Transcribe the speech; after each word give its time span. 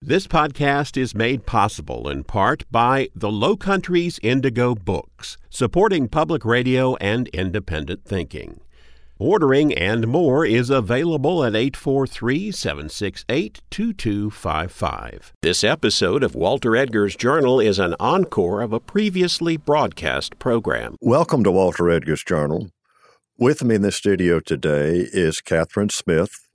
This 0.00 0.28
podcast 0.28 0.96
is 0.96 1.12
made 1.12 1.44
possible 1.44 2.08
in 2.08 2.22
part 2.22 2.62
by 2.70 3.08
the 3.16 3.32
Low 3.32 3.56
Countries 3.56 4.20
Indigo 4.22 4.76
Books, 4.76 5.36
supporting 5.50 6.06
public 6.06 6.44
radio 6.44 6.94
and 6.96 7.26
independent 7.28 8.04
thinking. 8.04 8.60
Ordering 9.18 9.74
and 9.74 10.06
more 10.06 10.46
is 10.46 10.70
available 10.70 11.42
at 11.42 11.56
843 11.56 12.52
768 12.52 13.60
2255. 13.70 15.32
This 15.42 15.64
episode 15.64 16.22
of 16.22 16.36
Walter 16.36 16.76
Edgar's 16.76 17.16
Journal 17.16 17.58
is 17.58 17.80
an 17.80 17.96
encore 17.98 18.62
of 18.62 18.72
a 18.72 18.78
previously 18.78 19.56
broadcast 19.56 20.38
program. 20.38 20.94
Welcome 21.00 21.42
to 21.42 21.50
Walter 21.50 21.90
Edgar's 21.90 22.22
Journal. 22.22 22.68
With 23.36 23.64
me 23.64 23.74
in 23.74 23.82
the 23.82 23.90
studio 23.90 24.38
today 24.38 25.08
is 25.12 25.40
Kathryn 25.40 25.90
Smith, 25.90 26.47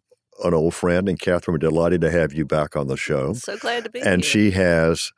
an 0.43 0.53
old 0.53 0.73
friend, 0.73 1.09
and 1.09 1.19
Kathryn, 1.19 1.53
we're 1.53 1.57
delighted 1.57 2.01
to 2.01 2.11
have 2.11 2.33
you 2.33 2.45
back 2.45 2.75
on 2.75 2.87
the 2.87 2.97
show. 2.97 3.33
So 3.33 3.57
glad 3.57 3.85
to 3.85 3.89
be 3.89 3.99
and 3.99 4.05
here. 4.05 4.13
And 4.13 4.25
she 4.25 4.51
has 4.51 5.11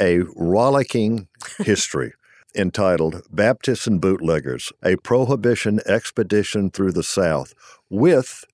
a 0.00 0.20
rollicking 0.36 1.28
history 1.58 2.12
entitled 2.54 3.22
Baptists 3.30 3.86
and 3.86 4.00
Bootleggers 4.00 4.72
A 4.82 4.96
Prohibition 4.96 5.80
Expedition 5.86 6.70
Through 6.70 6.92
the 6.92 7.02
South 7.02 7.54
with 7.88 8.44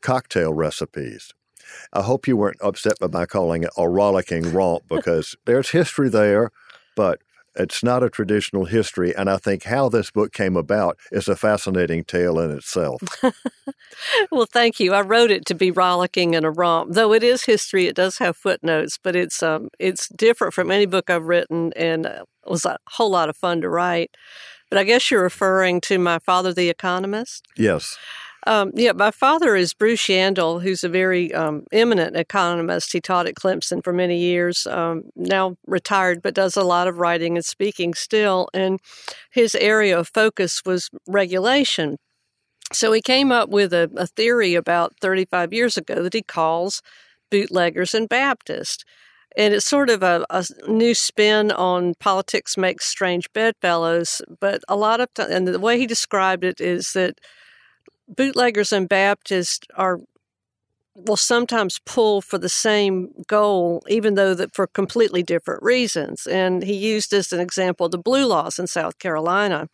cocktail 0.00 0.52
recipes. 0.52 1.32
I 1.92 2.02
hope 2.02 2.26
you 2.26 2.36
weren't 2.36 2.60
upset 2.60 2.98
by 3.00 3.06
my 3.06 3.26
calling 3.26 3.62
it 3.62 3.70
a 3.76 3.88
rollicking 3.88 4.52
romp 4.52 4.84
because 4.88 5.36
there's 5.44 5.70
history 5.70 6.08
there, 6.08 6.50
but 6.96 7.20
it's 7.54 7.82
not 7.82 8.02
a 8.02 8.10
traditional 8.10 8.64
history. 8.64 9.14
And 9.14 9.28
I 9.28 9.36
think 9.36 9.64
how 9.64 9.88
this 9.88 10.10
book 10.10 10.32
came 10.32 10.56
about 10.56 10.98
is 11.10 11.28
a 11.28 11.36
fascinating 11.36 12.04
tale 12.04 12.38
in 12.38 12.50
itself. 12.50 13.02
well, 14.30 14.46
thank 14.46 14.80
you. 14.80 14.92
I 14.94 15.02
wrote 15.02 15.30
it 15.30 15.44
to 15.46 15.54
be 15.54 15.70
rollicking 15.70 16.34
and 16.34 16.46
a 16.46 16.50
romp, 16.50 16.94
though 16.94 17.12
it 17.12 17.22
is 17.22 17.44
history. 17.44 17.86
It 17.86 17.96
does 17.96 18.18
have 18.18 18.36
footnotes, 18.36 18.98
but 19.02 19.16
it's 19.16 19.42
um 19.42 19.68
it's 19.78 20.08
different 20.08 20.54
from 20.54 20.70
any 20.70 20.86
book 20.86 21.10
I've 21.10 21.24
written, 21.24 21.72
and 21.74 22.06
uh, 22.06 22.24
it 22.46 22.50
was 22.50 22.64
a 22.64 22.78
whole 22.88 23.10
lot 23.10 23.28
of 23.28 23.36
fun 23.36 23.60
to 23.60 23.68
write. 23.68 24.16
But 24.70 24.78
I 24.78 24.84
guess 24.84 25.10
you're 25.10 25.22
referring 25.22 25.82
to 25.82 25.98
my 25.98 26.18
father, 26.18 26.54
the 26.54 26.70
economist. 26.70 27.44
Yes. 27.58 27.98
Um, 28.46 28.72
yeah, 28.74 28.92
my 28.92 29.12
father 29.12 29.54
is 29.54 29.72
Bruce 29.72 30.06
Yandle, 30.06 30.62
who's 30.62 30.82
a 30.82 30.88
very 30.88 31.32
um, 31.32 31.64
eminent 31.70 32.16
economist. 32.16 32.92
He 32.92 33.00
taught 33.00 33.28
at 33.28 33.36
Clemson 33.36 33.84
for 33.84 33.92
many 33.92 34.18
years, 34.18 34.66
um, 34.66 35.04
now 35.14 35.56
retired, 35.66 36.22
but 36.22 36.34
does 36.34 36.56
a 36.56 36.64
lot 36.64 36.88
of 36.88 36.98
writing 36.98 37.36
and 37.36 37.44
speaking 37.44 37.94
still. 37.94 38.48
And 38.52 38.80
his 39.30 39.54
area 39.54 39.98
of 39.98 40.08
focus 40.08 40.62
was 40.66 40.90
regulation. 41.06 41.98
So 42.72 42.92
he 42.92 43.00
came 43.00 43.30
up 43.30 43.48
with 43.48 43.72
a, 43.72 43.90
a 43.96 44.06
theory 44.06 44.54
about 44.54 44.94
35 45.00 45.52
years 45.52 45.76
ago 45.76 46.02
that 46.02 46.14
he 46.14 46.22
calls 46.22 46.82
bootleggers 47.30 47.94
and 47.94 48.08
Baptists. 48.08 48.84
And 49.36 49.54
it's 49.54 49.66
sort 49.66 49.88
of 49.88 50.02
a, 50.02 50.26
a, 50.30 50.44
new 50.68 50.94
spin 50.94 51.52
on 51.52 51.94
politics 51.94 52.58
makes 52.58 52.86
strange 52.86 53.32
bedfellows. 53.32 54.20
But 54.40 54.62
a 54.68 54.76
lot 54.76 55.00
of 55.00 55.08
and 55.16 55.48
the 55.48 55.58
way 55.58 55.78
he 55.78 55.86
described 55.86 56.44
it 56.44 56.60
is 56.60 56.92
that 56.92 57.18
bootleggers 58.14 58.72
and 58.72 58.88
Baptists 58.88 59.60
are 59.76 60.00
will 60.94 61.16
sometimes 61.16 61.80
pull 61.86 62.20
for 62.20 62.38
the 62.38 62.48
same 62.48 63.12
goal, 63.26 63.82
even 63.88 64.14
though 64.14 64.34
that 64.34 64.54
for 64.54 64.66
completely 64.66 65.22
different 65.22 65.62
reasons. 65.62 66.26
And 66.26 66.62
he 66.62 66.74
used 66.74 67.12
as 67.14 67.32
an 67.32 67.40
example 67.40 67.88
the 67.88 67.98
blue 67.98 68.26
laws 68.26 68.58
in 68.58 68.66
South 68.66 68.98
Carolina. 68.98 69.68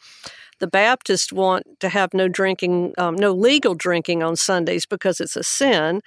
The 0.61 0.69
Baptists 0.69 1.33
want 1.33 1.65
to 1.81 1.89
have 1.89 2.15
no 2.15 2.29
drinking, 2.29 2.95
um, 2.99 3.17
no 3.17 3.33
legal 3.33 3.75
drinking 3.75 4.23
on 4.23 4.37
Sundays 4.37 4.87
because 4.87 5.21
it's 5.21 5.37
a 5.37 5.43
sin. 5.43 6.03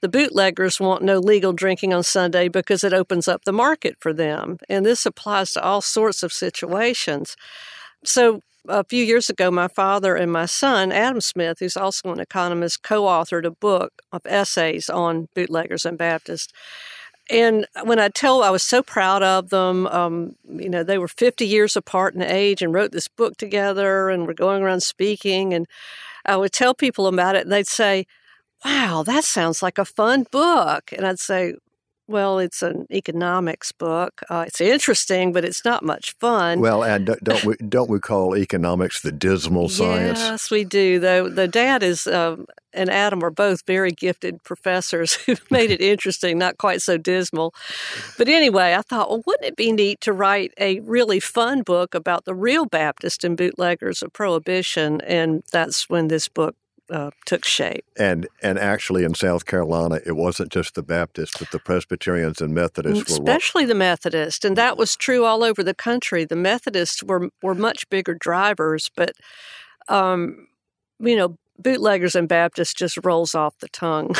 The 0.00 0.08
bootleggers 0.08 0.80
want 0.80 1.02
no 1.02 1.18
legal 1.18 1.52
drinking 1.52 1.94
on 1.94 2.02
Sunday 2.02 2.48
because 2.48 2.82
it 2.82 2.92
opens 2.92 3.28
up 3.28 3.44
the 3.44 3.52
market 3.52 3.96
for 4.00 4.12
them. 4.12 4.58
And 4.68 4.84
this 4.84 5.06
applies 5.06 5.52
to 5.52 5.62
all 5.62 5.80
sorts 5.80 6.24
of 6.24 6.32
situations. 6.32 7.36
So 8.04 8.42
a 8.68 8.84
few 8.84 9.04
years 9.04 9.28
ago, 9.28 9.50
my 9.50 9.68
father 9.68 10.14
and 10.14 10.30
my 10.30 10.46
son, 10.46 10.92
Adam 10.92 11.20
Smith, 11.20 11.58
who's 11.58 11.76
also 11.76 12.12
an 12.12 12.20
economist, 12.20 12.82
co 12.82 13.02
authored 13.02 13.44
a 13.44 13.50
book 13.50 14.02
of 14.12 14.22
essays 14.26 14.88
on 14.88 15.28
bootleggers 15.34 15.84
and 15.84 15.98
Baptists. 15.98 16.52
And 17.30 17.66
when 17.84 17.98
I 17.98 18.08
tell, 18.08 18.42
I 18.42 18.50
was 18.50 18.62
so 18.62 18.82
proud 18.82 19.22
of 19.22 19.50
them. 19.50 19.86
Um, 19.86 20.36
you 20.48 20.68
know, 20.68 20.82
they 20.82 20.98
were 20.98 21.08
50 21.08 21.46
years 21.46 21.76
apart 21.76 22.14
in 22.14 22.22
age 22.22 22.62
and 22.62 22.74
wrote 22.74 22.92
this 22.92 23.08
book 23.08 23.36
together 23.36 24.10
and 24.10 24.26
were 24.26 24.34
going 24.34 24.62
around 24.62 24.82
speaking. 24.82 25.54
And 25.54 25.66
I 26.26 26.36
would 26.36 26.52
tell 26.52 26.74
people 26.74 27.06
about 27.06 27.36
it, 27.36 27.42
and 27.42 27.52
they'd 27.52 27.66
say, 27.66 28.06
Wow, 28.64 29.02
that 29.04 29.24
sounds 29.24 29.62
like 29.62 29.78
a 29.78 29.84
fun 29.84 30.24
book. 30.30 30.92
And 30.96 31.04
I'd 31.04 31.18
say, 31.18 31.54
well, 32.08 32.38
it's 32.38 32.62
an 32.62 32.86
economics 32.90 33.72
book. 33.72 34.22
Uh, 34.28 34.44
it's 34.46 34.60
interesting, 34.60 35.32
but 35.32 35.44
it's 35.44 35.64
not 35.64 35.84
much 35.84 36.14
fun. 36.18 36.60
Well, 36.60 36.82
and 36.84 37.06
don't 37.22 37.44
we 37.44 37.56
don't 37.56 37.88
we 37.88 38.00
call 38.00 38.36
economics 38.36 39.02
the 39.02 39.12
dismal 39.12 39.68
science? 39.68 40.18
Yes, 40.18 40.50
we 40.50 40.64
do. 40.64 40.98
Though 40.98 41.28
the 41.28 41.48
dad 41.48 41.82
is 41.82 42.06
um, 42.06 42.46
and 42.74 42.90
Adam 42.90 43.22
are 43.22 43.30
both 43.30 43.66
very 43.66 43.90
gifted 43.90 44.42
professors 44.44 45.14
who 45.26 45.36
made 45.50 45.70
it 45.70 45.80
interesting, 45.80 46.38
not 46.38 46.58
quite 46.58 46.82
so 46.82 46.96
dismal. 46.98 47.54
But 48.18 48.28
anyway, 48.28 48.74
I 48.74 48.82
thought, 48.82 49.10
well, 49.10 49.22
wouldn't 49.26 49.48
it 49.48 49.56
be 49.56 49.72
neat 49.72 50.00
to 50.02 50.12
write 50.12 50.52
a 50.58 50.80
really 50.80 51.20
fun 51.20 51.62
book 51.62 51.94
about 51.94 52.24
the 52.24 52.34
real 52.34 52.66
Baptist 52.66 53.24
and 53.24 53.36
bootleggers 53.36 54.02
of 54.02 54.12
Prohibition? 54.12 55.00
And 55.02 55.42
that's 55.52 55.88
when 55.88 56.08
this 56.08 56.28
book 56.28 56.56
uh, 56.92 57.10
took 57.24 57.44
shape. 57.44 57.84
And 57.96 58.28
and 58.42 58.58
actually, 58.58 59.02
in 59.02 59.14
South 59.14 59.46
Carolina, 59.46 60.00
it 60.04 60.12
wasn't 60.12 60.52
just 60.52 60.74
the 60.74 60.82
Baptists, 60.82 61.38
but 61.38 61.50
the 61.50 61.58
Presbyterians 61.58 62.40
and 62.40 62.54
Methodists 62.54 63.10
especially 63.10 63.64
were 63.64 63.68
the 63.68 63.74
Methodists, 63.74 64.44
and 64.44 64.56
that 64.56 64.76
was 64.76 64.94
true 64.94 65.24
all 65.24 65.42
over 65.42 65.62
the 65.62 65.74
country. 65.74 66.24
The 66.24 66.36
Methodists 66.36 67.02
were 67.02 67.30
were 67.42 67.54
much 67.54 67.88
bigger 67.88 68.14
drivers, 68.14 68.90
but 68.94 69.12
um, 69.88 70.48
you 71.00 71.16
know, 71.16 71.38
bootleggers 71.62 72.14
and 72.14 72.28
Baptists 72.28 72.74
just 72.74 72.98
rolls 73.04 73.34
off 73.34 73.58
the 73.58 73.68
tongue. 73.68 74.14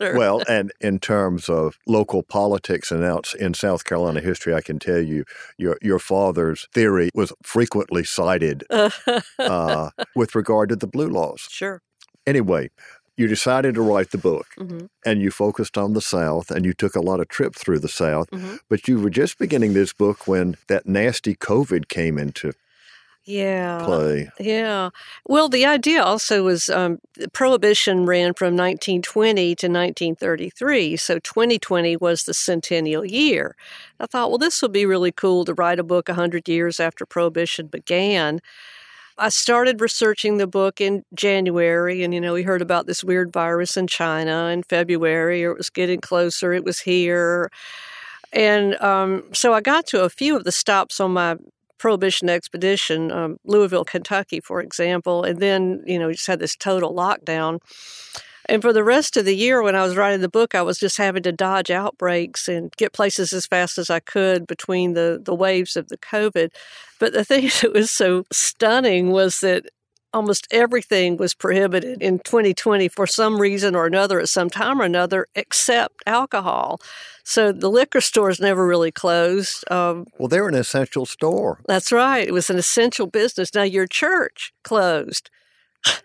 well, 0.00 0.42
and 0.48 0.72
in 0.80 0.98
terms 0.98 1.48
of 1.48 1.78
local 1.86 2.22
politics 2.22 2.90
and 2.90 3.04
out 3.04 3.34
in 3.34 3.54
South 3.54 3.84
Carolina 3.84 4.20
history, 4.20 4.54
I 4.54 4.60
can 4.60 4.78
tell 4.78 5.00
you 5.00 5.24
your 5.58 5.78
your 5.82 5.98
father's 5.98 6.68
theory 6.72 7.10
was 7.14 7.32
frequently 7.42 8.04
cited 8.04 8.64
uh, 9.38 9.90
with 10.14 10.34
regard 10.34 10.68
to 10.70 10.76
the 10.76 10.86
blue 10.86 11.08
laws. 11.08 11.46
Sure. 11.50 11.82
Anyway, 12.26 12.70
you 13.16 13.26
decided 13.26 13.74
to 13.74 13.82
write 13.82 14.10
the 14.10 14.18
book 14.18 14.46
mm-hmm. 14.58 14.86
and 15.04 15.20
you 15.20 15.30
focused 15.30 15.78
on 15.78 15.92
the 15.92 16.00
South 16.00 16.50
and 16.50 16.64
you 16.64 16.72
took 16.72 16.96
a 16.96 17.00
lot 17.00 17.20
of 17.20 17.28
trips 17.28 17.62
through 17.62 17.78
the 17.78 17.88
South, 17.88 18.30
mm-hmm. 18.30 18.56
but 18.68 18.88
you 18.88 19.00
were 19.00 19.10
just 19.10 19.38
beginning 19.38 19.74
this 19.74 19.92
book 19.92 20.26
when 20.26 20.56
that 20.68 20.86
nasty 20.86 21.34
COVID 21.34 21.88
came 21.88 22.18
into 22.18 22.52
yeah. 23.24 23.82
play. 23.84 24.30
Yeah. 24.38 24.90
Well, 25.26 25.48
the 25.48 25.64
idea 25.64 26.02
also 26.02 26.44
was 26.44 26.68
um, 26.68 26.98
prohibition 27.32 28.04
ran 28.04 28.34
from 28.34 28.56
1920 28.56 29.54
to 29.56 29.66
1933. 29.66 30.96
So 30.96 31.18
2020 31.18 31.96
was 31.96 32.24
the 32.24 32.34
centennial 32.34 33.04
year. 33.04 33.56
I 33.98 34.06
thought, 34.06 34.28
well, 34.30 34.38
this 34.38 34.60
would 34.60 34.72
be 34.72 34.84
really 34.86 35.12
cool 35.12 35.44
to 35.46 35.54
write 35.54 35.78
a 35.78 35.84
book 35.84 36.08
100 36.08 36.48
years 36.48 36.78
after 36.78 37.06
prohibition 37.06 37.68
began. 37.68 38.40
I 39.16 39.28
started 39.28 39.80
researching 39.80 40.38
the 40.38 40.46
book 40.48 40.80
in 40.80 41.04
January, 41.14 42.02
and 42.02 42.12
you 42.12 42.20
know, 42.20 42.34
we 42.34 42.42
heard 42.42 42.62
about 42.62 42.86
this 42.86 43.04
weird 43.04 43.32
virus 43.32 43.76
in 43.76 43.86
China 43.86 44.46
in 44.46 44.64
February, 44.64 45.44
or 45.44 45.52
it 45.52 45.58
was 45.58 45.70
getting 45.70 46.00
closer, 46.00 46.52
it 46.52 46.64
was 46.64 46.80
here. 46.80 47.50
And 48.32 48.74
um, 48.82 49.22
so 49.32 49.54
I 49.54 49.60
got 49.60 49.86
to 49.88 50.02
a 50.02 50.10
few 50.10 50.36
of 50.36 50.42
the 50.42 50.50
stops 50.50 50.98
on 50.98 51.12
my 51.12 51.36
prohibition 51.78 52.28
expedition, 52.28 53.10
um, 53.10 53.36
Louisville, 53.44 53.84
Kentucky, 53.84 54.40
for 54.40 54.60
example, 54.60 55.24
and 55.24 55.40
then, 55.40 55.82
you 55.86 55.98
know, 55.98 56.10
just 56.12 56.26
had 56.26 56.38
this 56.38 56.56
total 56.56 56.94
lockdown. 56.94 57.58
And 58.46 58.60
for 58.60 58.72
the 58.72 58.84
rest 58.84 59.16
of 59.16 59.24
the 59.24 59.36
year, 59.36 59.62
when 59.62 59.74
I 59.74 59.82
was 59.82 59.96
writing 59.96 60.20
the 60.20 60.28
book, 60.28 60.54
I 60.54 60.62
was 60.62 60.78
just 60.78 60.98
having 60.98 61.22
to 61.22 61.32
dodge 61.32 61.70
outbreaks 61.70 62.46
and 62.46 62.70
get 62.76 62.92
places 62.92 63.32
as 63.32 63.46
fast 63.46 63.78
as 63.78 63.88
I 63.88 64.00
could 64.00 64.46
between 64.46 64.92
the, 64.92 65.20
the 65.22 65.34
waves 65.34 65.76
of 65.76 65.88
the 65.88 65.96
COVID. 65.96 66.50
But 67.00 67.12
the 67.14 67.24
thing 67.24 67.44
that 67.62 67.72
was 67.72 67.90
so 67.90 68.24
stunning 68.30 69.10
was 69.10 69.40
that 69.40 69.66
almost 70.14 70.46
everything 70.50 71.16
was 71.16 71.34
prohibited 71.34 72.00
in 72.00 72.20
2020 72.20 72.88
for 72.88 73.06
some 73.06 73.40
reason 73.40 73.74
or 73.74 73.86
another 73.86 74.20
at 74.20 74.28
some 74.28 74.48
time 74.48 74.80
or 74.80 74.84
another, 74.84 75.26
except 75.34 76.02
alcohol. 76.06 76.80
So 77.24 77.52
the 77.52 77.70
liquor 77.70 78.00
stores 78.00 78.40
never 78.40 78.66
really 78.66 78.92
closed. 78.92 79.70
Um, 79.70 80.06
well, 80.18 80.28
they're 80.28 80.48
an 80.48 80.54
essential 80.54 81.04
store. 81.04 81.60
That's 81.66 81.90
right. 81.90 82.26
It 82.26 82.32
was 82.32 82.48
an 82.48 82.58
essential 82.58 83.06
business. 83.06 83.54
Now, 83.54 83.62
your 83.62 83.86
church 83.86 84.52
closed. 84.62 85.30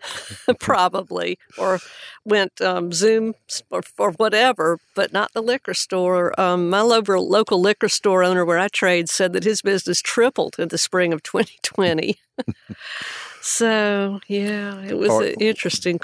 probably, 0.60 1.38
or 1.56 1.78
went 2.24 2.60
um, 2.60 2.92
Zoom 2.92 3.34
or, 3.70 3.82
or, 3.98 4.12
whatever, 4.12 4.78
but 4.94 5.10
not 5.10 5.32
the 5.32 5.42
liquor 5.42 5.72
store. 5.72 6.38
Um, 6.38 6.68
my 6.68 6.82
local, 6.82 7.26
local 7.26 7.60
liquor 7.60 7.88
store 7.88 8.22
owner 8.22 8.44
where 8.44 8.58
I 8.58 8.68
trade 8.68 9.08
said 9.08 9.32
that 9.32 9.44
his 9.44 9.62
business 9.62 10.02
tripled 10.02 10.56
in 10.58 10.68
the 10.68 10.76
spring 10.76 11.14
of 11.14 11.22
2020. 11.22 12.18
So 13.40 14.20
yeah, 14.28 14.80
it 14.82 14.98
was 14.98 15.34
interesting. 15.40 16.00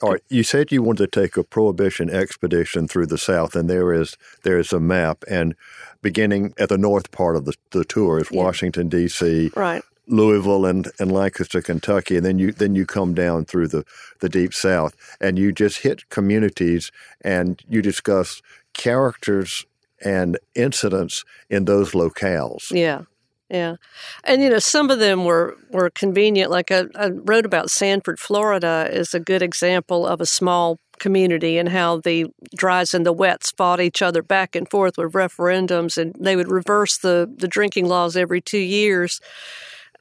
All 0.00 0.12
right, 0.12 0.22
you 0.28 0.42
said 0.42 0.70
you 0.70 0.82
wanted 0.82 1.12
to 1.12 1.20
take 1.20 1.36
a 1.36 1.42
prohibition 1.42 2.08
expedition 2.08 2.86
through 2.86 3.06
the 3.06 3.18
South, 3.18 3.56
and 3.56 3.68
there 3.68 3.92
is 3.92 4.16
there 4.42 4.58
is 4.58 4.72
a 4.72 4.80
map, 4.80 5.24
and 5.28 5.54
beginning 6.02 6.54
at 6.58 6.68
the 6.68 6.78
north 6.78 7.10
part 7.10 7.36
of 7.36 7.44
the, 7.44 7.54
the 7.70 7.84
tour 7.84 8.20
is 8.20 8.28
yeah. 8.30 8.42
Washington 8.42 8.88
D.C. 8.88 9.50
Right. 9.56 9.82
Louisville 10.06 10.64
and, 10.64 10.90
and 10.98 11.12
Lancaster, 11.12 11.60
Kentucky, 11.60 12.16
and 12.16 12.24
then 12.24 12.38
you 12.38 12.52
then 12.52 12.74
you 12.74 12.86
come 12.86 13.14
down 13.14 13.44
through 13.44 13.68
the, 13.68 13.84
the 14.20 14.28
deep 14.28 14.54
south 14.54 14.94
and 15.20 15.38
you 15.38 15.52
just 15.52 15.78
hit 15.78 16.08
communities 16.08 16.90
and 17.20 17.62
you 17.68 17.82
discuss 17.82 18.40
characters 18.72 19.66
and 20.04 20.38
incidents 20.54 21.24
in 21.50 21.64
those 21.64 21.92
locales. 21.92 22.70
Yeah. 22.70 23.02
Yeah. 23.50 23.76
And, 24.24 24.42
you 24.42 24.50
know, 24.50 24.58
some 24.58 24.90
of 24.90 24.98
them 24.98 25.24
were, 25.24 25.56
were 25.70 25.90
convenient. 25.90 26.50
Like 26.50 26.70
I, 26.70 26.84
I 26.94 27.08
wrote 27.08 27.46
about 27.46 27.70
Sanford, 27.70 28.20
Florida, 28.20 28.88
is 28.90 29.14
a 29.14 29.20
good 29.20 29.42
example 29.42 30.06
of 30.06 30.20
a 30.20 30.26
small 30.26 30.78
community 30.98 31.56
and 31.56 31.68
how 31.68 31.98
the 32.00 32.26
dries 32.54 32.92
and 32.92 33.06
the 33.06 33.12
wets 33.12 33.50
fought 33.52 33.80
each 33.80 34.02
other 34.02 34.22
back 34.22 34.54
and 34.54 34.68
forth 34.68 34.98
with 34.98 35.12
referendums, 35.12 35.96
and 35.96 36.14
they 36.18 36.36
would 36.36 36.50
reverse 36.50 36.98
the, 36.98 37.32
the 37.38 37.48
drinking 37.48 37.86
laws 37.86 38.16
every 38.16 38.40
two 38.40 38.58
years. 38.58 39.20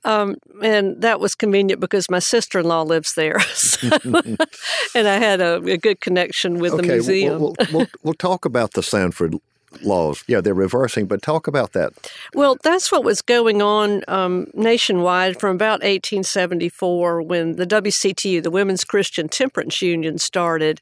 Um, 0.03 0.35
and 0.61 1.01
that 1.01 1.19
was 1.19 1.35
convenient 1.35 1.81
because 1.81 2.09
my 2.09 2.19
sister 2.19 2.59
in 2.59 2.65
law 2.65 2.81
lives 2.81 3.13
there. 3.15 3.37
So, 3.57 3.89
and 4.95 5.07
I 5.07 5.17
had 5.17 5.41
a, 5.41 5.55
a, 5.63 5.77
good 5.77 5.99
connection 5.99 6.59
with 6.59 6.73
okay, 6.73 6.81
the 6.81 6.93
museum. 6.93 7.39
We'll, 7.39 7.55
we'll, 7.59 7.67
we'll, 7.71 7.87
we'll 8.03 8.13
talk 8.13 8.45
about 8.45 8.73
the 8.73 8.83
Sanford 8.83 9.35
laws. 9.83 10.23
Yeah, 10.27 10.41
they're 10.41 10.53
reversing, 10.53 11.07
but 11.07 11.21
talk 11.21 11.47
about 11.47 11.73
that. 11.73 11.93
Well, 12.33 12.57
that's 12.63 12.91
what 12.91 13.03
was 13.03 13.21
going 13.21 13.61
on 13.61 14.03
um, 14.07 14.47
nationwide 14.53 15.39
from 15.39 15.55
about 15.55 15.81
1874 15.81 17.21
when 17.21 17.55
the 17.55 17.67
WCTU, 17.67 18.41
the 18.43 18.51
Women's 18.51 18.83
Christian 18.83 19.27
Temperance 19.27 19.81
Union, 19.81 20.17
started. 20.17 20.81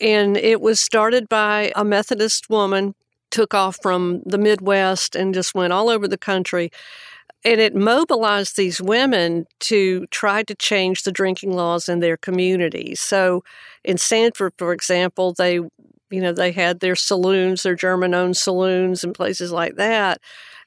And 0.00 0.36
it 0.36 0.60
was 0.60 0.80
started 0.80 1.28
by 1.28 1.72
a 1.76 1.84
Methodist 1.84 2.50
woman, 2.50 2.94
took 3.30 3.54
off 3.54 3.78
from 3.82 4.22
the 4.24 4.38
Midwest 4.38 5.16
and 5.16 5.34
just 5.34 5.54
went 5.54 5.72
all 5.72 5.88
over 5.88 6.06
the 6.06 6.18
country. 6.18 6.70
And 7.44 7.60
it 7.60 7.74
mobilized 7.74 8.56
these 8.56 8.80
women 8.80 9.46
to 9.60 10.06
try 10.06 10.42
to 10.44 10.54
change 10.54 11.02
the 11.02 11.12
drinking 11.12 11.52
laws 11.52 11.88
in 11.88 12.00
their 12.00 12.16
communities. 12.16 13.00
So 13.00 13.44
in 13.84 13.98
Sanford, 13.98 14.54
for 14.56 14.72
example, 14.72 15.34
they 15.34 15.60
you 16.14 16.20
know, 16.20 16.32
they 16.32 16.52
had 16.52 16.80
their 16.80 16.96
saloons, 16.96 17.62
their 17.62 17.74
German 17.74 18.14
owned 18.14 18.36
saloons 18.36 19.02
and 19.02 19.14
places 19.14 19.50
like 19.52 19.76
that. 19.76 20.20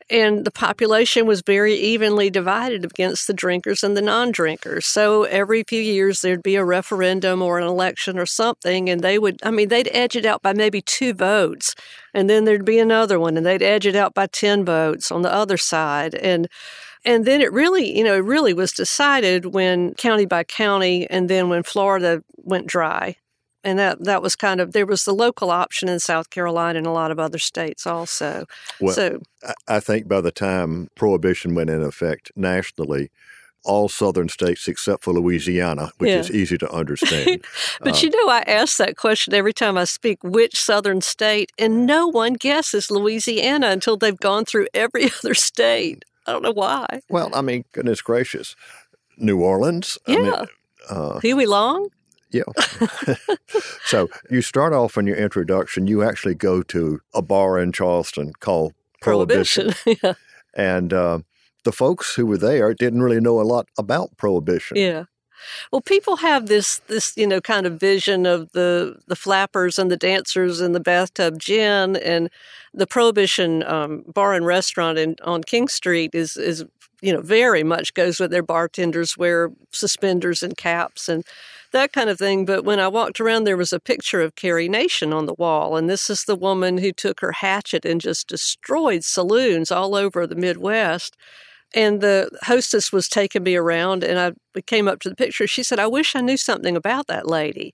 And 0.10 0.46
the 0.46 0.52
population 0.52 1.26
was 1.26 1.42
very 1.42 1.74
evenly 1.74 2.30
divided 2.30 2.86
against 2.86 3.28
the 3.28 3.34
drinkers 3.34 3.84
and 3.84 3.98
the 3.98 4.02
non 4.02 4.32
drinkers. 4.32 4.86
So 4.86 5.24
every 5.24 5.64
few 5.64 5.82
years 5.82 6.22
there'd 6.22 6.44
be 6.44 6.56
a 6.56 6.64
referendum 6.64 7.42
or 7.42 7.60
an 7.60 7.68
election 7.68 8.18
or 8.18 8.26
something, 8.26 8.90
and 8.90 9.02
they 9.02 9.20
would, 9.20 9.40
I 9.44 9.52
mean, 9.52 9.68
they'd 9.68 9.90
edge 9.92 10.16
it 10.16 10.26
out 10.26 10.42
by 10.42 10.54
maybe 10.54 10.82
two 10.82 11.14
votes. 11.14 11.76
And 12.14 12.30
then 12.30 12.46
there'd 12.46 12.64
be 12.64 12.80
another 12.80 13.20
one, 13.20 13.36
and 13.36 13.46
they'd 13.46 13.62
edge 13.62 13.86
it 13.86 13.98
out 13.98 14.14
by 14.14 14.28
10 14.28 14.64
votes 14.64 15.12
on 15.12 15.24
the 15.24 15.34
other 15.34 15.58
side. 15.58 16.16
And 16.16 16.48
and 17.06 17.26
then 17.26 17.42
it 17.42 17.54
really, 17.54 17.98
you 17.98 18.04
know, 18.04 18.16
it 18.16 18.24
really 18.24 18.54
was 18.54 18.72
decided 18.74 19.54
when 19.54 19.94
county 19.96 20.26
by 20.26 20.44
county, 20.44 21.08
and 21.10 21.30
then 21.30 21.48
when 21.48 21.64
Florida 21.64 22.22
went 22.36 22.68
dry, 22.68 23.16
and 23.68 23.78
that 23.78 24.06
that 24.06 24.22
was 24.22 24.38
kind 24.38 24.62
of 24.62 24.72
there 24.72 24.86
was 24.86 25.04
the 25.04 25.14
local 25.14 25.52
option 25.52 25.90
in 25.90 26.00
South 26.00 26.30
Carolina 26.30 26.78
and 26.78 26.88
a 26.88 26.92
lot 26.92 27.12
of 27.12 27.20
other 27.20 27.38
states 27.38 27.86
also. 27.86 28.46
Well, 28.80 28.96
so 28.96 29.20
I 29.68 29.82
think 29.82 30.08
by 30.08 30.22
the 30.22 30.32
time 30.32 30.90
prohibition 30.96 31.54
went 31.54 31.70
in 31.70 31.84
effect 31.84 32.32
nationally, 32.38 33.12
all 33.66 33.90
southern 33.90 34.30
states 34.30 34.70
except 34.70 35.04
for 35.04 35.12
Louisiana, 35.14 35.92
which 35.98 36.10
yeah. 36.10 36.20
is 36.20 36.32
easy 36.32 36.58
to 36.60 36.72
understand. 36.72 37.44
but 37.82 37.96
uh, 37.96 38.00
you 38.00 38.10
know, 38.10 38.32
I 38.32 38.40
ask 38.48 38.78
that 38.78 38.96
question 38.96 39.34
every 39.34 39.54
time 39.54 39.78
I 39.78 39.84
speak 39.84 40.24
which 40.24 40.58
southern 40.58 41.02
state, 41.02 41.52
and 41.60 41.86
no 41.86 42.08
one 42.08 42.34
guesses 42.36 42.90
Louisiana 42.90 43.68
until 43.68 43.98
they've 43.98 44.18
gone 44.18 44.46
through 44.46 44.68
every 44.74 45.12
other 45.20 45.34
state. 45.34 46.06
I 46.26 46.32
don't 46.32 46.42
know 46.42 46.54
why. 46.54 47.02
Well, 47.10 47.32
I 47.34 47.42
mean, 47.42 47.66
goodness 47.74 48.02
gracious. 48.02 48.56
New 49.18 49.42
Orleans. 49.42 49.98
Yeah. 50.08 50.16
I 50.16 50.22
mean, 50.22 50.34
uh, 50.90 51.20
Huey 51.20 51.46
Long. 51.46 51.90
Yeah. 52.32 52.44
so 53.86 54.10
you 54.30 54.42
start 54.42 54.74
off 54.74 54.98
in 54.98 55.08
your 55.08 55.18
introduction, 55.18 55.88
you 55.88 56.04
actually 56.04 56.36
go 56.36 56.62
to 56.64 57.00
a 57.14 57.22
bar 57.22 57.60
in 57.60 57.72
Charleston 57.72 58.34
called 58.40 58.74
Prohibition. 59.02 59.72
Prohibition. 59.72 60.00
yeah. 60.04 60.14
And 60.56 60.92
uh, 60.94 61.20
the 61.64 61.72
folks 61.72 62.16
who 62.16 62.26
were 62.26 62.38
there 62.38 62.74
didn't 62.74 63.02
really 63.02 63.22
know 63.22 63.40
a 63.40 63.44
lot 63.44 63.68
about 63.78 64.18
Prohibition. 64.18 64.78
Yeah. 64.78 65.06
Well, 65.72 65.82
people 65.82 66.18
have 66.18 66.48
this 66.48 66.80
this 66.88 67.16
you 67.16 67.28
know 67.28 67.40
kind 67.40 67.66
of 67.66 67.80
vision 67.80 68.26
of 68.26 68.52
the 68.54 68.98
the 69.08 69.16
flappers 69.16 69.78
and 69.78 69.92
the 69.92 69.98
dancers 69.98 70.60
and 70.62 70.74
the 70.74 70.80
bathtub 70.80 71.40
gin 71.40 71.96
and 71.98 72.30
the 72.74 72.88
Prohibition 72.88 73.64
um, 73.64 74.04
bar 74.08 74.34
and 74.34 74.46
restaurant 74.46 74.98
in, 74.98 75.16
on 75.24 75.44
King 75.44 75.68
Street 75.68 76.12
is 76.14 76.38
is 76.38 76.66
you 77.02 77.14
know 77.14 77.22
very 77.22 77.64
much 77.64 77.94
goes 77.94 78.20
with 78.20 78.32
their 78.32 78.44
bartenders 78.44 79.18
wear 79.18 79.52
suspenders 79.72 80.42
and 80.42 80.58
caps 80.58 81.08
and 81.08 81.24
that 81.72 81.94
kind 81.94 82.10
of 82.10 82.18
thing. 82.18 82.46
But 82.46 82.64
when 82.64 82.80
I 82.80 82.88
walked 82.88 83.20
around, 83.20 83.44
there 83.44 83.58
was 83.58 83.74
a 83.74 83.80
picture 83.80 84.22
of 84.22 84.36
Carrie 84.36 84.70
Nation 84.70 85.14
on 85.14 85.26
the 85.26 85.34
wall. 85.34 85.78
And 85.78 85.90
this 85.90 86.10
is 86.10 86.24
the 86.24 86.36
woman 86.36 86.78
who 86.80 86.92
took 86.92 87.20
her 87.22 87.34
hatchet 87.34 87.86
and 87.86 88.02
just 88.02 88.28
destroyed 88.28 89.04
saloons 89.04 89.72
all 89.72 89.96
over 89.96 90.26
the 90.26 90.36
Midwest. 90.36 91.16
And 91.76 92.00
the 92.00 92.30
hostess 92.44 92.94
was 92.94 93.10
taking 93.10 93.44
me 93.44 93.56
around, 93.58 94.04
and 94.04 94.18
I 94.18 94.62
came 94.62 94.88
up 94.88 95.02
to 95.02 95.10
the 95.10 95.16
picture. 95.16 95.48
She 95.48 95.64
said, 95.64 95.80
I 95.80 95.88
wish 95.88 96.16
I 96.16 96.22
knew 96.22 96.38
something 96.38 96.78
about 96.78 97.08
that 97.08 97.28
lady. 97.28 97.74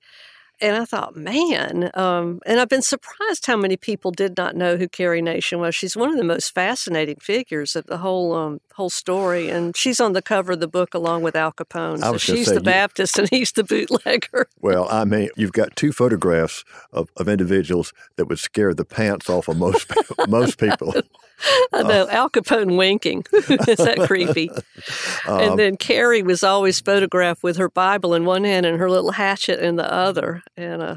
And 0.61 0.77
I 0.77 0.85
thought, 0.85 1.15
man, 1.15 1.91
um, 1.93 2.39
and 2.45 2.59
I've 2.59 2.69
been 2.69 2.81
surprised 2.81 3.45
how 3.45 3.57
many 3.57 3.75
people 3.75 4.11
did 4.11 4.37
not 4.37 4.55
know 4.55 4.77
who 4.77 4.87
Carrie 4.87 5.21
Nation 5.21 5.59
was. 5.59 5.75
She's 5.75 5.97
one 5.97 6.09
of 6.09 6.17
the 6.17 6.23
most 6.23 6.53
fascinating 6.53 7.17
figures 7.17 7.75
of 7.75 7.85
the 7.87 7.97
whole 7.97 8.33
um, 8.33 8.61
whole 8.73 8.89
story, 8.89 9.49
and 9.49 9.75
she's 9.75 9.99
on 9.99 10.13
the 10.13 10.21
cover 10.21 10.53
of 10.53 10.59
the 10.59 10.67
book 10.67 10.93
along 10.93 11.23
with 11.23 11.35
Al 11.35 11.51
Capone. 11.51 11.99
So 11.99 12.17
she's 12.17 12.47
the 12.47 12.55
you, 12.55 12.61
Baptist 12.61 13.17
and 13.17 13.29
he's 13.29 13.51
the 13.51 13.63
bootlegger. 13.63 14.47
Well, 14.61 14.87
I 14.89 15.03
mean, 15.03 15.29
you've 15.35 15.51
got 15.51 15.75
two 15.75 15.91
photographs 15.91 16.63
of, 16.93 17.09
of 17.17 17.27
individuals 17.27 17.91
that 18.15 18.25
would 18.25 18.39
scare 18.39 18.73
the 18.73 18.85
pants 18.85 19.29
off 19.29 19.49
of 19.49 19.57
most 19.57 19.91
most 20.29 20.57
people. 20.57 20.93
I 21.73 21.83
know 21.83 22.03
uh, 22.03 22.07
Al 22.11 22.29
Capone 22.29 22.77
winking. 22.77 23.25
Is 23.33 23.77
that 23.77 24.05
creepy? 24.07 24.49
Um, 25.27 25.39
and 25.39 25.59
then 25.59 25.77
Carrie 25.77 26.23
was 26.23 26.43
always 26.43 26.79
photographed 26.79 27.43
with 27.43 27.57
her 27.57 27.69
Bible 27.69 28.13
in 28.13 28.25
one 28.25 28.43
hand 28.43 28.65
and 28.65 28.79
her 28.79 28.89
little 28.89 29.11
hatchet 29.11 29.59
in 29.59 29.75
the 29.75 29.91
other, 29.91 30.42
and 30.57 30.81
uh, 30.81 30.95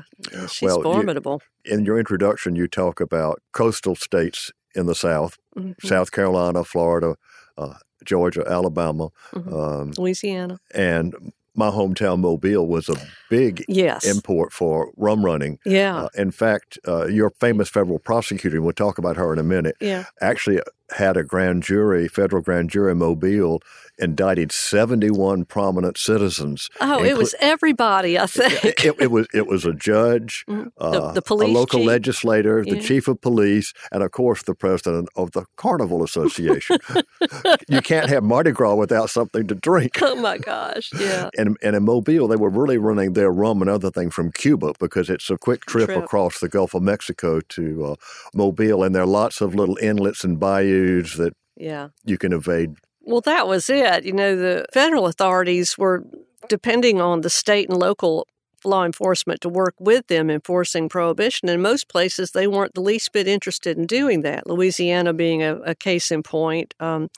she's 0.49 0.63
well, 0.63 0.83
formidable. 0.83 1.43
You, 1.65 1.75
in 1.79 1.85
your 1.85 1.99
introduction, 1.99 2.57
you 2.57 2.69
talk 2.69 3.01
about 3.01 3.43
coastal 3.53 3.95
states 3.95 4.51
in 4.75 4.87
the 4.87 4.95
South, 4.95 5.39
mm-hmm. 5.57 5.87
South 5.87 6.13
Carolina, 6.13 6.65
Florida, 6.65 7.17
uh, 7.57 7.75
Georgia, 8.05 8.45
Alabama, 8.47 9.09
mm-hmm. 9.33 9.55
um, 9.55 9.93
Louisiana, 9.97 10.59
and 10.75 11.15
my 11.57 11.71
hometown 11.71 12.21
Mobile 12.21 12.67
was 12.67 12.89
a 12.89 12.97
big 13.31 13.65
yes. 13.67 14.05
import 14.05 14.53
for 14.53 14.93
rum 14.97 15.25
running. 15.25 15.59
Yeah. 15.65 16.05
Uh, 16.05 16.09
in 16.15 16.31
fact, 16.31 16.79
uh, 16.87 17.07
your 17.07 17.31
famous 17.41 17.69
federal 17.69 17.99
prosecutor, 17.99 18.57
and 18.57 18.65
we'll 18.65 18.75
talk 18.75 18.99
about 18.99 19.17
her 19.17 19.33
in 19.33 19.39
a 19.39 19.43
minute, 19.43 19.77
yeah. 19.81 20.05
actually 20.21 20.61
had 20.93 21.17
a 21.17 21.25
grand 21.25 21.63
jury, 21.63 22.09
federal 22.09 22.43
grand 22.43 22.71
jury 22.71 22.95
Mobile, 22.95 23.61
indicted 23.99 24.53
71 24.53 25.45
prominent 25.47 25.97
citizens. 25.99 26.69
Oh, 26.81 26.99
inclu- 27.01 27.07
it 27.07 27.17
was 27.17 27.35
everybody, 27.41 28.19
I 28.19 28.27
think. 28.27 28.65
It, 28.65 28.85
it, 28.85 29.01
it 29.01 29.11
was 29.11 29.27
it 29.33 29.47
was 29.47 29.65
a 29.65 29.73
judge, 29.73 30.45
mm-hmm. 30.49 30.69
the, 30.79 31.03
uh, 31.03 31.13
the, 31.13 31.23
police 31.23 31.49
a 31.49 31.53
local 31.53 31.81
chief. 31.81 31.87
legislator, 31.87 32.65
the 32.65 32.81
chief 32.81 33.09
of 33.09 33.21
police, 33.21 33.73
and 33.91 34.03
of 34.03 34.11
course 34.13 34.43
the 34.43 34.55
president 34.55 35.09
of 35.17 35.33
the 35.33 35.45
Carnival 35.57 36.03
Association. 36.05 36.79
you 37.69 37.81
can't 37.81 38.09
have 38.09 38.23
Mardi 38.23 38.53
Gras 38.53 38.75
without 38.75 39.11
something 39.11 39.47
to 39.47 39.55
drink. 39.55 40.01
Oh 40.03 40.17
my 40.17 40.39
gosh, 40.39 40.91
yeah. 40.99 41.31
And, 41.39 41.57
and 41.63 41.77
in 41.77 41.85
Mobile, 41.85 42.29
they 42.29 42.37
were 42.37 42.49
really 42.49 42.79
running 42.79 43.13
their 43.13 43.31
rum 43.31 43.61
and 43.61 43.71
other 43.71 43.91
things 43.91 44.15
from 44.15 44.33
Cuba 44.33 44.73
because 44.79 45.11
it's 45.11 45.29
a 45.29 45.37
quick 45.37 45.67
trip, 45.67 45.87
trip. 45.87 46.03
across 46.03 46.41
the 46.41 46.49
Gulf 46.49 46.75
of 46.75 46.83
Mexico 46.83 47.41
to 47.41 47.85
uh, 47.85 47.95
Mobile, 48.35 48.83
and 48.83 48.95
there 48.95 49.03
are 49.03 49.07
lots 49.07 49.41
of 49.41 49.55
little 49.55 49.77
inlets 49.77 50.25
and 50.25 50.41
bayous 50.41 50.76
that 51.17 51.33
yeah. 51.57 51.89
you 52.05 52.19
can 52.19 52.33
evade 52.33 52.77
well, 53.07 53.21
that 53.21 53.47
was 53.47 53.71
it. 53.71 54.05
You 54.05 54.13
know, 54.13 54.37
the 54.37 54.67
federal 54.73 55.07
authorities 55.07 55.79
were 55.79 56.05
depending 56.49 57.01
on 57.01 57.21
the 57.21 57.31
state 57.31 57.71
and 57.71 57.79
local 57.79 58.27
law 58.65 58.85
enforcement 58.85 59.41
to 59.41 59.49
work 59.49 59.75
with 59.79 60.07
them 60.07 60.31
enforcing 60.31 60.89
prohibition. 60.89 61.49
In 61.49 61.61
most 61.61 61.89
places, 61.89 62.31
they 62.31 62.47
weren't 62.47 62.75
the 62.75 62.81
least 62.81 63.13
bit 63.13 63.29
interested 63.29 63.77
in 63.77 63.87
doing 63.87 64.23
that. 64.23 64.47
Louisiana 64.47 65.13
being 65.13 65.43
a, 65.43 65.57
a 65.61 65.75
case 65.75 66.11
in 66.11 66.23
point, 66.23 66.75
um, 66.81 67.09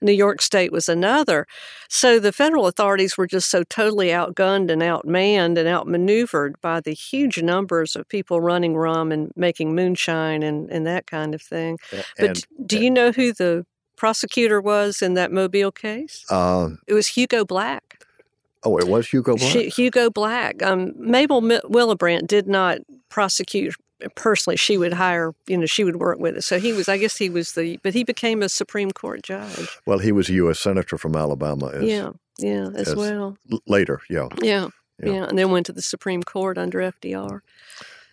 New 0.00 0.12
York 0.12 0.42
State 0.42 0.72
was 0.72 0.88
another. 0.88 1.46
So 1.88 2.18
the 2.18 2.32
federal 2.32 2.66
authorities 2.66 3.16
were 3.16 3.26
just 3.26 3.50
so 3.50 3.64
totally 3.64 4.08
outgunned 4.08 4.70
and 4.70 4.82
outmanned 4.82 5.58
and 5.58 5.68
outmaneuvered 5.68 6.60
by 6.60 6.80
the 6.80 6.92
huge 6.92 7.42
numbers 7.42 7.96
of 7.96 8.08
people 8.08 8.40
running 8.40 8.76
rum 8.76 9.12
and 9.12 9.32
making 9.36 9.74
moonshine 9.74 10.42
and, 10.42 10.70
and 10.70 10.86
that 10.86 11.06
kind 11.06 11.34
of 11.34 11.42
thing. 11.42 11.78
And, 12.18 12.28
but 12.28 12.66
do 12.66 12.78
you 12.82 12.90
know 12.90 13.12
who 13.12 13.32
the 13.32 13.64
prosecutor 13.96 14.60
was 14.60 15.02
in 15.02 15.14
that 15.14 15.32
Mobile 15.32 15.72
case? 15.72 16.24
Uh, 16.30 16.70
it 16.86 16.94
was 16.94 17.08
Hugo 17.08 17.44
Black. 17.44 17.97
Oh, 18.68 18.76
it 18.76 18.86
was 18.86 19.08
Hugo 19.08 19.34
Black. 19.36 19.50
She, 19.50 19.68
Hugo 19.70 20.10
Black. 20.10 20.62
Um, 20.62 20.92
Mabel 20.98 21.40
Willebrandt 21.40 22.26
did 22.26 22.46
not 22.46 22.78
prosecute 23.08 23.74
personally. 24.14 24.56
She 24.58 24.76
would 24.76 24.92
hire, 24.92 25.32
you 25.46 25.56
know, 25.56 25.64
she 25.64 25.84
would 25.84 25.96
work 25.96 26.18
with 26.18 26.36
us. 26.36 26.46
So 26.46 26.58
he 26.58 26.74
was, 26.74 26.86
I 26.86 26.98
guess, 26.98 27.16
he 27.16 27.30
was 27.30 27.52
the, 27.52 27.78
but 27.82 27.94
he 27.94 28.04
became 28.04 28.42
a 28.42 28.48
Supreme 28.50 28.90
Court 28.90 29.22
judge. 29.22 29.68
Well, 29.86 29.98
he 29.98 30.12
was 30.12 30.28
a 30.28 30.34
U.S. 30.34 30.60
senator 30.60 30.98
from 30.98 31.16
Alabama. 31.16 31.68
As, 31.68 31.82
yeah, 31.82 32.10
yeah, 32.38 32.68
as, 32.74 32.88
as 32.88 32.96
well. 32.96 33.38
Later, 33.66 34.02
yeah. 34.10 34.28
yeah. 34.42 34.68
yeah, 35.02 35.12
yeah, 35.12 35.24
and 35.24 35.38
then 35.38 35.50
went 35.50 35.64
to 35.66 35.72
the 35.72 35.82
Supreme 35.82 36.22
Court 36.22 36.58
under 36.58 36.80
FDR. 36.80 37.40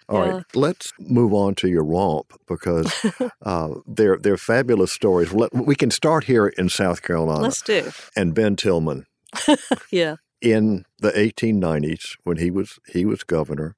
All 0.08 0.20
right, 0.20 0.44
let's 0.54 0.94
move 1.00 1.34
on 1.34 1.56
to 1.56 1.68
your 1.68 1.84
romp 1.84 2.32
because 2.48 2.94
uh, 3.42 3.70
they're 3.88 4.18
they're 4.18 4.38
fabulous 4.38 4.92
stories. 4.92 5.34
we 5.52 5.76
can 5.76 5.90
start 5.90 6.26
here 6.26 6.48
in 6.48 6.70
South 6.70 7.02
Carolina. 7.02 7.42
Let's 7.42 7.64
do. 7.64 7.92
And 8.16 8.36
Ben 8.36 8.56
Tillman. 8.56 9.08
yeah. 9.92 10.18
In 10.42 10.86
the 11.00 11.12
1890s, 11.12 12.18
when 12.24 12.38
he 12.38 12.51
was 12.51 12.80
he 12.88 13.06
was 13.06 13.24
governor, 13.24 13.75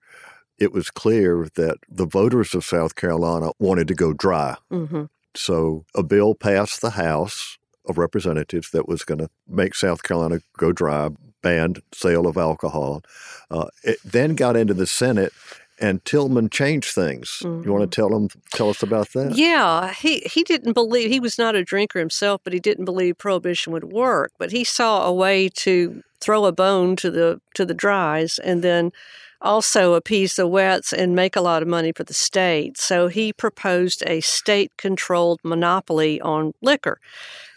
it 0.57 0.71
was 0.71 0.89
clear 0.89 1.47
that 1.55 1.77
the 1.87 2.05
voters 2.05 2.55
of 2.55 2.65
South 2.65 2.95
Carolina 2.95 3.51
wanted 3.59 3.87
to 3.89 3.95
go 3.95 4.13
dry. 4.13 4.55
Mm-hmm. 4.71 5.05
So 5.35 5.85
a 5.95 6.03
bill 6.03 6.33
passed 6.35 6.81
the 6.81 6.91
House 6.91 7.57
of 7.87 7.97
Representatives 7.97 8.71
that 8.71 8.87
was 8.87 9.03
going 9.03 9.19
to 9.19 9.29
make 9.47 9.75
South 9.75 10.03
Carolina 10.03 10.39
go 10.57 10.71
dry, 10.71 11.09
banned 11.41 11.81
sale 11.93 12.27
of 12.27 12.37
alcohol. 12.37 13.01
Uh, 13.49 13.67
it 13.83 13.99
then 14.03 14.35
got 14.35 14.57
into 14.57 14.73
the 14.73 14.87
Senate 14.87 15.31
and 15.79 16.03
Tillman 16.05 16.49
changed 16.49 16.93
things. 16.93 17.41
Mm-hmm. 17.43 17.63
You 17.63 17.73
want 17.73 17.89
to 17.89 17.95
tell 17.95 18.09
them 18.09 18.29
tell 18.51 18.69
us 18.69 18.83
about 18.83 19.11
that? 19.13 19.35
Yeah, 19.35 19.93
he 19.93 20.19
he 20.31 20.43
didn't 20.43 20.73
believe 20.73 21.09
he 21.09 21.19
was 21.19 21.37
not 21.37 21.55
a 21.55 21.63
drinker 21.63 21.99
himself, 21.99 22.41
but 22.43 22.53
he 22.53 22.59
didn't 22.59 22.85
believe 22.85 23.17
prohibition 23.17 23.73
would 23.73 23.91
work. 23.91 24.31
But 24.37 24.51
he 24.51 24.63
saw 24.63 25.05
a 25.05 25.13
way 25.13 25.49
to 25.49 26.03
throw 26.19 26.45
a 26.45 26.51
bone 26.51 26.95
to 26.97 27.11
the 27.11 27.41
to 27.55 27.65
the 27.65 27.73
dries 27.73 28.39
and 28.39 28.63
then 28.63 28.91
also 29.41 29.93
appease 29.93 30.35
the 30.35 30.47
wets 30.47 30.93
and 30.93 31.15
make 31.15 31.35
a 31.35 31.41
lot 31.41 31.61
of 31.61 31.67
money 31.67 31.91
for 31.91 32.03
the 32.03 32.13
state. 32.13 32.77
So 32.77 33.07
he 33.07 33.33
proposed 33.33 34.03
a 34.05 34.21
state 34.21 34.71
controlled 34.77 35.39
monopoly 35.43 36.19
on 36.21 36.53
liquor. 36.61 36.99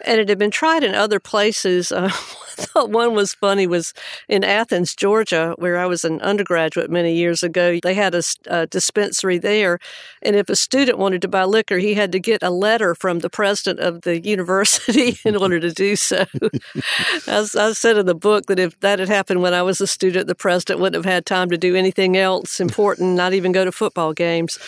And 0.04 0.18
it 0.18 0.28
had 0.28 0.38
been 0.38 0.50
tried 0.50 0.82
in 0.82 0.94
other 0.94 1.20
places. 1.20 1.92
Uh, 1.92 2.10
I 2.60 2.62
thought 2.62 2.90
one 2.90 3.14
was 3.14 3.34
funny 3.34 3.66
was 3.66 3.94
in 4.28 4.44
Athens, 4.44 4.94
Georgia, 4.94 5.54
where 5.56 5.78
I 5.78 5.87
was 5.87 6.04
an 6.04 6.20
undergraduate 6.20 6.90
many 6.90 7.14
years 7.14 7.42
ago. 7.42 7.78
They 7.82 7.94
had 7.94 8.14
a, 8.14 8.22
a 8.46 8.66
dispensary 8.66 9.38
there. 9.38 9.78
And 10.20 10.37
if 10.37 10.50
a 10.50 10.56
student 10.56 10.99
wanted 10.99 11.22
to 11.22 11.28
buy 11.28 11.44
liquor, 11.44 11.78
he 11.78 11.94
had 11.94 12.12
to 12.12 12.20
get 12.20 12.42
a 12.42 12.50
letter 12.50 12.94
from 12.94 13.20
the 13.20 13.30
president 13.30 13.80
of 13.80 14.02
the 14.02 14.20
university 14.25 15.18
in 15.25 15.37
order 15.37 15.58
to 15.60 15.72
do 15.72 15.96
so. 15.96 16.26
As 17.26 17.56
I 17.56 17.72
said 17.72 17.96
in 17.96 18.06
the 18.06 18.14
book 18.14 18.46
that 18.46 18.58
if 18.58 18.78
that 18.80 18.99
had 18.99 19.08
happened 19.08 19.40
when 19.40 19.54
I 19.54 19.62
was 19.62 19.80
a 19.80 19.87
student, 19.87 20.26
the 20.26 20.34
president 20.34 20.80
wouldn't 20.80 21.02
have 21.02 21.10
had 21.10 21.25
time 21.25 21.49
to 21.50 21.58
do 21.58 21.70
anything 21.77 22.17
else 22.17 22.61
important, 22.61 23.17
not 23.17 23.33
even 23.33 23.53
go 23.53 23.65
to 23.65 23.73
football 23.73 24.12
games. 24.12 24.59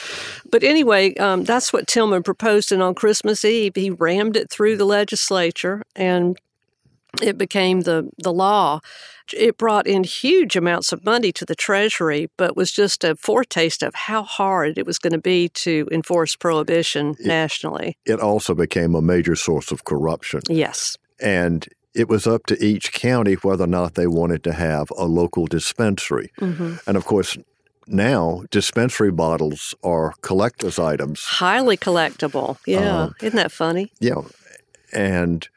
But 0.51 0.63
anyway, 0.63 1.15
um, 1.15 1.45
that's 1.45 1.73
what 1.73 1.87
Tillman 1.87 2.23
proposed. 2.23 2.73
And 2.73 2.83
on 2.83 2.95
Christmas 2.95 3.45
Eve, 3.45 3.73
he 3.75 3.91
rammed 3.91 4.37
it 4.37 4.51
through 4.51 4.77
the 4.77 4.85
legislature 4.85 5.83
and 5.95 6.39
it 7.21 7.37
became 7.37 7.83
the, 7.83 8.11
the 8.19 8.33
law. 8.33 8.81
It 9.35 9.59
brought 9.59 9.87
in 9.87 10.05
huge 10.05 10.57
amounts 10.57 10.93
of 10.93 11.05
money 11.05 11.33
to 11.33 11.45
the 11.45 11.55
Treasury, 11.55 12.31
but 12.37 12.57
was 12.57 12.73
just 12.73 13.05
a 13.05 13.17
foretaste 13.17 13.83
of 13.83 13.95
how 13.95 14.23
hard 14.23 14.79
it 14.79 14.87
was 14.87 14.99
going 14.99 15.13
to 15.13 15.19
be 15.19 15.49
to 15.51 15.89
enforce 15.93 16.37
prohibition 16.37 17.15
it, 17.19 17.27
nationally. 17.27 17.99
It 18.05 18.21
also 18.21 18.55
became 18.55 18.95
a 18.95 19.03
major 19.03 19.37
source 19.37 19.71
of 19.71 19.85
corruption. 19.85 20.41
Yes. 20.49 20.97
And 21.21 21.69
it 21.95 22.09
was 22.09 22.27
up 22.27 22.47
to 22.47 22.65
each 22.65 22.93
county 22.93 23.35
whether 23.35 23.65
or 23.65 23.69
not 23.69 23.95
they 23.95 24.07
wanted 24.07 24.43
to 24.45 24.53
have 24.53 24.91
a 24.97 25.05
local 25.05 25.47
dispensary. 25.47 26.31
Mm-hmm. 26.41 26.77
And 26.87 26.97
of 26.97 27.05
course, 27.05 27.37
now 27.87 28.45
dispensary 28.51 29.11
bottles 29.11 29.75
are 29.83 30.15
collector's 30.23 30.79
items. 30.79 31.25
Highly 31.25 31.77
collectible. 31.77 32.59
Yeah. 32.67 32.97
Uh, 32.97 33.11
Isn't 33.21 33.37
that 33.37 33.53
funny? 33.53 33.93
Yeah. 34.01 34.23
And 34.93 35.49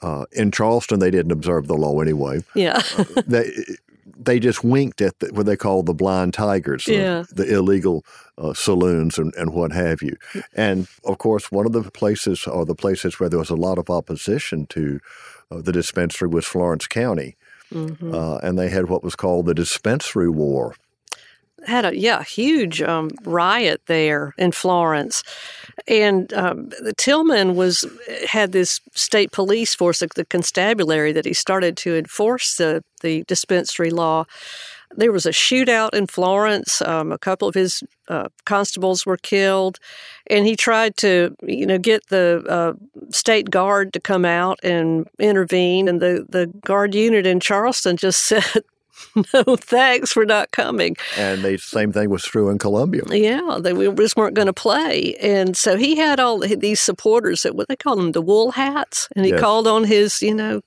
uh, 0.00 0.26
in 0.32 0.50
Charleston, 0.50 1.00
they 1.00 1.10
didn't 1.10 1.32
observe 1.32 1.66
the 1.66 1.76
law 1.76 2.00
anyway. 2.00 2.44
Yeah. 2.54 2.82
uh, 2.98 3.04
they, 3.26 3.52
they 4.16 4.38
just 4.38 4.62
winked 4.62 5.00
at 5.00 5.18
the, 5.18 5.32
what 5.32 5.46
they 5.46 5.56
call 5.56 5.82
the 5.82 5.94
blind 5.94 6.34
tigers, 6.34 6.86
yeah. 6.86 7.24
the, 7.30 7.44
the 7.44 7.54
illegal 7.54 8.04
uh, 8.38 8.54
saloons 8.54 9.18
and, 9.18 9.34
and 9.34 9.52
what 9.52 9.72
have 9.72 10.02
you. 10.02 10.16
And 10.54 10.86
of 11.04 11.18
course, 11.18 11.50
one 11.50 11.66
of 11.66 11.72
the 11.72 11.90
places 11.90 12.46
or 12.46 12.64
the 12.64 12.74
places 12.74 13.18
where 13.18 13.28
there 13.28 13.38
was 13.38 13.50
a 13.50 13.56
lot 13.56 13.78
of 13.78 13.90
opposition 13.90 14.66
to 14.68 15.00
the 15.60 15.72
dispensary 15.72 16.28
was 16.28 16.44
Florence 16.44 16.86
County. 16.86 17.36
Mm-hmm. 17.72 18.14
Uh, 18.14 18.36
and 18.38 18.58
they 18.58 18.68
had 18.68 18.88
what 18.88 19.02
was 19.02 19.16
called 19.16 19.46
the 19.46 19.54
dispensary 19.54 20.28
war. 20.28 20.74
Had 21.66 21.86
a 21.86 21.96
yeah 21.96 22.22
huge 22.22 22.82
um, 22.82 23.10
riot 23.24 23.80
there 23.86 24.34
in 24.36 24.52
Florence, 24.52 25.22
and 25.88 26.30
um, 26.34 26.68
Tillman 26.98 27.54
was 27.56 27.86
had 28.28 28.52
this 28.52 28.80
state 28.92 29.32
police 29.32 29.74
force, 29.74 30.02
the 30.14 30.26
constabulary, 30.26 31.10
that 31.12 31.24
he 31.24 31.32
started 31.32 31.78
to 31.78 31.96
enforce 31.96 32.56
the 32.56 32.84
the 33.00 33.24
dispensary 33.24 33.88
law 33.88 34.26
there 34.96 35.12
was 35.12 35.26
a 35.26 35.30
shootout 35.30 35.94
in 35.94 36.06
Florence. 36.06 36.82
Um, 36.82 37.12
a 37.12 37.18
couple 37.18 37.48
of 37.48 37.54
his 37.54 37.82
uh, 38.08 38.28
constables 38.44 39.06
were 39.06 39.16
killed, 39.16 39.78
and 40.28 40.46
he 40.46 40.56
tried 40.56 40.96
to, 40.98 41.34
you 41.42 41.66
know, 41.66 41.78
get 41.78 42.06
the 42.08 42.44
uh, 42.48 42.72
state 43.10 43.50
guard 43.50 43.92
to 43.92 44.00
come 44.00 44.24
out 44.24 44.58
and 44.62 45.06
intervene. 45.18 45.88
And 45.88 46.00
the 46.00 46.26
the 46.28 46.46
guard 46.64 46.94
unit 46.94 47.26
in 47.26 47.40
Charleston 47.40 47.96
just 47.96 48.20
said, 48.26 48.62
"No, 49.34 49.56
thanks, 49.56 50.14
we're 50.14 50.24
not 50.24 50.50
coming." 50.52 50.96
And 51.16 51.42
the 51.42 51.56
same 51.58 51.92
thing 51.92 52.10
was 52.10 52.24
true 52.24 52.48
in 52.50 52.58
Columbia. 52.58 53.02
Yeah, 53.10 53.58
they 53.60 53.72
just 53.94 54.16
weren't 54.16 54.34
going 54.34 54.46
to 54.46 54.52
play, 54.52 55.14
and 55.20 55.56
so 55.56 55.76
he 55.76 55.96
had 55.96 56.20
all 56.20 56.38
these 56.38 56.80
supporters 56.80 57.42
that 57.42 57.54
what 57.54 57.68
they 57.68 57.76
call 57.76 57.96
them 57.96 58.12
the 58.12 58.22
wool 58.22 58.52
hats, 58.52 59.08
and 59.16 59.24
he 59.24 59.32
yes. 59.32 59.40
called 59.40 59.66
on 59.66 59.84
his, 59.84 60.22
you 60.22 60.34
know, 60.34 60.60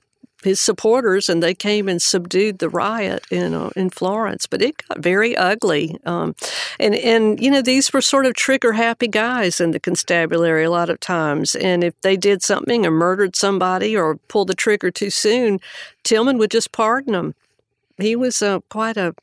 his 0.47 0.59
supporters, 0.59 1.29
and 1.29 1.43
they 1.43 1.53
came 1.53 1.87
and 1.87 2.01
subdued 2.01 2.59
the 2.59 2.69
riot 2.69 3.25
in 3.29 3.53
uh, 3.53 3.69
in 3.75 3.89
Florence. 3.89 4.47
But 4.47 4.61
it 4.61 4.81
got 4.87 4.99
very 4.99 5.35
ugly, 5.35 5.97
um, 6.05 6.35
and 6.79 6.95
and 6.95 7.39
you 7.39 7.51
know 7.51 7.61
these 7.61 7.93
were 7.93 8.01
sort 8.01 8.25
of 8.25 8.33
trigger 8.33 8.73
happy 8.73 9.07
guys 9.07 9.59
in 9.61 9.71
the 9.71 9.79
constabulary 9.79 10.63
a 10.63 10.71
lot 10.71 10.89
of 10.89 10.99
times. 10.99 11.55
And 11.55 11.83
if 11.83 11.99
they 12.01 12.17
did 12.17 12.41
something 12.41 12.85
or 12.85 12.91
murdered 12.91 13.35
somebody 13.35 13.95
or 13.95 14.15
pulled 14.27 14.47
the 14.47 14.55
trigger 14.55 14.89
too 14.89 15.09
soon, 15.09 15.59
Tillman 16.03 16.37
would 16.37 16.51
just 16.51 16.71
pardon 16.71 17.13
them. 17.13 17.35
He 17.97 18.15
was 18.15 18.41
uh, 18.41 18.59
quite 18.69 18.97
a 18.97 19.13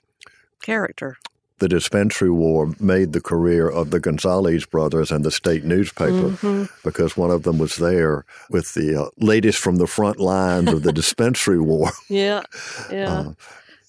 character 0.60 1.16
the 1.58 1.68
dispensary 1.68 2.30
war 2.30 2.74
made 2.80 3.12
the 3.12 3.20
career 3.20 3.68
of 3.68 3.90
the 3.90 4.00
Gonzales 4.00 4.66
brothers 4.66 5.12
and 5.12 5.24
the 5.24 5.30
state 5.30 5.64
newspaper 5.64 6.30
mm-hmm. 6.30 6.64
because 6.82 7.16
one 7.16 7.30
of 7.30 7.44
them 7.44 7.58
was 7.58 7.76
there 7.76 8.24
with 8.50 8.74
the 8.74 9.02
uh, 9.02 9.08
latest 9.18 9.58
from 9.58 9.76
the 9.76 9.86
front 9.86 10.18
lines 10.18 10.72
of 10.72 10.82
the 10.82 10.92
dispensary 11.02 11.60
war. 11.60 11.90
Yeah, 12.08 12.42
yeah. 12.90 13.12
Uh, 13.12 13.32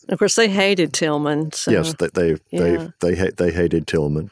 of 0.10 0.20
course, 0.20 0.36
they 0.36 0.50
hated 0.50 0.94
Tillman. 0.94 1.52
So, 1.54 1.72
yes, 1.72 1.96
they 1.96 2.10
they 2.14 2.30
yeah. 2.52 2.90
they 3.00 3.16
they, 3.16 3.30
they 3.32 3.52
hated 3.52 3.88
Tillman. 3.88 4.30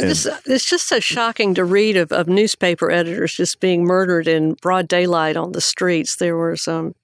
Just, 0.00 0.26
it's 0.46 0.68
just 0.68 0.88
so 0.88 1.00
shocking 1.00 1.54
to 1.54 1.64
read 1.64 1.96
of, 1.96 2.12
of 2.12 2.28
newspaper 2.28 2.90
editors 2.90 3.34
just 3.34 3.60
being 3.60 3.84
murdered 3.84 4.28
in 4.28 4.54
broad 4.54 4.88
daylight 4.88 5.36
on 5.36 5.52
the 5.52 5.60
streets. 5.60 6.16
There 6.16 6.36
were 6.36 6.56
um, 6.66 6.94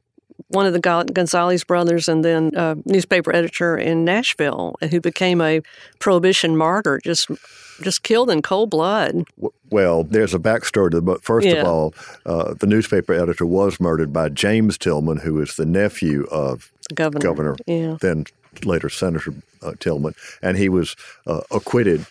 one 0.53 0.67
of 0.67 0.73
the 0.73 0.81
Gonzales 0.81 1.65
brothers 1.65 2.09
and 2.09 2.25
then 2.25 2.53
a 2.55 2.77
newspaper 2.85 3.35
editor 3.35 3.77
in 3.77 4.05
Nashville 4.05 4.77
who 4.91 5.01
became 5.01 5.41
a 5.41 5.61
prohibition 5.99 6.57
martyr, 6.57 7.01
just 7.03 7.31
just 7.83 8.03
killed 8.03 8.31
in 8.31 8.43
cold 8.43 8.71
blood. 8.71 9.25
Well, 9.71 10.05
there's 10.05 10.35
a 10.35 10.39
backstory 10.39 10.91
to 10.91 10.97
the 10.97 11.03
book. 11.03 11.23
First 11.23 11.47
yeah. 11.47 11.63
of 11.63 11.67
all, 11.67 11.95
uh, 12.25 12.55
the 12.55 12.67
newspaper 12.67 13.13
editor 13.13 13.47
was 13.47 13.81
murdered 13.81 14.13
by 14.13 14.29
James 14.29 14.79
Tillman, 14.79 15.19
who 15.19 15.41
is 15.41 15.57
the 15.57 15.67
nephew 15.67 16.25
of 16.31 16.71
governor, 16.95 17.21
governor 17.21 17.57
yeah. 17.67 17.97
then 18.01 18.27
later 18.65 18.89
Senator 18.89 19.35
uh, 19.63 19.73
Tillman, 19.81 20.15
and 20.43 20.57
he 20.57 20.69
was 20.69 20.95
uh, 21.27 21.41
acquitted 21.51 22.07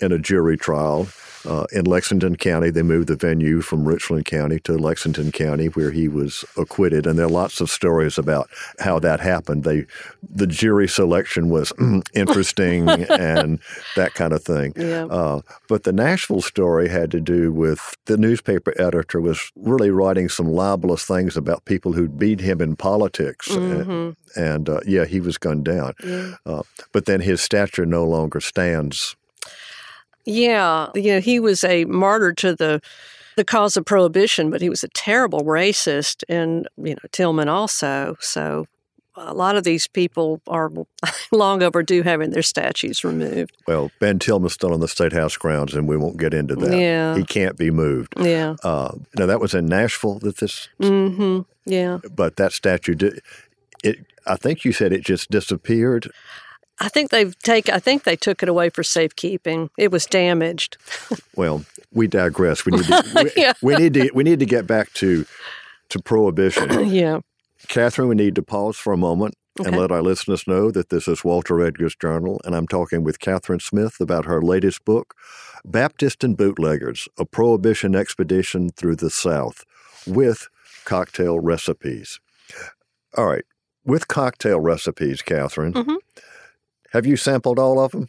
in 0.00 0.12
a 0.12 0.18
jury 0.18 0.56
trial 0.56 1.08
uh, 1.46 1.66
in 1.72 1.84
Lexington 1.84 2.36
County. 2.36 2.70
They 2.70 2.82
moved 2.82 3.08
the 3.08 3.16
venue 3.16 3.60
from 3.60 3.86
Richland 3.86 4.24
County 4.24 4.58
to 4.60 4.76
Lexington 4.76 5.32
County, 5.32 5.66
where 5.66 5.90
he 5.90 6.08
was 6.08 6.44
acquitted. 6.56 7.06
And 7.06 7.18
there 7.18 7.26
are 7.26 7.30
lots 7.30 7.60
of 7.60 7.70
stories 7.70 8.18
about 8.18 8.48
how 8.78 8.98
that 9.00 9.20
happened. 9.20 9.64
They, 9.64 9.86
the 10.22 10.46
jury 10.46 10.88
selection 10.88 11.48
was 11.48 11.72
interesting 12.14 12.88
and 13.10 13.58
that 13.96 14.14
kind 14.14 14.32
of 14.32 14.42
thing. 14.42 14.72
Yeah. 14.76 15.06
Uh, 15.06 15.40
but 15.68 15.84
the 15.84 15.92
Nashville 15.92 16.42
story 16.42 16.88
had 16.88 17.10
to 17.12 17.20
do 17.20 17.52
with 17.52 17.96
the 18.06 18.16
newspaper 18.16 18.72
editor 18.80 19.20
was 19.20 19.50
really 19.56 19.90
writing 19.90 20.28
some 20.28 20.48
libelous 20.48 21.04
things 21.04 21.36
about 21.36 21.64
people 21.64 21.92
who'd 21.92 22.18
beat 22.18 22.40
him 22.40 22.60
in 22.60 22.76
politics. 22.76 23.48
Mm-hmm. 23.48 23.90
And, 23.90 24.16
and 24.36 24.68
uh, 24.68 24.80
yeah, 24.86 25.04
he 25.04 25.20
was 25.20 25.38
gunned 25.38 25.64
down. 25.64 25.94
Yeah. 26.04 26.34
Uh, 26.46 26.62
but 26.92 27.06
then 27.06 27.20
his 27.20 27.40
stature 27.40 27.86
no 27.86 28.04
longer 28.04 28.40
stands 28.40 29.16
yeah, 30.24 30.88
you 30.94 31.12
know, 31.14 31.20
he 31.20 31.40
was 31.40 31.64
a 31.64 31.84
martyr 31.86 32.32
to 32.34 32.54
the 32.54 32.80
the 33.36 33.44
cause 33.44 33.76
of 33.78 33.84
prohibition, 33.86 34.50
but 34.50 34.60
he 34.60 34.68
was 34.68 34.84
a 34.84 34.88
terrible 34.88 35.40
racist, 35.40 36.22
and 36.28 36.68
you 36.76 36.90
know 36.94 37.08
Tillman 37.12 37.48
also. 37.48 38.16
So 38.20 38.66
a 39.16 39.32
lot 39.34 39.56
of 39.56 39.64
these 39.64 39.86
people 39.88 40.40
are 40.46 40.70
long 41.32 41.62
overdue 41.62 42.02
having 42.02 42.30
their 42.30 42.42
statues 42.42 43.04
removed. 43.04 43.56
Well, 43.66 43.90
Ben 44.00 44.18
Tillman's 44.18 44.52
still 44.54 44.72
on 44.72 44.80
the 44.80 44.88
State 44.88 45.12
House 45.12 45.36
grounds, 45.36 45.74
and 45.74 45.88
we 45.88 45.96
won't 45.96 46.16
get 46.18 46.32
into 46.34 46.54
that. 46.56 46.76
Yeah. 46.78 47.16
He 47.16 47.24
can't 47.24 47.56
be 47.56 47.70
moved. 47.70 48.14
Yeah. 48.18 48.56
Uh, 48.62 48.96
now, 49.18 49.26
that 49.26 49.40
was 49.40 49.54
in 49.54 49.66
Nashville 49.66 50.18
that 50.20 50.38
this, 50.38 50.68
Mm-hmm. 50.80 51.40
Yeah. 51.66 51.98
but 52.14 52.36
that 52.36 52.52
statue 52.52 52.94
did, 52.94 53.20
it, 53.84 53.98
I 54.26 54.36
think 54.36 54.64
you 54.64 54.72
said 54.72 54.92
it 54.94 55.04
just 55.04 55.30
disappeared. 55.30 56.10
I 56.84 56.88
think 56.88 57.10
they've 57.10 57.38
take. 57.40 57.68
I 57.68 57.78
think 57.78 58.02
they 58.04 58.16
took 58.16 58.42
it 58.42 58.48
away 58.48 58.68
for 58.70 58.82
safekeeping. 58.82 59.70
It 59.78 59.90
was 59.90 60.06
damaged. 60.06 60.76
Well, 61.34 61.64
we 61.94 62.08
digress. 62.08 62.66
We 62.66 62.72
need 62.72 62.84
to, 62.84 63.02
we, 63.24 63.42
Yeah. 63.42 63.54
we 63.62 63.74
need 63.76 63.94
to, 63.94 64.10
we 64.14 64.22
need 64.22 64.38
to 64.40 64.46
get 64.46 64.66
back 64.66 64.92
to, 64.94 65.24
to 65.88 65.98
prohibition. 66.02 66.88
yeah. 66.90 67.20
Kathryn, 67.68 68.08
we 68.08 68.14
need 68.14 68.34
to 68.34 68.42
pause 68.42 68.76
for 68.76 68.92
a 68.92 68.98
moment 68.98 69.34
and 69.64 69.76
let 69.76 69.90
our 69.90 70.02
listeners 70.02 70.46
know 70.46 70.70
that 70.70 70.90
this 70.90 71.08
is 71.08 71.24
Walter 71.24 71.60
Edgar's 71.64 71.94
Journal, 71.96 72.38
and 72.44 72.54
I'm 72.54 72.66
talking 72.68 73.02
with 73.04 73.18
Kathryn 73.18 73.62
Smith 73.62 73.96
about 74.00 74.24
her 74.26 74.42
latest 74.42 74.84
book, 74.84 75.14
Baptist 75.64 76.22
and 76.24 76.36
Bootleggers 76.36 77.08
A 77.18 77.24
Prohibition 77.24 77.94
Expedition 77.94 78.68
Through 78.70 78.96
the 78.96 79.10
South, 79.10 79.64
with 80.06 80.48
cocktail 80.84 81.38
recipes. 81.40 82.20
All 83.16 83.26
right, 83.26 83.44
with 83.86 84.08
cocktail 84.08 84.60
recipes, 84.60 85.22
Kathryn, 85.22 85.72
Mhm. 85.72 85.96
Have 86.92 87.06
you 87.06 87.16
sampled 87.16 87.58
all 87.58 87.80
of 87.80 87.92
them? 87.92 88.08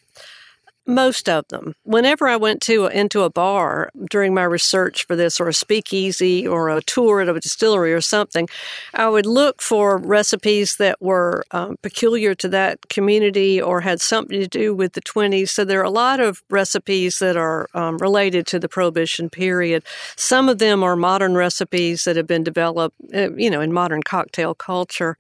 Most 0.86 1.30
of 1.30 1.48
them. 1.48 1.76
Whenever 1.84 2.28
I 2.28 2.36
went 2.36 2.62
to 2.64 2.88
into 2.88 3.22
a 3.22 3.30
bar 3.30 3.90
during 4.10 4.34
my 4.34 4.44
research 4.44 5.08
for 5.08 5.16
this, 5.16 5.40
or 5.40 5.48
a 5.48 5.54
speakeasy, 5.54 6.46
or 6.46 6.68
a 6.68 6.82
tour 6.82 7.22
at 7.22 7.30
a 7.30 7.40
distillery, 7.40 7.94
or 7.94 8.02
something, 8.02 8.50
I 8.94 9.08
would 9.08 9.26
look 9.26 9.62
for 9.62 9.98
recipes 9.98 10.76
that 10.80 11.02
were 11.02 11.46
um, 11.52 11.78
peculiar 11.82 12.36
to 12.36 12.50
that 12.50 12.90
community 12.90 13.62
or 13.62 13.80
had 13.80 14.02
something 14.02 14.38
to 14.42 14.48
do 14.48 14.76
with 14.76 14.92
the 14.92 15.00
twenties. 15.00 15.52
So 15.52 15.64
there 15.64 15.80
are 15.80 15.86
a 15.86 15.90
lot 15.90 16.20
of 16.20 16.44
recipes 16.50 17.20
that 17.20 17.38
are 17.38 17.70
um, 17.74 17.98
related 18.00 18.46
to 18.48 18.60
the 18.60 18.68
Prohibition 18.68 19.30
period. 19.30 19.86
Some 20.18 20.50
of 20.50 20.58
them 20.58 20.84
are 20.84 20.98
modern 20.98 21.36
recipes 21.36 22.04
that 22.04 22.18
have 22.18 22.28
been 22.28 22.44
developed, 22.44 22.98
uh, 23.16 23.32
you 23.36 23.50
know, 23.50 23.62
in 23.62 23.72
modern 23.72 24.04
cocktail 24.04 24.54
culture. 24.54 25.18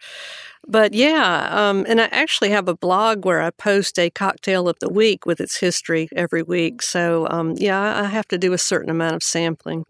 But 0.65 0.93
yeah, 0.93 1.48
um, 1.51 1.86
and 1.89 2.00
I 2.00 2.05
actually 2.05 2.50
have 2.51 2.67
a 2.70 2.75
blog 2.75 3.25
where 3.25 3.41
I 3.41 3.50
post 3.50 4.00
a 4.00 4.10
cocktail 4.10 4.70
of 4.70 4.77
the 4.79 4.89
week 4.89 5.25
with 5.25 5.41
its 5.41 5.58
history 5.58 6.08
every 6.15 6.41
week. 6.41 6.82
So 6.82 7.27
um, 7.29 7.55
yeah, 7.58 8.01
I 8.01 8.05
have 8.05 8.27
to 8.29 8.38
do 8.38 8.53
a 8.53 8.58
certain 8.58 8.89
amount 8.89 9.15
of 9.15 9.24
sampling. 9.24 9.86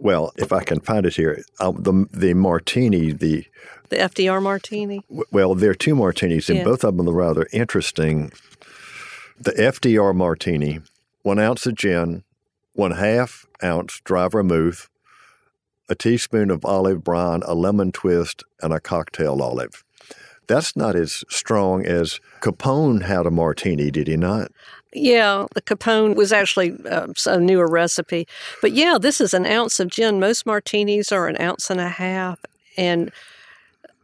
Well, 0.00 0.32
if 0.36 0.52
I 0.52 0.62
can 0.62 0.78
find 0.80 1.06
it 1.06 1.14
here, 1.16 1.42
um, 1.58 1.82
the 1.82 2.06
the 2.12 2.34
martini, 2.34 3.12
the 3.12 3.44
The 3.88 3.96
FDR 3.96 4.40
martini. 4.40 5.02
w- 5.08 5.24
well, 5.32 5.54
there 5.56 5.70
are 5.70 5.74
two 5.74 5.96
martinis, 5.96 6.48
and 6.48 6.58
Yeah. 6.58 6.64
both 6.64 6.84
of 6.84 6.96
them 6.96 7.08
are 7.08 7.12
rather 7.12 7.48
interesting. 7.52 8.30
The 9.40 9.52
FDR 9.60 10.14
martini, 10.14 10.80
one 11.22 11.40
ounce 11.40 11.66
of 11.66 11.74
gin, 11.74 12.22
one 12.74 12.92
half 12.92 13.44
ounce 13.62 14.00
dry 14.04 14.28
vermouth, 14.28 14.88
a 15.88 15.94
teaspoon 15.94 16.50
of 16.50 16.64
olive 16.64 17.02
brine, 17.02 17.42
a 17.44 17.54
lemon 17.54 17.92
twist, 17.92 18.44
and 18.62 18.72
a 18.72 18.80
cocktail 18.80 19.40
olive. 19.42 19.84
That's 20.46 20.76
not 20.76 20.96
as 20.96 21.24
strong 21.28 21.84
as 21.84 22.20
Capone 22.40 23.02
had 23.02 23.26
a 23.26 23.30
martini, 23.30 23.90
did 23.90 24.08
he 24.08 24.16
not? 24.16 24.50
Yeah, 24.94 25.46
the 25.54 25.60
Capone 25.60 26.16
was 26.16 26.32
actually 26.32 26.74
uh, 26.86 27.08
a 27.26 27.38
newer 27.38 27.68
recipe. 27.68 28.26
But 28.62 28.72
yeah, 28.72 28.96
this 28.98 29.20
is 29.20 29.34
an 29.34 29.44
ounce 29.44 29.78
of 29.78 29.88
gin. 29.88 30.18
Most 30.18 30.46
martinis 30.46 31.12
are 31.12 31.28
an 31.28 31.40
ounce 31.40 31.68
and 31.68 31.80
a 31.80 31.88
half, 31.88 32.38
and 32.78 33.12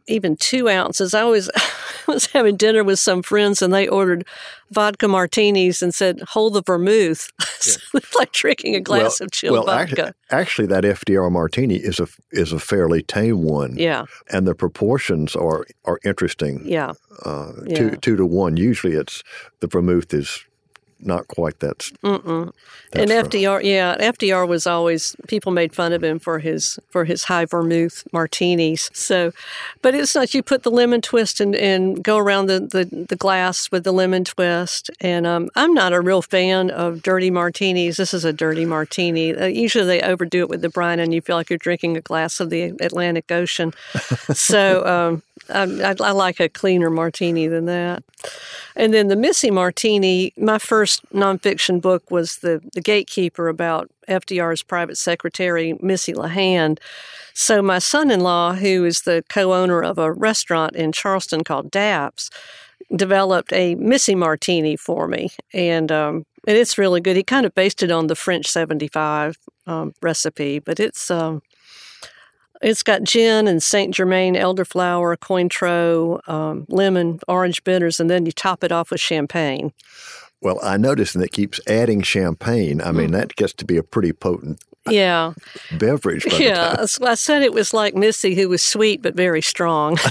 even 0.07 0.35
two 0.35 0.69
ounces. 0.69 1.13
I 1.13 1.21
always 1.21 1.49
was 2.07 2.27
having 2.27 2.55
dinner 2.57 2.83
with 2.83 2.99
some 2.99 3.23
friends, 3.23 3.61
and 3.61 3.73
they 3.73 3.87
ordered 3.87 4.25
vodka 4.71 5.07
martinis 5.07 5.81
and 5.81 5.93
said, 5.93 6.21
"Hold 6.29 6.53
the 6.53 6.61
vermouth." 6.61 7.31
so 7.59 7.79
it's 7.93 8.15
like 8.15 8.31
drinking 8.31 8.75
a 8.75 8.79
glass 8.81 9.21
of 9.21 9.31
chilled 9.31 9.53
well, 9.53 9.65
vodka. 9.65 10.13
Actually, 10.29 10.65
actually, 10.65 10.67
that 10.67 10.83
FDR 10.83 11.31
martini 11.31 11.75
is 11.75 11.99
a 11.99 12.07
is 12.31 12.51
a 12.53 12.59
fairly 12.59 13.01
tame 13.01 13.43
one, 13.43 13.75
yeah, 13.77 14.05
and 14.31 14.47
the 14.47 14.55
proportions 14.55 15.35
are 15.35 15.65
are 15.85 15.99
interesting. 16.05 16.61
yeah, 16.65 16.93
uh, 17.25 17.51
Yeah. 17.65 17.75
two 17.77 17.97
two 17.97 18.15
to 18.15 18.25
one. 18.25 18.57
Usually, 18.57 18.93
it's 18.93 19.23
the 19.59 19.67
vermouth 19.67 20.13
is 20.13 20.45
not 21.05 21.27
quite 21.27 21.59
that. 21.59 21.79
Mm-mm. 22.03 22.51
that 22.91 23.01
and 23.01 23.09
strong. 23.09 23.59
FDR, 23.59 23.63
yeah, 23.63 23.95
FDR 23.97 24.47
was 24.47 24.65
always 24.67 25.15
people 25.27 25.51
made 25.51 25.73
fun 25.73 25.93
of 25.93 26.03
him 26.03 26.19
for 26.19 26.39
his 26.39 26.79
for 26.89 27.05
his 27.05 27.25
high 27.25 27.45
vermouth 27.45 28.03
martinis. 28.11 28.89
So, 28.93 29.31
but 29.81 29.95
it's 29.95 30.15
not. 30.15 30.33
You 30.33 30.43
put 30.43 30.63
the 30.63 30.71
lemon 30.71 31.01
twist 31.01 31.39
and, 31.39 31.55
and 31.55 32.03
go 32.03 32.17
around 32.17 32.47
the, 32.47 32.59
the, 32.59 33.05
the 33.05 33.15
glass 33.15 33.71
with 33.71 33.83
the 33.83 33.93
lemon 33.93 34.23
twist. 34.23 34.89
And 35.01 35.27
um, 35.27 35.49
I'm 35.55 35.73
not 35.73 35.93
a 35.93 36.01
real 36.01 36.21
fan 36.21 36.69
of 36.71 37.01
dirty 37.01 37.31
martinis. 37.31 37.97
This 37.97 38.13
is 38.13 38.25
a 38.25 38.33
dirty 38.33 38.65
martini. 38.65 39.35
Uh, 39.35 39.45
usually 39.45 39.85
they 39.85 40.01
overdo 40.01 40.39
it 40.39 40.49
with 40.49 40.61
the 40.61 40.69
brine, 40.69 40.99
and 40.99 41.13
you 41.13 41.21
feel 41.21 41.35
like 41.35 41.49
you're 41.49 41.57
drinking 41.57 41.97
a 41.97 42.01
glass 42.01 42.39
of 42.39 42.49
the 42.49 42.73
Atlantic 42.79 43.31
Ocean. 43.31 43.73
so. 44.33 44.85
Um, 44.85 45.23
I, 45.49 45.63
I, 45.63 45.95
I 45.99 46.11
like 46.11 46.39
a 46.39 46.49
cleaner 46.49 46.89
martini 46.89 47.47
than 47.47 47.65
that. 47.65 48.03
And 48.75 48.93
then 48.93 49.07
the 49.07 49.15
Missy 49.15 49.51
Martini, 49.51 50.33
my 50.37 50.57
first 50.57 51.01
nonfiction 51.13 51.81
book 51.81 52.11
was 52.11 52.37
the, 52.37 52.61
the 52.73 52.81
Gatekeeper 52.81 53.47
about 53.47 53.89
FDR's 54.07 54.63
private 54.63 54.97
secretary, 54.97 55.77
Missy 55.81 56.13
LeHand. 56.13 56.79
So 57.33 57.61
my 57.61 57.79
son-in-law, 57.79 58.53
who 58.53 58.85
is 58.85 59.01
the 59.01 59.23
co-owner 59.29 59.83
of 59.83 59.97
a 59.97 60.11
restaurant 60.11 60.75
in 60.75 60.91
Charleston 60.91 61.43
called 61.43 61.71
Daps, 61.71 62.29
developed 62.95 63.51
a 63.51 63.75
Missy 63.75 64.15
Martini 64.15 64.75
for 64.75 65.07
me, 65.07 65.31
and 65.53 65.91
um, 65.91 66.25
and 66.47 66.55
it's 66.55 66.77
really 66.77 67.01
good. 67.01 67.15
He 67.15 67.23
kind 67.23 67.45
of 67.45 67.55
based 67.55 67.81
it 67.81 67.91
on 67.91 68.07
the 68.07 68.15
French 68.15 68.47
seventy-five 68.47 69.37
um, 69.65 69.93
recipe, 70.01 70.59
but 70.59 70.79
it's 70.79 71.09
um, 71.09 71.41
it's 72.61 72.83
got 72.83 73.03
gin 73.03 73.47
and 73.47 73.61
Saint 73.61 73.93
Germain 73.93 74.35
elderflower, 74.35 75.17
Cointreau, 75.17 76.27
um, 76.27 76.65
lemon, 76.69 77.19
orange 77.27 77.63
bitters, 77.63 77.99
and 77.99 78.09
then 78.09 78.25
you 78.25 78.31
top 78.31 78.63
it 78.63 78.71
off 78.71 78.91
with 78.91 79.01
champagne. 79.01 79.71
Well, 80.41 80.59
I 80.61 80.77
noticed 80.77 81.13
that 81.13 81.23
it 81.23 81.31
keeps 81.31 81.59
adding 81.67 82.01
champagne. 82.01 82.81
I 82.81 82.91
mean, 82.91 83.11
that 83.11 83.35
gets 83.35 83.53
to 83.53 83.65
be 83.65 83.77
a 83.77 83.83
pretty 83.83 84.13
potent 84.13 84.61
Yeah, 84.87 85.33
beverage. 85.79 86.25
Yeah. 86.39 86.85
I 87.01 87.15
said 87.15 87.41
it 87.41 87.53
was 87.53 87.73
like 87.73 87.95
Missy, 87.95 88.35
who 88.35 88.49
was 88.49 88.61
sweet 88.63 89.01
but 89.01 89.15
very 89.15 89.41
strong. 89.41 89.97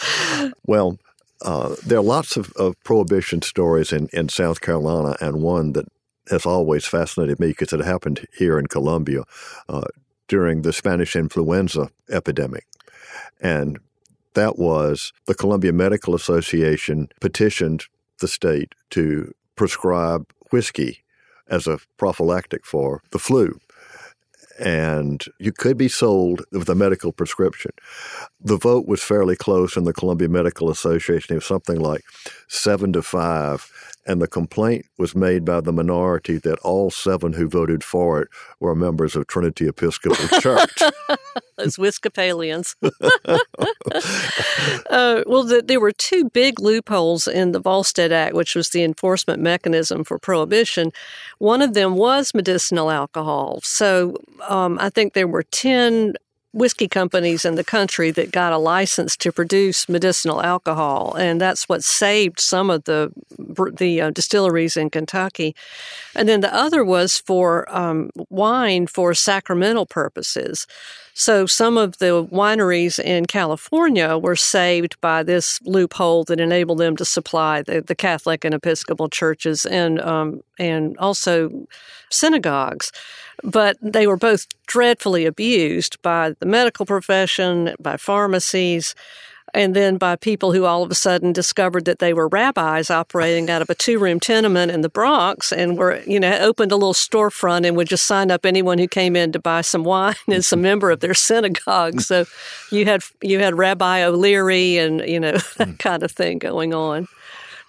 Well, 0.66 0.98
uh, 1.42 1.74
there 1.84 1.98
are 1.98 2.02
lots 2.02 2.36
of, 2.36 2.52
of 2.52 2.80
prohibition 2.84 3.42
stories 3.42 3.92
in, 3.92 4.08
in 4.12 4.28
South 4.28 4.60
Carolina, 4.60 5.16
and 5.20 5.42
one 5.42 5.72
that 5.72 5.86
has 6.30 6.46
always 6.46 6.86
fascinated 6.86 7.40
me 7.40 7.48
because 7.48 7.72
it 7.72 7.80
happened 7.80 8.26
here 8.36 8.58
in 8.58 8.66
Columbia 8.66 9.24
uh, 9.68 9.82
during 10.30 10.62
the 10.62 10.72
Spanish 10.72 11.16
influenza 11.16 11.90
epidemic. 12.08 12.64
And 13.40 13.80
that 14.34 14.60
was 14.60 15.12
the 15.26 15.34
Columbia 15.34 15.72
Medical 15.72 16.14
Association 16.14 17.08
petitioned 17.20 17.86
the 18.20 18.28
state 18.28 18.76
to 18.90 19.34
prescribe 19.56 20.32
whiskey 20.52 21.02
as 21.48 21.66
a 21.66 21.80
prophylactic 21.98 22.64
for 22.64 23.02
the 23.10 23.18
flu. 23.18 23.58
And 24.60 25.24
you 25.40 25.50
could 25.50 25.76
be 25.76 25.88
sold 25.88 26.44
with 26.52 26.68
a 26.68 26.76
medical 26.76 27.10
prescription. 27.10 27.72
The 28.40 28.56
vote 28.56 28.86
was 28.86 29.02
fairly 29.02 29.34
close 29.34 29.76
in 29.76 29.82
the 29.82 29.92
Columbia 29.92 30.28
Medical 30.28 30.70
Association. 30.70 31.34
It 31.34 31.38
was 31.38 31.46
something 31.46 31.80
like 31.80 32.04
seven 32.46 32.92
to 32.92 33.02
five. 33.02 33.68
And 34.06 34.20
the 34.20 34.26
complaint 34.26 34.86
was 34.98 35.14
made 35.14 35.44
by 35.44 35.60
the 35.60 35.72
minority 35.72 36.38
that 36.38 36.58
all 36.60 36.90
seven 36.90 37.34
who 37.34 37.48
voted 37.48 37.84
for 37.84 38.22
it 38.22 38.28
were 38.58 38.74
members 38.74 39.14
of 39.14 39.26
Trinity 39.26 39.68
Episcopal 39.68 40.26
Church. 40.40 40.82
Those 41.58 41.78
Episcopalians. 41.78 42.76
uh, 42.82 43.38
well, 45.26 45.44
the, 45.44 45.62
there 45.64 45.80
were 45.80 45.92
two 45.92 46.30
big 46.30 46.58
loopholes 46.58 47.28
in 47.28 47.52
the 47.52 47.60
Volstead 47.60 48.10
Act, 48.10 48.34
which 48.34 48.54
was 48.54 48.70
the 48.70 48.82
enforcement 48.82 49.42
mechanism 49.42 50.04
for 50.04 50.18
prohibition. 50.18 50.92
One 51.38 51.60
of 51.60 51.74
them 51.74 51.96
was 51.96 52.32
medicinal 52.34 52.90
alcohol. 52.90 53.60
So 53.62 54.16
um, 54.48 54.78
I 54.80 54.88
think 54.88 55.12
there 55.12 55.28
were 55.28 55.42
10 55.42 56.14
whiskey 56.52 56.88
companies 56.88 57.44
in 57.44 57.54
the 57.54 57.64
country 57.64 58.10
that 58.10 58.32
got 58.32 58.52
a 58.52 58.58
license 58.58 59.16
to 59.16 59.32
produce 59.32 59.88
medicinal 59.88 60.42
alcohol, 60.42 61.14
and 61.14 61.40
that's 61.40 61.68
what 61.68 61.84
saved 61.84 62.40
some 62.40 62.70
of 62.70 62.84
the 62.84 63.12
the 63.78 64.00
uh, 64.00 64.10
distilleries 64.10 64.76
in 64.76 64.90
Kentucky. 64.90 65.54
And 66.14 66.28
then 66.28 66.40
the 66.40 66.54
other 66.54 66.84
was 66.84 67.18
for 67.18 67.72
um, 67.74 68.10
wine 68.28 68.86
for 68.86 69.14
sacramental 69.14 69.86
purposes. 69.86 70.66
So 71.20 71.44
some 71.44 71.76
of 71.76 71.98
the 71.98 72.24
wineries 72.24 72.98
in 72.98 73.26
California 73.26 74.16
were 74.16 74.36
saved 74.36 74.98
by 75.02 75.22
this 75.22 75.60
loophole 75.66 76.24
that 76.24 76.40
enabled 76.40 76.78
them 76.78 76.96
to 76.96 77.04
supply 77.04 77.60
the, 77.60 77.82
the 77.82 77.94
Catholic 77.94 78.42
and 78.42 78.54
Episcopal 78.54 79.10
churches 79.10 79.66
and 79.66 80.00
um, 80.00 80.40
and 80.58 80.96
also 80.96 81.66
synagogues. 82.08 82.90
But 83.44 83.76
they 83.82 84.06
were 84.06 84.16
both 84.16 84.46
dreadfully 84.66 85.26
abused 85.26 86.00
by 86.00 86.36
the 86.40 86.46
medical 86.46 86.86
profession, 86.86 87.74
by 87.78 87.98
pharmacies, 87.98 88.94
and 89.54 89.74
then 89.74 89.96
by 89.96 90.16
people 90.16 90.52
who 90.52 90.64
all 90.64 90.82
of 90.82 90.90
a 90.90 90.94
sudden 90.94 91.32
discovered 91.32 91.84
that 91.84 91.98
they 91.98 92.12
were 92.12 92.28
rabbis 92.28 92.90
operating 92.90 93.50
out 93.50 93.62
of 93.62 93.70
a 93.70 93.74
two-room 93.74 94.20
tenement 94.20 94.70
in 94.70 94.80
the 94.80 94.88
Bronx 94.88 95.52
and 95.52 95.76
were, 95.76 96.00
you 96.06 96.20
know, 96.20 96.38
opened 96.38 96.72
a 96.72 96.76
little 96.76 96.94
storefront 96.94 97.66
and 97.66 97.76
would 97.76 97.88
just 97.88 98.06
sign 98.06 98.30
up 98.30 98.46
anyone 98.46 98.78
who 98.78 98.88
came 98.88 99.16
in 99.16 99.32
to 99.32 99.38
buy 99.38 99.60
some 99.60 99.84
wine 99.84 100.14
as 100.28 100.52
a 100.52 100.56
member 100.56 100.90
of 100.90 101.00
their 101.00 101.14
synagogue. 101.14 102.00
So 102.00 102.24
you 102.70 102.84
had 102.84 103.02
you 103.22 103.38
had 103.38 103.56
Rabbi 103.56 104.02
O'Leary 104.02 104.78
and 104.78 105.00
you 105.00 105.20
know 105.20 105.32
that 105.56 105.68
hmm. 105.68 105.74
kind 105.74 106.02
of 106.02 106.10
thing 106.10 106.38
going 106.38 106.74
on. 106.74 107.08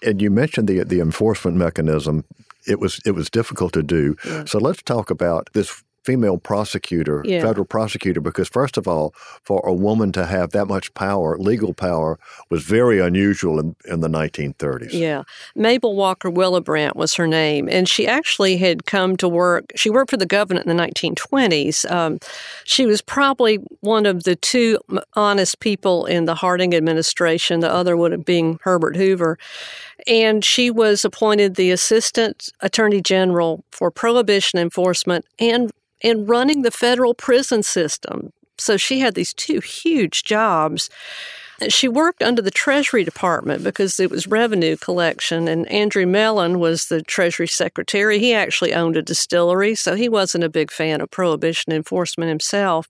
And 0.02 0.20
you 0.20 0.30
mentioned 0.30 0.68
the 0.68 0.84
the 0.84 1.00
enforcement 1.00 1.56
mechanism. 1.56 2.24
It 2.66 2.78
was 2.78 3.00
it 3.04 3.12
was 3.12 3.28
difficult 3.28 3.72
to 3.72 3.82
do. 3.82 4.16
Yeah. 4.24 4.44
So 4.46 4.58
let's 4.58 4.82
talk 4.82 5.10
about 5.10 5.48
this 5.52 5.82
female 6.04 6.38
prosecutor, 6.38 7.22
yeah. 7.24 7.40
federal 7.40 7.64
prosecutor, 7.64 8.20
because 8.20 8.48
first 8.48 8.76
of 8.76 8.88
all, 8.88 9.14
for 9.42 9.60
a 9.64 9.72
woman 9.72 10.12
to 10.12 10.26
have 10.26 10.50
that 10.50 10.66
much 10.66 10.92
power, 10.94 11.38
legal 11.38 11.72
power, 11.72 12.18
was 12.50 12.62
very 12.62 13.00
unusual 13.00 13.58
in, 13.58 13.76
in 13.86 14.00
the 14.00 14.08
1930s. 14.08 14.92
Yeah. 14.92 15.22
Mabel 15.54 15.94
Walker 15.94 16.30
Willebrandt 16.30 16.96
was 16.96 17.14
her 17.14 17.26
name, 17.26 17.68
and 17.68 17.88
she 17.88 18.06
actually 18.06 18.56
had 18.56 18.84
come 18.86 19.16
to 19.18 19.28
work. 19.28 19.72
She 19.76 19.90
worked 19.90 20.10
for 20.10 20.16
the 20.16 20.26
government 20.26 20.66
in 20.66 20.76
the 20.76 20.82
1920s. 20.82 21.90
Um, 21.90 22.18
she 22.64 22.86
was 22.86 23.00
probably 23.00 23.56
one 23.80 24.06
of 24.06 24.24
the 24.24 24.36
two 24.36 24.78
honest 25.14 25.60
people 25.60 26.06
in 26.06 26.24
the 26.24 26.34
Harding 26.34 26.74
administration. 26.74 27.60
The 27.60 27.72
other 27.72 27.96
would 27.96 28.12
have 28.12 28.24
been 28.24 28.58
Herbert 28.62 28.96
Hoover. 28.96 29.38
And 30.06 30.44
she 30.44 30.70
was 30.70 31.04
appointed 31.04 31.54
the 31.54 31.70
Assistant 31.70 32.48
Attorney 32.60 33.00
General 33.00 33.64
for 33.70 33.90
Prohibition 33.90 34.58
Enforcement 34.58 35.24
and 35.38 35.70
and 36.02 36.28
running 36.28 36.62
the 36.62 36.70
federal 36.70 37.14
prison 37.14 37.62
system. 37.62 38.32
So 38.58 38.76
she 38.76 39.00
had 39.00 39.14
these 39.14 39.34
two 39.34 39.60
huge 39.60 40.24
jobs. 40.24 40.90
She 41.68 41.88
worked 41.88 42.22
under 42.22 42.42
the 42.42 42.50
Treasury 42.50 43.04
Department 43.04 43.62
because 43.62 44.00
it 44.00 44.10
was 44.10 44.26
revenue 44.26 44.76
collection, 44.76 45.46
and 45.48 45.70
Andrew 45.70 46.06
Mellon 46.06 46.58
was 46.58 46.86
the 46.86 47.02
Treasury 47.02 47.46
Secretary. 47.46 48.18
He 48.18 48.34
actually 48.34 48.74
owned 48.74 48.96
a 48.96 49.02
distillery, 49.02 49.74
so 49.74 49.94
he 49.94 50.08
wasn't 50.08 50.44
a 50.44 50.48
big 50.48 50.70
fan 50.70 51.00
of 51.00 51.10
prohibition 51.10 51.72
enforcement 51.72 52.28
himself. 52.28 52.88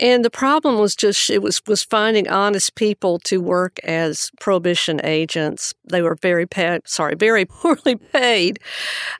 And 0.00 0.24
the 0.24 0.30
problem 0.30 0.78
was 0.78 0.96
just 0.96 1.28
it 1.28 1.42
was 1.42 1.60
was 1.66 1.84
finding 1.84 2.26
honest 2.26 2.74
people 2.74 3.18
to 3.20 3.38
work 3.38 3.78
as 3.80 4.30
prohibition 4.40 4.98
agents. 5.04 5.74
They 5.84 6.00
were 6.00 6.14
very 6.14 6.46
paid, 6.46 6.88
sorry, 6.88 7.14
very 7.14 7.44
poorly 7.46 7.96
paid. 7.96 8.58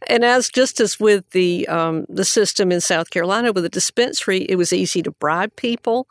And 0.08 0.24
as 0.24 0.48
just 0.48 0.80
as 0.80 0.98
with 0.98 1.28
the 1.30 1.68
um, 1.68 2.06
the 2.08 2.24
system 2.24 2.72
in 2.72 2.80
South 2.80 3.10
Carolina 3.10 3.52
with 3.52 3.64
the 3.64 3.68
dispensary, 3.68 4.46
it 4.48 4.56
was 4.56 4.72
easy 4.72 5.02
to 5.02 5.10
bribe 5.10 5.54
people. 5.56 6.08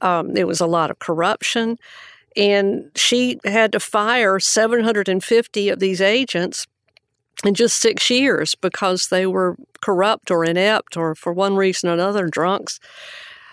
Um, 0.00 0.34
there 0.34 0.46
was 0.46 0.60
a 0.60 0.66
lot 0.66 0.92
of 0.92 1.00
corruption, 1.00 1.78
and 2.36 2.92
she 2.94 3.40
had 3.44 3.72
to 3.72 3.80
fire 3.80 4.38
750 4.38 5.68
of 5.68 5.80
these 5.80 6.00
agents 6.00 6.68
in 7.44 7.54
just 7.54 7.78
six 7.80 8.08
years 8.08 8.54
because 8.54 9.08
they 9.08 9.26
were 9.26 9.56
corrupt 9.80 10.30
or 10.30 10.44
inept 10.44 10.96
or 10.96 11.16
for 11.16 11.32
one 11.32 11.56
reason 11.56 11.90
or 11.90 11.94
another 11.94 12.28
drunks. 12.28 12.78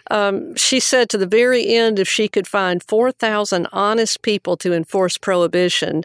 Um, 0.10 0.56
she 0.56 0.80
said 0.80 1.10
to 1.10 1.18
the 1.18 1.28
very 1.28 1.76
end, 1.76 2.00
if 2.00 2.08
she 2.08 2.28
could 2.28 2.48
find 2.48 2.84
4,000 2.84 3.68
honest 3.72 4.22
people 4.22 4.58
to 4.58 4.74
enforce 4.74 5.18
prohibition, 5.18 6.04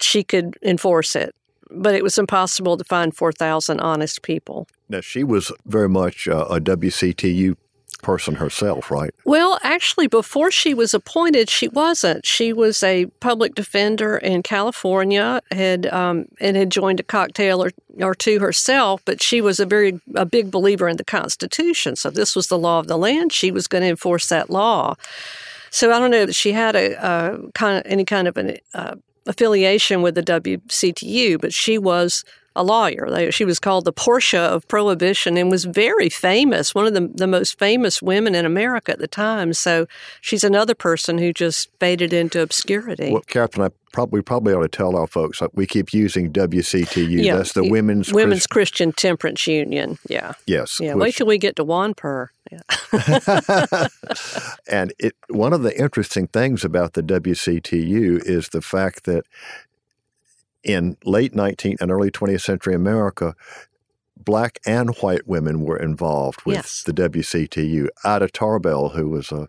she 0.00 0.22
could 0.22 0.58
enforce 0.62 1.16
it. 1.16 1.34
But 1.70 1.94
it 1.94 2.02
was 2.02 2.18
impossible 2.18 2.76
to 2.76 2.84
find 2.84 3.16
4,000 3.16 3.80
honest 3.80 4.22
people. 4.22 4.68
Now, 4.90 5.00
she 5.00 5.24
was 5.24 5.50
very 5.64 5.88
much 5.88 6.28
uh, 6.28 6.46
a 6.50 6.60
WCTU 6.60 7.56
person 8.02 8.34
herself, 8.34 8.90
right? 8.90 9.14
Well, 9.24 9.58
actually, 9.62 10.08
before 10.08 10.50
she 10.50 10.74
was 10.74 10.92
appointed, 10.92 11.48
she 11.48 11.68
wasn't. 11.68 12.26
She 12.26 12.52
was 12.52 12.82
a 12.82 13.06
public 13.20 13.54
defender 13.54 14.16
in 14.18 14.42
California, 14.42 15.40
had 15.50 15.86
um, 15.86 16.26
and 16.40 16.56
had 16.56 16.70
joined 16.70 17.00
a 17.00 17.04
cocktail 17.04 17.62
or, 17.62 17.70
or 18.00 18.14
two 18.14 18.40
herself. 18.40 19.02
But 19.04 19.22
she 19.22 19.40
was 19.40 19.58
a 19.60 19.66
very 19.66 20.00
a 20.14 20.26
big 20.26 20.50
believer 20.50 20.88
in 20.88 20.96
the 20.96 21.04
Constitution. 21.04 21.96
So 21.96 22.10
this 22.10 22.36
was 22.36 22.48
the 22.48 22.58
law 22.58 22.78
of 22.78 22.88
the 22.88 22.98
land. 22.98 23.32
She 23.32 23.50
was 23.50 23.66
going 23.66 23.82
to 23.82 23.88
enforce 23.88 24.28
that 24.28 24.50
law. 24.50 24.96
So 25.70 25.90
I 25.90 25.98
don't 25.98 26.10
know 26.10 26.26
that 26.26 26.34
she 26.34 26.52
had 26.52 26.76
a, 26.76 26.92
a 27.02 27.50
kind 27.52 27.78
of 27.78 27.90
any 27.90 28.04
kind 28.04 28.28
of 28.28 28.36
an 28.36 28.58
uh, 28.74 28.96
affiliation 29.26 30.02
with 30.02 30.14
the 30.14 30.22
WCTU, 30.22 31.40
but 31.40 31.54
she 31.54 31.78
was 31.78 32.24
a 32.54 32.62
lawyer. 32.62 33.30
She 33.30 33.44
was 33.44 33.58
called 33.58 33.84
the 33.84 33.92
Portia 33.92 34.40
of 34.40 34.66
Prohibition 34.68 35.36
and 35.36 35.50
was 35.50 35.64
very 35.64 36.08
famous, 36.08 36.74
one 36.74 36.86
of 36.86 36.94
the, 36.94 37.10
the 37.14 37.26
most 37.26 37.58
famous 37.58 38.02
women 38.02 38.34
in 38.34 38.44
America 38.44 38.92
at 38.92 38.98
the 38.98 39.08
time. 39.08 39.52
So 39.52 39.86
she's 40.20 40.44
another 40.44 40.74
person 40.74 41.18
who 41.18 41.32
just 41.32 41.68
faded 41.80 42.12
into 42.12 42.40
obscurity. 42.42 43.10
Well, 43.10 43.22
Kathryn, 43.22 43.66
I 43.66 43.70
probably 43.92 44.22
probably 44.22 44.54
ought 44.54 44.62
to 44.62 44.68
tell 44.68 44.96
our 44.96 45.06
folks 45.06 45.40
like 45.40 45.50
we 45.54 45.66
keep 45.66 45.92
using 45.92 46.32
WCTU. 46.32 47.22
Yeah, 47.22 47.36
That's 47.36 47.52
the 47.52 47.68
Women's 47.68 48.12
Women's 48.12 48.46
Christ- 48.46 48.50
Christian 48.50 48.92
Temperance 48.92 49.46
Union. 49.46 49.98
Yeah. 50.08 50.32
Yes. 50.46 50.78
Yeah. 50.80 50.94
Which, 50.94 51.02
wait 51.02 51.14
till 51.16 51.26
we 51.26 51.38
get 51.38 51.56
to 51.56 51.64
WANPR. 51.64 52.28
Yeah. 52.50 53.86
and 54.70 54.92
it 54.98 55.14
one 55.28 55.52
of 55.52 55.62
the 55.62 55.78
interesting 55.78 56.26
things 56.26 56.64
about 56.64 56.94
the 56.94 57.02
WCTU 57.02 58.22
is 58.24 58.48
the 58.50 58.60
fact 58.60 59.04
that 59.04 59.24
in 60.64 60.96
late 61.04 61.32
19th 61.32 61.80
and 61.80 61.90
early 61.90 62.10
20th 62.10 62.42
century 62.42 62.74
America, 62.74 63.34
black 64.16 64.58
and 64.66 64.94
white 64.96 65.26
women 65.26 65.62
were 65.62 65.76
involved 65.76 66.42
with 66.44 66.56
yes. 66.56 66.82
the 66.84 66.92
WCTU. 66.92 67.88
Ida 68.04 68.28
Tarbell, 68.28 68.90
who 68.90 69.08
was 69.08 69.32
a, 69.32 69.48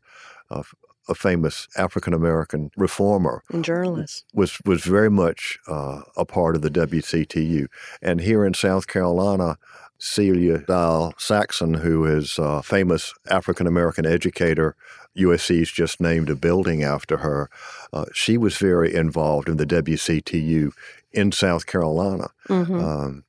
a, 0.49 0.63
a 1.07 1.15
famous 1.15 1.67
African 1.77 2.13
American 2.13 2.71
reformer 2.75 3.43
and 3.49 3.63
journalist, 3.63 4.25
was 4.33 4.57
was 4.65 4.83
very 4.83 5.09
much 5.09 5.59
uh, 5.67 6.01
a 6.17 6.25
part 6.25 6.55
of 6.55 6.61
the 6.61 6.69
WCTU. 6.69 7.67
And 8.01 8.21
here 8.21 8.45
in 8.45 8.53
South 8.53 8.87
Carolina, 8.87 9.57
Celia 9.99 10.59
Dial 10.59 11.13
Saxon, 11.17 11.75
who 11.75 12.05
is 12.05 12.37
a 12.37 12.63
famous 12.63 13.13
African 13.29 13.67
American 13.67 14.05
educator, 14.05 14.75
USC's 15.17 15.71
just 15.71 16.01
named 16.01 16.29
a 16.29 16.35
building 16.35 16.83
after 16.83 17.17
her. 17.17 17.49
Uh, 17.91 18.05
she 18.13 18.37
was 18.37 18.57
very 18.57 18.93
involved 18.93 19.47
in 19.47 19.57
the 19.57 19.65
WCTU 19.65 20.71
in 21.13 21.31
South 21.31 21.65
Carolina. 21.65 22.29
Mm-hmm. 22.49 22.79
Um, 22.79 23.23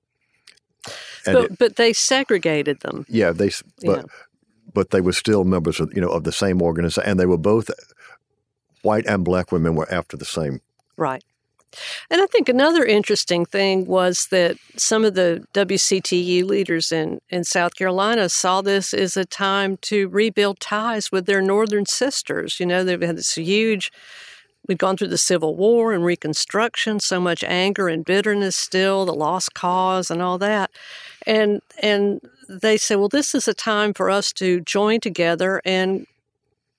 but, 1.24 1.44
it, 1.44 1.58
but 1.58 1.76
they 1.76 1.92
segregated 1.92 2.80
them. 2.80 3.06
Yeah, 3.08 3.32
they 3.32 3.50
but 3.82 3.96
yeah. 3.96 4.02
but 4.72 4.90
they 4.90 5.00
were 5.00 5.12
still 5.12 5.44
members 5.44 5.80
of 5.80 5.92
you 5.94 6.00
know 6.00 6.08
of 6.08 6.24
the 6.24 6.32
same 6.32 6.60
organization, 6.60 7.08
and 7.08 7.18
they 7.18 7.26
were 7.26 7.38
both 7.38 7.70
white 8.82 9.06
and 9.06 9.24
black 9.24 9.50
women 9.50 9.74
were 9.74 9.90
after 9.90 10.16
the 10.16 10.24
same. 10.24 10.60
Right. 10.96 11.24
And 12.10 12.20
I 12.20 12.26
think 12.26 12.48
another 12.48 12.84
interesting 12.84 13.44
thing 13.44 13.86
was 13.86 14.28
that 14.30 14.56
some 14.76 15.04
of 15.04 15.14
the 15.14 15.44
WCTU 15.54 16.44
leaders 16.44 16.92
in, 16.92 17.20
in 17.30 17.42
South 17.42 17.74
Carolina 17.74 18.28
saw 18.28 18.62
this 18.62 18.94
as 18.94 19.16
a 19.16 19.24
time 19.24 19.76
to 19.78 20.08
rebuild 20.08 20.60
ties 20.60 21.10
with 21.10 21.26
their 21.26 21.42
northern 21.42 21.86
sisters. 21.86 22.60
You 22.60 22.66
know, 22.66 22.84
they've 22.84 23.00
had 23.00 23.16
this 23.16 23.34
huge 23.34 23.90
We'd 24.66 24.78
gone 24.78 24.96
through 24.96 25.08
the 25.08 25.18
Civil 25.18 25.56
War 25.56 25.92
and 25.92 26.04
Reconstruction, 26.04 27.00
so 27.00 27.20
much 27.20 27.44
anger 27.44 27.88
and 27.88 28.04
bitterness 28.04 28.56
still, 28.56 29.04
the 29.04 29.14
lost 29.14 29.54
cause 29.54 30.10
and 30.10 30.22
all 30.22 30.38
that. 30.38 30.70
And 31.26 31.60
and 31.82 32.20
they 32.48 32.76
said, 32.76 32.96
well, 32.96 33.08
this 33.08 33.34
is 33.34 33.48
a 33.48 33.54
time 33.54 33.94
for 33.94 34.10
us 34.10 34.32
to 34.34 34.60
join 34.60 35.00
together 35.00 35.60
and 35.64 36.06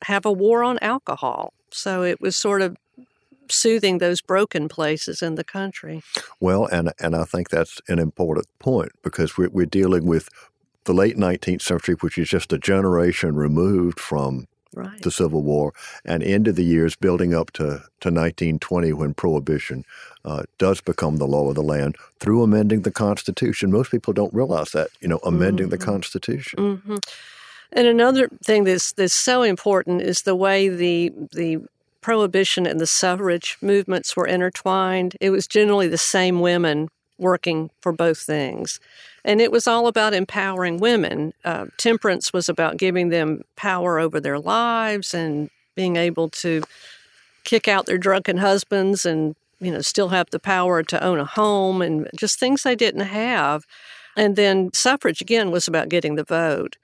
have 0.03 0.25
a 0.25 0.31
war 0.31 0.63
on 0.63 0.79
alcohol. 0.81 1.53
So 1.71 2.03
it 2.03 2.21
was 2.21 2.35
sort 2.35 2.61
of 2.61 2.77
soothing 3.49 3.97
those 3.97 4.21
broken 4.21 4.67
places 4.67 5.21
in 5.21 5.35
the 5.35 5.43
country. 5.43 6.01
Well, 6.39 6.65
and 6.65 6.91
and 6.99 7.15
I 7.15 7.25
think 7.25 7.49
that's 7.49 7.81
an 7.87 7.99
important 7.99 8.47
point 8.59 8.91
because 9.03 9.37
we're, 9.37 9.49
we're 9.49 9.65
dealing 9.65 10.05
with 10.05 10.29
the 10.85 10.93
late 10.93 11.17
19th 11.17 11.61
century, 11.61 11.95
which 11.99 12.17
is 12.17 12.29
just 12.29 12.53
a 12.53 12.57
generation 12.57 13.35
removed 13.35 13.99
from 13.99 14.47
right. 14.75 15.01
the 15.01 15.11
Civil 15.11 15.41
War, 15.41 15.73
and 16.03 16.21
into 16.21 16.51
the 16.51 16.63
years 16.63 16.95
building 16.95 17.33
up 17.33 17.51
to, 17.53 17.63
to 17.63 18.11
1920 18.11 18.93
when 18.93 19.13
Prohibition 19.13 19.83
uh, 20.23 20.43
does 20.57 20.81
become 20.81 21.17
the 21.17 21.27
law 21.27 21.49
of 21.49 21.55
the 21.55 21.63
land 21.63 21.95
through 22.19 22.43
amending 22.43 22.81
the 22.81 22.91
Constitution. 22.91 23.71
Most 23.71 23.91
people 23.91 24.13
don't 24.13 24.33
realize 24.33 24.71
that, 24.71 24.89
you 24.99 25.07
know, 25.07 25.19
amending 25.23 25.67
mm-hmm. 25.67 25.71
the 25.71 25.85
Constitution. 25.85 26.59
Mm-hmm. 26.59 26.95
And 27.71 27.87
another 27.87 28.29
thing 28.43 28.63
that's, 28.63 28.93
that's 28.93 29.13
so 29.13 29.43
important 29.43 30.01
is 30.01 30.21
the 30.21 30.35
way 30.35 30.69
the, 30.69 31.11
the 31.31 31.59
prohibition 32.01 32.65
and 32.65 32.79
the 32.79 32.87
suffrage 32.87 33.57
movements 33.61 34.15
were 34.15 34.27
intertwined. 34.27 35.15
It 35.19 35.31
was 35.31 35.47
generally 35.47 35.87
the 35.87 35.97
same 35.97 36.39
women 36.39 36.89
working 37.17 37.69
for 37.81 37.91
both 37.91 38.19
things. 38.19 38.79
And 39.23 39.41
it 39.41 39.51
was 39.51 39.67
all 39.67 39.87
about 39.87 40.13
empowering 40.13 40.77
women. 40.77 41.33
Uh, 41.43 41.65
temperance 41.77 42.31
was 42.31 42.49
about 42.49 42.77
giving 42.77 43.09
them 43.09 43.43
power 43.55 43.99
over 43.99 44.19
their 44.19 44.39
lives 44.39 45.13
and 45.13 45.49
being 45.75 45.95
able 45.95 46.29
to 46.29 46.63
kick 47.43 47.67
out 47.67 47.85
their 47.85 47.97
drunken 47.97 48.37
husbands 48.37 49.05
and 49.05 49.35
you 49.59 49.71
know 49.71 49.81
still 49.81 50.09
have 50.09 50.29
the 50.31 50.39
power 50.39 50.83
to 50.83 51.03
own 51.03 51.19
a 51.19 51.25
home 51.25 51.81
and 51.81 52.09
just 52.15 52.39
things 52.39 52.63
they 52.63 52.75
didn't 52.75 53.01
have. 53.01 53.65
And 54.17 54.35
then 54.35 54.71
suffrage 54.73 55.21
again 55.21 55.51
was 55.51 55.67
about 55.67 55.89
getting 55.89 56.15
the 56.15 56.23
vote. 56.23 56.77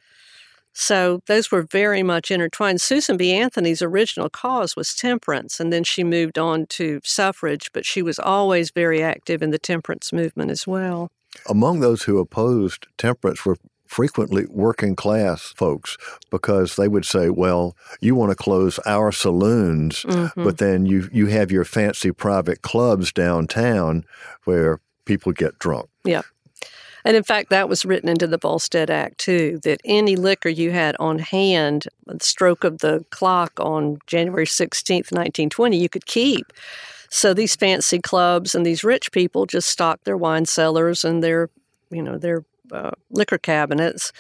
So 0.74 1.22
those 1.28 1.52
were 1.52 1.64
very 1.64 2.04
much 2.04 2.32
intertwined. 2.32 2.82
Susan 2.82 3.18
B. 3.18 3.34
Anthony's 3.34 3.82
original 3.82 4.30
cause 4.30 4.76
was 4.76 4.94
temperance, 4.94 5.60
and 5.60 5.72
then 5.72 5.84
she 5.84 6.04
moved 6.04 6.38
on 6.38 6.66
to 6.68 7.00
suffrage, 7.04 7.70
but 7.74 7.86
she 7.86 8.02
was 8.02 8.20
always 8.20 8.72
very 8.72 9.04
active 9.04 9.42
in 9.42 9.52
the 9.52 9.60
temperance 9.60 10.14
movement 10.14 10.52
as 10.52 10.66
well. 10.66 11.12
Among 11.50 11.80
those 11.80 12.04
who 12.04 12.20
opposed 12.20 12.88
temperance 12.98 13.46
were 13.46 13.58
frequently 13.92 14.46
working 14.50 14.96
class 14.96 15.54
folks 15.58 15.98
because 16.30 16.78
they 16.78 16.88
would 16.88 17.06
say, 17.06 17.30
well, 17.30 17.76
you 18.00 18.16
want 18.16 18.32
to 18.32 18.36
close 18.36 18.80
our 18.86 19.12
saloons, 19.12 20.04
mm-hmm. 20.04 20.44
but 20.44 20.60
then 20.60 20.86
you, 20.86 21.10
you 21.12 21.28
have 21.28 21.52
your 21.52 21.66
fancy 21.66 22.12
private 22.14 22.62
clubs 22.62 23.12
downtown 23.12 24.06
where 24.46 24.80
people 25.04 25.34
get 25.34 25.60
drunk. 25.60 25.90
Yeah. 26.06 26.22
And 27.04 27.18
in 27.18 27.24
fact, 27.24 27.50
that 27.50 27.70
was 27.70 27.86
written 27.86 28.10
into 28.10 28.28
the 28.28 28.38
Volstead 28.38 28.90
Act 28.90 29.18
too, 29.18 29.60
that 29.64 29.82
any 29.86 30.16
liquor 30.16 30.50
you 30.50 30.72
had 30.72 30.96
on 31.00 31.20
hand, 31.20 31.88
stroke 32.20 32.64
of 32.64 32.80
the 32.80 33.06
clock 33.10 33.54
on 33.60 34.00
January 34.08 34.46
16th, 34.46 35.12
1920, 35.12 35.78
you 35.78 35.90
could 35.90 36.06
keep. 36.06 36.52
So 37.10 37.34
these 37.34 37.56
fancy 37.56 38.00
clubs 38.00 38.56
and 38.56 38.66
these 38.66 38.84
rich 38.84 39.12
people 39.12 39.46
just 39.46 39.68
stocked 39.68 40.06
their 40.06 40.18
wine 40.18 40.46
cellars 40.46 41.04
and 41.04 41.24
their, 41.24 41.50
you 41.90 42.02
know, 42.02 42.18
their 42.18 42.46
uh, 42.72 42.92
liquor 43.10 43.38
cabinets 43.38 44.14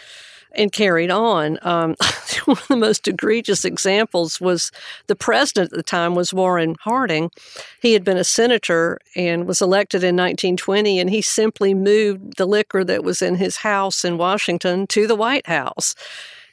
and 0.53 0.71
carried 0.71 1.11
on. 1.11 1.57
Um, 1.61 1.95
one 2.45 2.57
of 2.57 2.67
the 2.67 2.75
most 2.75 3.07
egregious 3.07 3.65
examples 3.65 4.41
was 4.41 4.71
the 5.07 5.15
president 5.15 5.71
at 5.71 5.77
the 5.77 5.83
time 5.83 6.15
was 6.15 6.33
Warren 6.33 6.75
Harding. 6.81 7.31
He 7.81 7.93
had 7.93 8.03
been 8.03 8.17
a 8.17 8.23
senator 8.23 8.99
and 9.15 9.47
was 9.47 9.61
elected 9.61 10.03
in 10.03 10.15
1920, 10.15 10.99
and 10.99 11.09
he 11.09 11.21
simply 11.21 11.73
moved 11.73 12.37
the 12.37 12.45
liquor 12.45 12.83
that 12.83 13.03
was 13.03 13.21
in 13.21 13.35
his 13.35 13.57
house 13.57 14.03
in 14.03 14.17
Washington 14.17 14.87
to 14.87 15.07
the 15.07 15.15
White 15.15 15.47
House. 15.47 15.95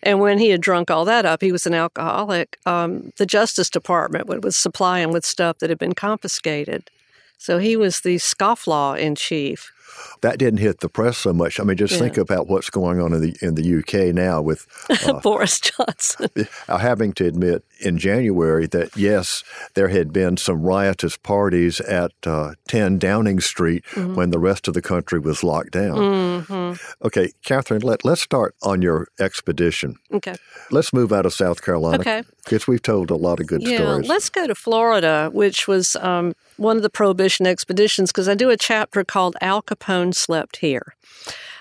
And 0.03 0.21
when 0.21 0.39
he 0.39 0.51
had 0.51 0.61
drunk 0.61 0.91
all 0.91 1.05
that 1.07 1.27
up, 1.27 1.43
he 1.43 1.51
was 1.51 1.67
an 1.67 1.75
alcoholic. 1.75 2.59
Um, 2.65 3.13
the 3.17 3.27
Justice 3.27 3.69
Department 3.69 4.27
would, 4.29 4.55
supply 4.55 5.01
him 5.01 5.11
with 5.11 5.25
stuff 5.25 5.59
that 5.59 5.71
had 5.71 5.79
been 5.79 5.95
confiscated. 5.95 6.91
So 7.37 7.59
he 7.59 7.77
was 7.77 8.01
the 8.01 8.17
scofflaw 8.17 8.99
in 8.99 9.15
chief 9.15 9.73
that 10.21 10.39
didn't 10.39 10.61
hit 10.61 10.81
the 10.81 10.89
press 10.89 11.19
so 11.19 11.33
much. 11.33 11.61
I 11.61 11.65
mean, 11.65 11.77
just 11.77 11.95
yeah. 11.95 12.01
think 12.01 12.17
about 12.17 12.49
what's 12.49 12.71
going 12.71 13.01
on 13.01 13.13
in 13.13 13.21
the 13.21 13.37
in 13.41 13.55
the 13.55 13.79
UK 13.79 14.15
now 14.15 14.41
with 14.41 14.67
uh, 15.07 15.21
Boris 15.21 15.61
Johnson. 15.61 16.29
having 16.69 17.13
to 17.13 17.27
admit 17.27 17.65
in 17.81 17.99
January 17.99 18.67
that 18.67 18.97
yes, 18.97 19.45
there 19.75 19.89
had 19.89 20.13
been 20.13 20.37
some 20.37 20.63
riotous 20.63 21.17
parties 21.17 21.81
at 21.81 22.13
uh, 22.27 22.55
10 22.69 22.99
Downing 22.99 23.41
Street 23.41 23.85
mm-hmm. 23.93 24.15
when 24.15 24.31
the 24.31 24.39
rest 24.39 24.69
of 24.69 24.75
the 24.75 24.83
country 24.83 25.19
was 25.19 25.45
locked 25.45 25.73
down. 25.73 25.97
Mm-hmm. 25.97 27.07
Okay, 27.07 27.33
Kathryn, 27.45 27.85
let, 27.85 28.05
let's 28.05 28.23
start 28.23 28.55
on 28.63 28.83
your 28.83 29.09
expedition. 29.21 29.97
Okay. 30.13 30.35
Let's 30.71 30.93
move 30.93 31.13
out 31.13 31.27
of 31.27 31.33
South 31.33 31.63
Carolina. 31.63 32.01
Okay. 32.01 32.23
Because 32.45 32.67
we've 32.67 32.83
told 32.83 33.11
a 33.11 33.17
lot 33.17 33.41
of 33.41 33.47
good 33.47 33.63
yeah, 33.63 33.77
stories. 33.77 34.09
Let's 34.09 34.31
go 34.31 34.47
to 34.47 34.55
Florida, 34.55 35.29
which 35.33 35.69
was 35.69 35.97
um, 35.97 36.35
one 36.57 36.77
of 36.79 36.83
the 36.83 36.91
Prohibition 36.91 37.47
expeditions, 37.47 38.11
because 38.11 38.29
I 38.29 38.35
do 38.35 38.49
a 38.49 38.57
chapter 38.57 39.05
called 39.05 39.37
Al 39.43 39.63
Capone 39.63 39.88
Slept 40.13 40.59
Here 40.59 40.95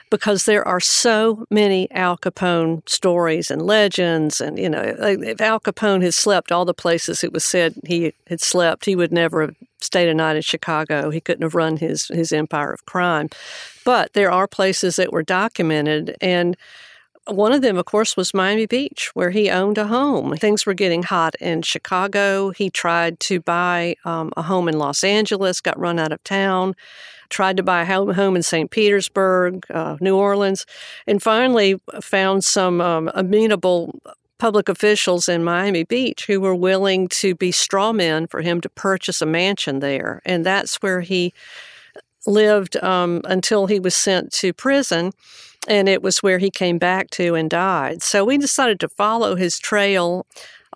because 0.09 0.45
there 0.45 0.67
are 0.67 0.79
so 0.79 1.45
many 1.49 1.89
Al 1.91 2.17
Capone 2.17 2.87
stories 2.87 3.51
and 3.51 3.61
legends. 3.61 4.39
And, 4.39 4.57
you 4.57 4.69
know, 4.69 4.81
if 4.81 5.41
Al 5.41 5.59
Capone 5.59 6.01
had 6.01 6.13
slept 6.13 6.51
all 6.51 6.65
the 6.65 6.73
places 6.73 7.23
it 7.23 7.33
was 7.33 7.43
said 7.43 7.75
he 7.85 8.13
had 8.27 8.41
slept, 8.41 8.85
he 8.85 8.95
would 8.95 9.11
never 9.11 9.41
have 9.41 9.55
stayed 9.81 10.09
a 10.09 10.13
night 10.13 10.35
in 10.35 10.41
Chicago. 10.41 11.09
He 11.09 11.21
couldn't 11.21 11.43
have 11.43 11.55
run 11.55 11.77
his, 11.77 12.07
his 12.07 12.31
empire 12.31 12.71
of 12.71 12.85
crime. 12.85 13.29
But 13.83 14.13
there 14.13 14.31
are 14.31 14.47
places 14.47 14.95
that 14.95 15.11
were 15.11 15.23
documented. 15.23 16.15
And 16.21 16.55
one 17.25 17.51
of 17.51 17.61
them, 17.61 17.77
of 17.77 17.85
course, 17.85 18.15
was 18.15 18.33
Miami 18.33 18.65
Beach, 18.65 19.11
where 19.13 19.31
he 19.31 19.49
owned 19.49 19.77
a 19.77 19.87
home. 19.87 20.35
Things 20.37 20.65
were 20.65 20.73
getting 20.73 21.03
hot 21.03 21.35
in 21.41 21.61
Chicago. 21.61 22.51
He 22.51 22.69
tried 22.69 23.19
to 23.21 23.41
buy 23.41 23.95
um, 24.05 24.31
a 24.37 24.43
home 24.43 24.69
in 24.69 24.79
Los 24.79 25.03
Angeles, 25.03 25.59
got 25.59 25.77
run 25.77 25.99
out 25.99 26.13
of 26.13 26.23
town 26.23 26.75
tried 27.29 27.57
to 27.57 27.63
buy 27.63 27.81
a 27.81 27.85
home 27.85 28.35
in 28.35 28.43
St. 28.43 28.71
Petersburg, 28.71 29.65
uh, 29.69 29.97
New 29.99 30.15
Orleans, 30.15 30.65
and 31.05 31.21
finally 31.21 31.79
found 32.01 32.43
some 32.43 32.81
um, 32.81 33.11
amenable 33.13 33.99
public 34.37 34.69
officials 34.69 35.27
in 35.27 35.43
Miami 35.43 35.83
Beach 35.83 36.25
who 36.25 36.39
were 36.39 36.55
willing 36.55 37.07
to 37.07 37.35
be 37.35 37.51
straw 37.51 37.91
men 37.91 38.27
for 38.27 38.41
him 38.41 38.61
to 38.61 38.69
purchase 38.69 39.21
a 39.21 39.25
mansion 39.25 39.79
there. 39.79 40.21
And 40.25 40.45
that's 40.45 40.75
where 40.77 41.01
he 41.01 41.33
lived 42.25 42.77
um, 42.83 43.21
until 43.23 43.67
he 43.67 43.79
was 43.79 43.95
sent 43.95 44.31
to 44.33 44.53
prison. 44.53 45.11
And 45.67 45.89
it 45.89 46.01
was 46.01 46.23
where 46.23 46.37
he 46.37 46.49
came 46.49 46.77
back 46.77 47.09
to 47.11 47.35
and 47.35 47.49
died. 47.49 48.01
So 48.01 48.23
we 48.23 48.37
decided 48.37 48.79
to 48.81 48.89
follow 48.89 49.35
his 49.35 49.59
trail 49.59 50.25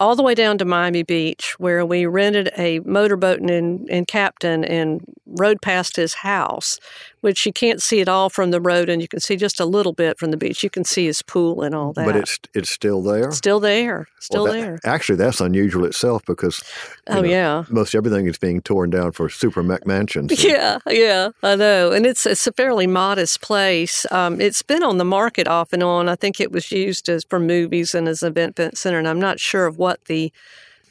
all 0.01 0.15
the 0.15 0.23
way 0.23 0.33
down 0.33 0.57
to 0.57 0.65
Miami 0.65 1.03
Beach, 1.03 1.53
where 1.59 1.85
we 1.85 2.07
rented 2.07 2.49
a 2.57 2.79
motorboat 2.79 3.39
and, 3.39 3.87
and 3.87 4.07
captain 4.07 4.65
and 4.65 5.01
rode 5.27 5.61
past 5.61 5.95
his 5.95 6.15
house, 6.15 6.79
which 7.21 7.45
you 7.45 7.53
can't 7.53 7.81
see 7.81 8.01
at 8.01 8.09
all 8.09 8.29
from 8.29 8.51
the 8.51 8.59
road, 8.59 8.89
and 8.89 9.01
you 9.01 9.07
can 9.07 9.19
see 9.19 9.35
just 9.35 9.59
a 9.59 9.65
little 9.65 9.93
bit 9.93 10.19
from 10.19 10.31
the 10.31 10.37
beach. 10.37 10.63
You 10.63 10.69
can 10.69 10.83
see 10.83 11.05
his 11.05 11.21
pool 11.21 11.61
and 11.61 11.73
all 11.73 11.93
that. 11.93 12.05
But 12.05 12.15
it's 12.15 12.39
it's 12.53 12.69
still 12.69 13.01
there. 13.01 13.31
Still 13.31 13.59
there. 13.59 14.07
Still 14.19 14.43
well, 14.43 14.53
that, 14.53 14.59
there. 14.59 14.79
Actually, 14.83 15.15
that's 15.17 15.39
unusual 15.39 15.85
itself 15.85 16.23
because 16.25 16.63
oh 17.07 17.21
know, 17.21 17.23
yeah, 17.23 17.63
most 17.69 17.95
everything 17.95 18.27
is 18.27 18.37
being 18.37 18.61
torn 18.61 18.89
down 18.89 19.11
for 19.11 19.29
super 19.29 19.63
mansions. 19.63 20.43
Yeah, 20.43 20.79
yeah, 20.87 21.29
I 21.43 21.55
know, 21.55 21.91
and 21.91 22.05
it's 22.05 22.25
it's 22.25 22.45
a 22.47 22.51
fairly 22.51 22.87
modest 22.87 23.41
place. 23.41 24.05
Um, 24.11 24.41
it's 24.41 24.63
been 24.63 24.83
on 24.83 24.97
the 24.97 25.05
market 25.05 25.47
off 25.47 25.71
and 25.73 25.83
on. 25.83 26.09
I 26.09 26.15
think 26.15 26.39
it 26.39 26.51
was 26.51 26.71
used 26.71 27.07
as 27.07 27.23
for 27.23 27.39
movies 27.39 27.93
and 27.93 28.07
as 28.07 28.23
an 28.23 28.29
event 28.31 28.77
center, 28.77 28.97
and 28.97 29.07
I'm 29.07 29.19
not 29.19 29.39
sure 29.39 29.67
of 29.67 29.77
what 29.77 30.05
the 30.05 30.33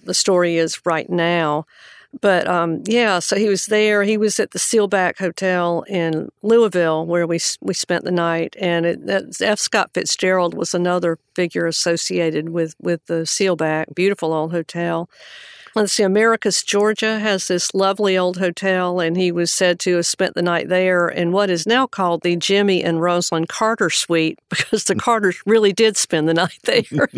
the 0.05 0.15
story 0.15 0.57
is 0.57 0.81
right 0.87 1.11
now. 1.11 1.67
But 2.21 2.49
um, 2.49 2.83
yeah, 2.87 3.21
so 3.21 3.37
he 3.37 3.49
was 3.49 3.67
there. 3.67 4.03
He 4.03 4.17
was 4.17 4.41
at 4.41 4.51
the 4.51 4.59
Seelbach 4.59 5.19
Hotel 5.19 5.85
in 5.89 6.29
Louisville 6.43 7.07
where 7.07 7.27
we 7.27 7.39
we 7.61 7.73
spent 7.73 8.05
the 8.05 8.11
night, 8.11 8.57
and 8.61 8.85
it, 8.85 9.41
F. 9.41 9.59
Scott 9.61 9.91
Fitzgerald 9.95 10.55
was 10.55 10.75
another 10.75 11.19
figure 11.35 11.67
associated 11.67 12.49
with 12.49 12.75
with 12.81 13.07
the 13.07 13.23
Seelbach. 13.27 13.95
Beautiful 13.95 14.33
old 14.33 14.51
hotel. 14.51 15.09
Let's 15.77 15.93
see, 15.93 16.03
Americus, 16.03 16.65
Georgia 16.65 17.21
has 17.21 17.47
this 17.47 17.73
lovely 17.75 18.19
old 18.19 18.39
hotel, 18.39 18.99
and 18.99 19.17
he 19.17 19.31
was 19.31 19.53
said 19.53 19.79
to 19.81 19.97
have 19.97 20.07
spent 20.07 20.35
the 20.35 20.43
night 20.43 20.69
there 20.69 21.09
in 21.09 21.31
what 21.31 21.49
is 21.49 21.65
now 21.65 21.87
called 21.87 22.23
the 22.23 22.35
Jimmy 22.35 22.83
and 22.83 22.99
Rosalynn 22.99 23.47
Carter 23.47 23.89
Suite 23.89 24.41
because 24.49 24.85
the 24.85 24.97
Carters 24.97 25.41
really 25.47 25.73
did 25.73 25.97
spend 25.97 26.29
the 26.29 26.35
night 26.35 26.59
there. 26.65 27.09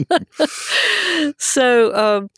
so, 1.38 1.94
um, 1.96 2.31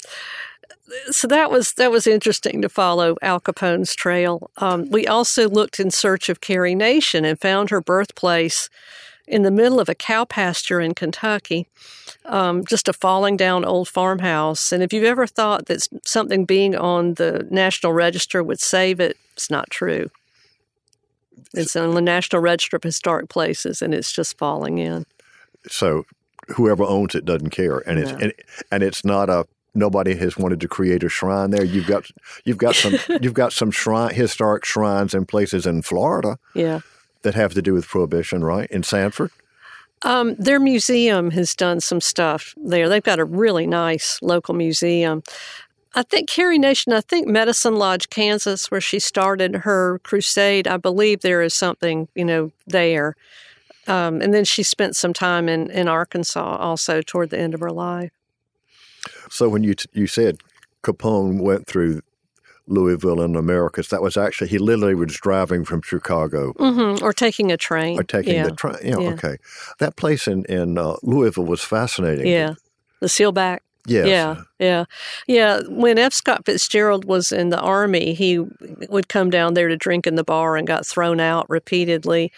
so 1.10 1.26
that 1.28 1.50
was 1.50 1.72
that 1.74 1.90
was 1.90 2.06
interesting 2.06 2.60
to 2.62 2.68
follow 2.68 3.16
Al 3.22 3.40
Capone's 3.40 3.94
trail. 3.94 4.50
Um, 4.58 4.90
we 4.90 5.06
also 5.06 5.48
looked 5.48 5.80
in 5.80 5.90
search 5.90 6.28
of 6.28 6.40
Carrie 6.40 6.74
Nation 6.74 7.24
and 7.24 7.40
found 7.40 7.70
her 7.70 7.80
birthplace 7.80 8.68
in 9.26 9.42
the 9.42 9.50
middle 9.50 9.80
of 9.80 9.88
a 9.88 9.94
cow 9.94 10.24
pasture 10.24 10.80
in 10.80 10.94
Kentucky, 10.94 11.66
um, 12.26 12.64
just 12.66 12.88
a 12.88 12.92
falling 12.92 13.36
down 13.36 13.64
old 13.64 13.88
farmhouse. 13.88 14.70
And 14.70 14.82
if 14.82 14.92
you've 14.92 15.04
ever 15.04 15.26
thought 15.26 15.66
that 15.66 15.86
something 16.04 16.44
being 16.44 16.76
on 16.76 17.14
the 17.14 17.46
National 17.50 17.92
Register 17.92 18.42
would 18.42 18.60
save 18.60 19.00
it, 19.00 19.16
it's 19.32 19.50
not 19.50 19.70
true. 19.70 20.10
It's 21.54 21.74
on 21.76 21.94
the 21.94 22.02
National 22.02 22.42
Register 22.42 22.76
of 22.76 22.82
Historic 22.82 23.28
Places, 23.28 23.80
and 23.80 23.94
it's 23.94 24.12
just 24.12 24.36
falling 24.36 24.78
in. 24.78 25.06
So, 25.68 26.04
whoever 26.48 26.84
owns 26.84 27.14
it 27.14 27.24
doesn't 27.24 27.50
care, 27.50 27.78
and 27.88 27.98
it's 27.98 28.12
no. 28.12 28.18
and, 28.18 28.32
and 28.70 28.82
it's 28.82 29.04
not 29.04 29.30
a 29.30 29.46
nobody 29.74 30.14
has 30.16 30.36
wanted 30.36 30.60
to 30.60 30.68
create 30.68 31.02
a 31.02 31.08
shrine 31.08 31.50
there. 31.50 31.64
You've 31.64 31.86
got 31.86 32.06
you've 32.44 32.58
got 32.58 32.74
some 32.74 32.94
you've 33.20 33.34
got 33.34 33.52
some 33.52 33.70
shrine 33.70 34.14
historic 34.14 34.64
shrines 34.64 35.14
and 35.14 35.26
places 35.26 35.66
in 35.66 35.82
Florida. 35.82 36.38
Yeah. 36.54 36.80
That 37.22 37.34
have 37.34 37.54
to 37.54 37.62
do 37.62 37.72
with 37.72 37.88
prohibition, 37.88 38.44
right? 38.44 38.70
In 38.70 38.82
Sanford. 38.82 39.30
Um, 40.02 40.34
their 40.34 40.60
museum 40.60 41.30
has 41.30 41.54
done 41.54 41.80
some 41.80 42.02
stuff 42.02 42.54
there. 42.58 42.90
They've 42.90 43.02
got 43.02 43.18
a 43.18 43.24
really 43.24 43.66
nice 43.66 44.18
local 44.20 44.52
museum. 44.52 45.22
I 45.94 46.02
think 46.02 46.28
Carrie 46.28 46.58
Nation, 46.58 46.92
I 46.92 47.00
think 47.00 47.26
Medicine 47.26 47.76
Lodge, 47.76 48.10
Kansas, 48.10 48.70
where 48.70 48.80
she 48.80 48.98
started 48.98 49.54
her 49.56 50.00
crusade, 50.00 50.68
I 50.68 50.76
believe 50.76 51.20
there 51.20 51.40
is 51.40 51.54
something, 51.54 52.08
you 52.14 52.24
know, 52.24 52.50
there. 52.66 53.14
Um, 53.86 54.20
and 54.20 54.34
then 54.34 54.44
she 54.44 54.62
spent 54.62 54.96
some 54.96 55.12
time 55.12 55.48
in, 55.48 55.70
in 55.70 55.88
Arkansas 55.88 56.56
also 56.56 57.00
toward 57.00 57.30
the 57.30 57.38
end 57.38 57.54
of 57.54 57.60
her 57.60 57.70
life. 57.70 58.10
So 59.30 59.48
when 59.48 59.62
you 59.62 59.74
t- 59.74 59.88
you 59.92 60.06
said 60.06 60.38
Capone 60.82 61.40
went 61.40 61.66
through 61.66 62.00
Louisville 62.66 63.20
and 63.20 63.36
Americus, 63.36 63.88
that 63.88 64.02
was 64.02 64.16
actually 64.16 64.48
he 64.48 64.58
literally 64.58 64.94
was 64.94 65.14
driving 65.14 65.64
from 65.64 65.82
Chicago 65.82 66.52
mm-hmm. 66.54 67.04
or 67.04 67.12
taking 67.12 67.52
a 67.52 67.56
train 67.56 67.98
or 67.98 68.02
taking 68.02 68.34
yeah. 68.34 68.44
the 68.44 68.52
train. 68.52 68.76
Yeah, 68.82 68.98
yeah, 68.98 69.08
okay. 69.10 69.36
That 69.80 69.96
place 69.96 70.26
in 70.26 70.44
in 70.46 70.78
uh, 70.78 70.96
Louisville 71.02 71.44
was 71.44 71.62
fascinating. 71.62 72.26
Yeah, 72.26 72.54
the 73.00 73.06
Seelbach. 73.06 73.60
Yes. 73.86 74.06
Yeah, 74.06 74.36
yeah, 74.58 74.84
yeah. 75.26 75.60
When 75.68 75.98
F. 75.98 76.14
Scott 76.14 76.46
Fitzgerald 76.46 77.04
was 77.04 77.30
in 77.30 77.50
the 77.50 77.60
army, 77.60 78.14
he 78.14 78.38
would 78.88 79.08
come 79.08 79.28
down 79.28 79.52
there 79.52 79.68
to 79.68 79.76
drink 79.76 80.06
in 80.06 80.14
the 80.14 80.24
bar 80.24 80.56
and 80.56 80.66
got 80.66 80.86
thrown 80.86 81.20
out 81.20 81.44
repeatedly. 81.50 82.32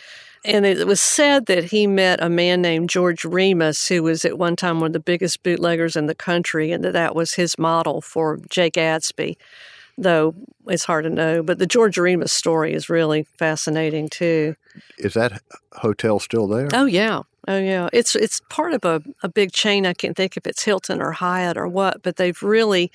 And 0.46 0.64
it 0.64 0.86
was 0.86 1.00
said 1.00 1.46
that 1.46 1.64
he 1.64 1.86
met 1.86 2.22
a 2.22 2.30
man 2.30 2.62
named 2.62 2.88
George 2.88 3.24
Remus, 3.24 3.88
who 3.88 4.02
was 4.02 4.24
at 4.24 4.38
one 4.38 4.56
time 4.56 4.80
one 4.80 4.88
of 4.88 4.92
the 4.92 5.00
biggest 5.00 5.42
bootleggers 5.42 5.96
in 5.96 6.06
the 6.06 6.14
country, 6.14 6.72
and 6.72 6.84
that 6.84 6.92
that 6.92 7.14
was 7.14 7.34
his 7.34 7.58
model 7.58 8.00
for 8.00 8.38
Jay 8.48 8.70
Gatsby. 8.70 9.36
Though 9.98 10.34
it's 10.66 10.84
hard 10.84 11.04
to 11.04 11.10
know, 11.10 11.42
but 11.42 11.58
the 11.58 11.66
George 11.66 11.96
Remus 11.96 12.32
story 12.32 12.74
is 12.74 12.90
really 12.90 13.24
fascinating 13.38 14.08
too. 14.08 14.54
Is 14.98 15.14
that 15.14 15.40
hotel 15.72 16.18
still 16.20 16.46
there? 16.46 16.68
Oh 16.74 16.84
yeah, 16.84 17.22
oh 17.48 17.58
yeah. 17.58 17.88
It's 17.92 18.14
it's 18.14 18.40
part 18.50 18.74
of 18.74 18.84
a, 18.84 19.02
a 19.22 19.28
big 19.28 19.52
chain. 19.52 19.86
I 19.86 19.94
can't 19.94 20.16
think 20.16 20.36
if 20.36 20.46
it's 20.46 20.64
Hilton 20.64 21.00
or 21.00 21.12
Hyatt 21.12 21.56
or 21.56 21.66
what, 21.66 22.02
but 22.02 22.16
they've 22.16 22.42
really 22.42 22.92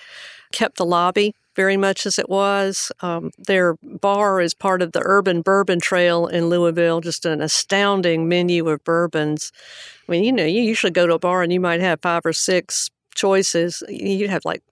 kept 0.52 0.78
the 0.78 0.86
lobby 0.86 1.34
very 1.56 1.78
much 1.78 2.06
as 2.06 2.18
it 2.18 2.30
was. 2.30 2.92
Um, 3.02 3.32
their 3.38 3.76
bar 3.84 4.42
is 4.42 4.54
part 4.54 4.82
of 4.82 4.92
the 4.92 5.02
Urban 5.04 5.42
Bourbon 5.42 5.80
Trail 5.80 6.28
in 6.28 6.50
Louisville, 6.50 7.02
just 7.02 7.26
an 7.26 7.42
astounding 7.42 8.28
menu 8.28 8.68
of 8.70 8.84
bourbons. 8.84 9.52
I 10.08 10.12
mean, 10.12 10.24
you 10.24 10.32
know, 10.32 10.46
you 10.46 10.62
usually 10.62 10.92
go 10.92 11.08
to 11.08 11.16
a 11.16 11.20
bar 11.20 11.44
and 11.44 11.52
you 11.52 11.60
might 11.60 11.82
have 11.82 12.02
five 12.02 12.26
or 12.26 12.34
six 12.34 12.90
choices. 13.16 13.84
You'd 13.90 14.30
have 14.30 14.46
like 14.46 14.64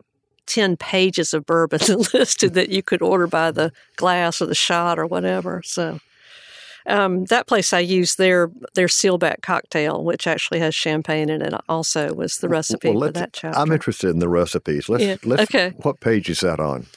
10 0.46 0.78
pages 0.78 1.34
of 1.34 1.46
bourbon 1.46 1.80
listed 2.14 2.54
that 2.56 2.70
you 2.70 2.82
could 2.82 3.02
order 3.02 3.28
by 3.28 3.52
the 3.52 3.72
glass 3.98 4.42
or 4.42 4.48
the 4.48 4.56
shot 4.56 4.98
or 4.98 5.06
whatever. 5.06 5.62
So 5.64 6.00
um, 6.90 7.26
that 7.26 7.48
place 7.48 7.74
I 7.74 7.80
used 7.80 8.18
their 8.18 8.52
their 8.74 8.88
Seelbach 8.88 9.42
cocktail, 9.42 10.04
which 10.04 10.28
actually 10.28 10.60
has 10.60 10.76
champagne 10.76 11.30
in 11.30 11.42
it. 11.42 11.54
Also, 11.70 12.14
was 12.14 12.38
the 12.38 12.50
recipe 12.50 12.92
well, 12.92 13.08
for 13.08 13.12
that 13.14 13.34
chapter. 13.34 13.58
I'm 13.58 13.72
interested 13.72 14.10
in 14.10 14.20
the 14.20 14.30
recipes. 14.30 14.90
Let's, 14.90 15.04
yeah. 15.04 15.16
let's 15.24 15.44
okay. 15.44 15.74
What 15.78 16.00
page 16.00 16.30
is 16.30 16.40
that 16.42 16.60
on? 16.60 16.88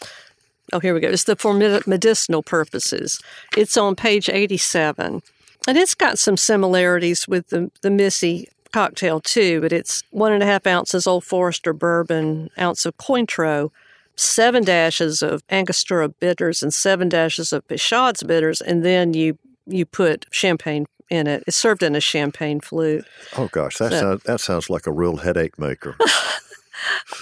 Oh, 0.73 0.81
here 0.81 0.95
we 0.95 1.01
go. 1.01 1.09
It's 1.09 1.25
the 1.25 1.37
for 1.37 1.53
medicinal 1.55 2.43
purposes. 2.43 3.21
It's 3.57 3.77
on 3.77 3.95
page 3.95 4.29
87, 4.29 5.23
and 5.67 5.79
it's 5.79 5.95
got 5.95 6.19
some 6.19 6.37
similarities 6.37 7.29
with 7.29 7.49
the 7.49 7.71
the 7.83 7.91
Missy 7.91 8.49
cocktail 8.73 9.21
too. 9.21 9.61
But 9.61 9.73
it's 9.73 10.03
one 10.11 10.33
and 10.33 10.43
a 10.43 10.47
half 10.47 10.67
ounces 10.67 11.07
Old 11.07 11.25
Forester 11.25 11.73
bourbon, 11.73 12.51
ounce 12.59 12.87
of 12.87 12.97
Cointreau 12.97 13.71
seven 14.15 14.63
dashes 14.65 15.23
of 15.23 15.43
Angostura 15.51 16.09
bitters 16.09 16.63
and 16.63 16.73
seven 16.73 17.09
dashes 17.09 17.53
of 17.53 17.67
Peychaud's 17.67 18.23
bitters, 18.23 18.61
and 18.61 18.85
then 18.85 19.15
you 19.15 19.39
you 19.73 19.87
put 19.87 20.27
champagne 20.31 20.87
in 21.11 21.27
it. 21.27 21.45
It's 21.47 21.57
served 21.57 21.83
in 21.83 21.95
a 21.95 22.01
champagne 22.01 22.61
flute. 22.61 23.05
Oh 23.37 23.49
gosh, 23.49 23.79
that 23.79 23.93
so, 23.93 24.01
sounds 24.01 24.23
that 24.25 24.41
sounds 24.41 24.71
like 24.71 24.87
a 24.87 24.93
real 24.93 25.19
headache 25.19 25.59
maker. 25.59 25.97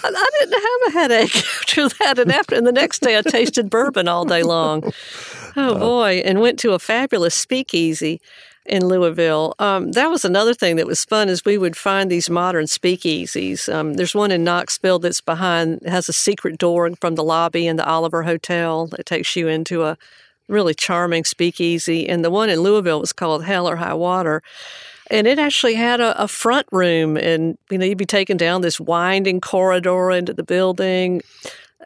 I 0.02 0.30
didn't 0.38 0.54
have 0.54 0.88
a 0.88 0.98
headache 0.98 1.36
after 1.60 1.88
that, 1.88 2.18
and 2.18 2.32
after 2.32 2.54
and 2.54 2.66
the 2.66 2.72
next 2.72 3.02
day 3.02 3.18
I 3.18 3.22
tasted 3.22 3.68
bourbon 3.68 4.08
all 4.08 4.24
day 4.24 4.42
long. 4.42 4.92
Oh 5.56 5.76
boy! 5.76 6.22
And 6.24 6.40
went 6.40 6.60
to 6.60 6.74
a 6.74 6.78
fabulous 6.78 7.34
speakeasy 7.34 8.20
in 8.66 8.86
Louisville. 8.86 9.56
Um, 9.58 9.90
that 9.92 10.08
was 10.08 10.24
another 10.24 10.54
thing 10.54 10.76
that 10.76 10.86
was 10.86 11.04
fun 11.04 11.28
is 11.28 11.44
we 11.44 11.58
would 11.58 11.76
find 11.76 12.08
these 12.08 12.30
modern 12.30 12.66
speakeasies. 12.66 13.72
Um, 13.72 13.94
there's 13.94 14.14
one 14.14 14.30
in 14.30 14.44
Knoxville 14.44 15.00
that's 15.00 15.20
behind 15.20 15.80
has 15.84 16.08
a 16.08 16.12
secret 16.12 16.56
door 16.56 16.88
from 17.00 17.16
the 17.16 17.24
lobby 17.24 17.66
in 17.66 17.74
the 17.74 17.84
Oliver 17.84 18.22
Hotel 18.22 18.86
that 18.88 19.06
takes 19.06 19.34
you 19.34 19.48
into 19.48 19.82
a 19.82 19.98
really 20.50 20.74
charming 20.74 21.24
speakeasy. 21.24 22.08
And 22.08 22.24
the 22.24 22.30
one 22.30 22.50
in 22.50 22.60
Louisville 22.60 23.00
was 23.00 23.12
called 23.12 23.44
Hell 23.44 23.68
or 23.68 23.76
High 23.76 23.94
Water. 23.94 24.42
And 25.10 25.26
it 25.26 25.38
actually 25.38 25.74
had 25.74 26.00
a, 26.00 26.22
a 26.22 26.28
front 26.28 26.66
room, 26.70 27.16
and 27.16 27.58
you 27.68 27.78
know 27.78 27.84
you'd 27.84 27.98
be 27.98 28.06
taken 28.06 28.36
down 28.36 28.60
this 28.60 28.78
winding 28.78 29.40
corridor 29.40 30.12
into 30.12 30.32
the 30.32 30.44
building. 30.44 31.20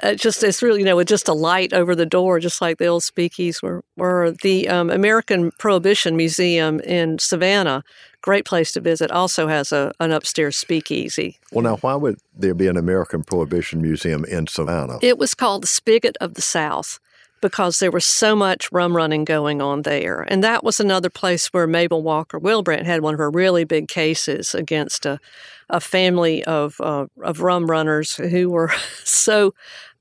It 0.02 0.20
just 0.20 0.42
it's 0.42 0.62
really 0.62 0.80
you 0.80 0.84
know 0.84 0.96
with 0.96 1.08
just 1.08 1.26
a 1.26 1.32
light 1.32 1.72
over 1.72 1.94
the 1.94 2.04
door, 2.04 2.38
just 2.38 2.60
like 2.60 2.76
the 2.76 2.86
old 2.86 3.02
speakeasies 3.02 3.62
were. 3.62 3.82
were. 3.96 4.32
The 4.42 4.68
um, 4.68 4.90
American 4.90 5.52
Prohibition 5.58 6.18
Museum 6.18 6.80
in 6.80 7.18
Savannah, 7.18 7.82
great 8.20 8.44
place 8.44 8.72
to 8.72 8.80
visit, 8.82 9.10
also 9.10 9.48
has 9.48 9.72
a, 9.72 9.92
an 10.00 10.12
upstairs 10.12 10.58
speakeasy. 10.58 11.38
Well, 11.50 11.62
now 11.62 11.76
why 11.76 11.94
would 11.94 12.18
there 12.36 12.54
be 12.54 12.66
an 12.66 12.76
American 12.76 13.24
Prohibition 13.24 13.80
Museum 13.80 14.26
in 14.26 14.48
Savannah? 14.48 14.98
It 15.00 15.16
was 15.16 15.34
called 15.34 15.62
the 15.62 15.68
Spigot 15.68 16.18
of 16.20 16.34
the 16.34 16.42
South 16.42 17.00
because 17.44 17.78
there 17.78 17.90
was 17.90 18.06
so 18.06 18.34
much 18.34 18.72
rum 18.72 18.96
running 18.96 19.22
going 19.22 19.60
on 19.60 19.82
there. 19.82 20.22
And 20.22 20.42
that 20.42 20.64
was 20.64 20.80
another 20.80 21.10
place 21.10 21.48
where 21.48 21.66
Mabel 21.66 22.02
Walker 22.02 22.40
Willebrandt 22.40 22.86
had 22.86 23.02
one 23.02 23.12
of 23.12 23.18
her 23.18 23.30
really 23.30 23.64
big 23.64 23.86
cases 23.86 24.54
against 24.54 25.04
a, 25.04 25.20
a 25.68 25.78
family 25.78 26.42
of, 26.44 26.80
uh, 26.80 27.04
of 27.22 27.42
rum 27.42 27.66
runners 27.66 28.14
who 28.14 28.48
were 28.48 28.72
so 29.04 29.52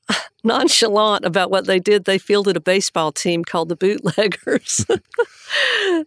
nonchalant 0.45 1.25
about 1.25 1.51
what 1.51 1.67
they 1.67 1.79
did. 1.79 2.05
They 2.05 2.17
fielded 2.17 2.55
a 2.55 2.61
baseball 2.61 3.11
team 3.11 3.43
called 3.43 3.67
the 3.67 3.75
Bootleggers. 3.75 4.85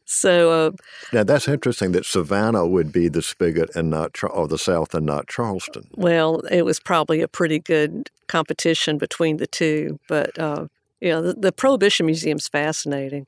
so 0.06 0.50
uh, 0.52 0.70
now 1.12 1.22
that's 1.22 1.48
interesting 1.48 1.92
that 1.92 2.06
Savannah 2.06 2.66
would 2.66 2.92
be 2.92 3.08
the 3.08 3.20
spigot 3.20 3.76
and 3.76 3.90
not 3.90 4.16
or 4.24 4.48
the 4.48 4.56
South 4.56 4.94
and 4.94 5.04
not 5.04 5.28
Charleston. 5.28 5.86
Well, 5.96 6.40
it 6.50 6.62
was 6.62 6.80
probably 6.80 7.20
a 7.20 7.28
pretty 7.28 7.58
good 7.58 8.10
competition 8.26 8.96
between 8.96 9.36
the 9.36 9.46
two, 9.46 10.00
but 10.08 10.38
uh, 10.38 10.68
yeah, 11.00 11.20
the, 11.20 11.34
the 11.34 11.52
Prohibition 11.52 12.06
Museum's 12.06 12.48
fascinating. 12.48 13.26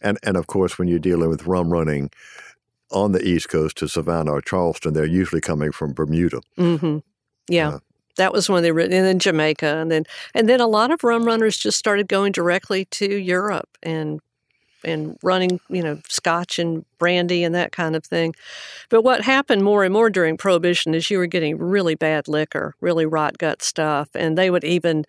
And 0.00 0.18
and 0.22 0.36
of 0.36 0.46
course, 0.46 0.78
when 0.78 0.88
you're 0.88 0.98
dealing 0.98 1.28
with 1.28 1.46
rum 1.46 1.70
running 1.70 2.10
on 2.90 3.12
the 3.12 3.22
East 3.22 3.48
Coast 3.48 3.76
to 3.78 3.88
Savannah 3.88 4.32
or 4.32 4.40
Charleston, 4.40 4.94
they're 4.94 5.04
usually 5.04 5.40
coming 5.40 5.72
from 5.72 5.92
Bermuda. 5.92 6.40
Mm-hmm. 6.56 6.98
Yeah. 7.48 7.68
Uh, 7.68 7.78
that 8.16 8.32
was 8.32 8.50
when 8.50 8.62
they 8.62 8.72
were, 8.72 8.80
and 8.80 8.92
then 8.92 9.18
Jamaica, 9.18 9.76
and 9.76 9.90
then 9.90 10.04
and 10.34 10.48
then 10.48 10.60
a 10.60 10.66
lot 10.66 10.90
of 10.90 11.04
rum 11.04 11.24
runners 11.24 11.56
just 11.56 11.78
started 11.78 12.08
going 12.08 12.32
directly 12.32 12.84
to 12.86 13.16
Europe 13.16 13.68
and 13.82 14.20
and 14.84 15.18
running, 15.22 15.60
you 15.68 15.82
know, 15.82 16.00
scotch 16.08 16.58
and 16.58 16.84
brandy 16.98 17.42
and 17.42 17.54
that 17.54 17.72
kind 17.72 17.96
of 17.96 18.04
thing. 18.04 18.34
But 18.90 19.02
what 19.02 19.22
happened 19.22 19.64
more 19.64 19.84
and 19.84 19.92
more 19.92 20.08
during 20.10 20.36
Prohibition 20.36 20.94
is 20.94 21.10
you 21.10 21.18
were 21.18 21.26
getting 21.26 21.58
really 21.58 21.94
bad 21.94 22.28
liquor, 22.28 22.74
really 22.80 23.06
rot 23.06 23.38
gut 23.38 23.62
stuff, 23.62 24.08
and 24.14 24.38
they 24.38 24.50
would 24.50 24.64
even 24.64 25.04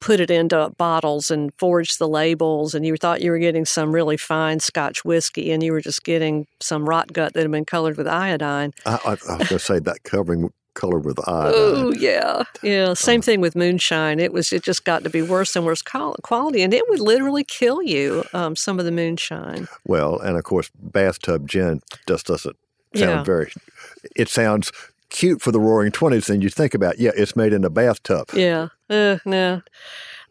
put 0.00 0.20
it 0.20 0.30
into 0.30 0.72
bottles 0.78 1.30
and 1.30 1.52
forged 1.58 1.98
the 1.98 2.08
labels, 2.08 2.74
and 2.74 2.84
you 2.84 2.96
thought 2.96 3.20
you 3.20 3.30
were 3.30 3.38
getting 3.38 3.64
some 3.64 3.92
really 3.92 4.16
fine 4.16 4.60
Scotch 4.60 5.04
whiskey, 5.04 5.52
and 5.52 5.62
you 5.62 5.72
were 5.72 5.80
just 5.80 6.04
getting 6.04 6.46
some 6.60 6.88
rot 6.88 7.12
gut 7.12 7.34
that 7.34 7.42
had 7.42 7.50
been 7.50 7.64
colored 7.64 7.96
with 7.96 8.08
iodine. 8.08 8.72
I, 8.86 8.98
I, 9.04 9.08
I 9.08 9.10
was 9.10 9.26
going 9.26 9.46
to 9.46 9.58
say 9.58 9.78
that 9.80 10.02
covering 10.02 10.52
colored 10.74 11.04
with 11.04 11.18
iodine. 11.28 11.52
Oh 11.54 11.92
yeah, 11.92 12.44
yeah. 12.62 12.94
Same 12.94 13.20
uh, 13.20 13.22
thing 13.22 13.40
with 13.40 13.54
moonshine. 13.54 14.18
It 14.18 14.32
was 14.32 14.52
it 14.52 14.62
just 14.62 14.84
got 14.84 15.04
to 15.04 15.10
be 15.10 15.22
worse 15.22 15.54
and 15.56 15.64
worse 15.64 15.82
quality, 15.82 16.62
and 16.62 16.72
it 16.72 16.88
would 16.88 17.00
literally 17.00 17.44
kill 17.44 17.82
you. 17.82 18.24
Um, 18.32 18.56
some 18.56 18.78
of 18.78 18.84
the 18.84 18.92
moonshine. 18.92 19.68
Well, 19.86 20.18
and 20.18 20.36
of 20.36 20.44
course, 20.44 20.70
bathtub 20.74 21.48
gin 21.48 21.82
just 22.06 22.26
doesn't 22.26 22.56
sound 22.94 23.10
yeah. 23.10 23.24
very. 23.24 23.52
It 24.16 24.28
sounds 24.28 24.72
cute 25.10 25.42
for 25.42 25.52
the 25.52 25.60
Roaring 25.60 25.92
Twenties, 25.92 26.30
and 26.30 26.42
you 26.42 26.48
think 26.48 26.74
about, 26.74 26.98
yeah, 26.98 27.10
it's 27.14 27.36
made 27.36 27.52
in 27.52 27.64
a 27.64 27.70
bathtub. 27.70 28.30
Yeah, 28.32 28.68
uh, 28.88 29.18
no, 29.24 29.62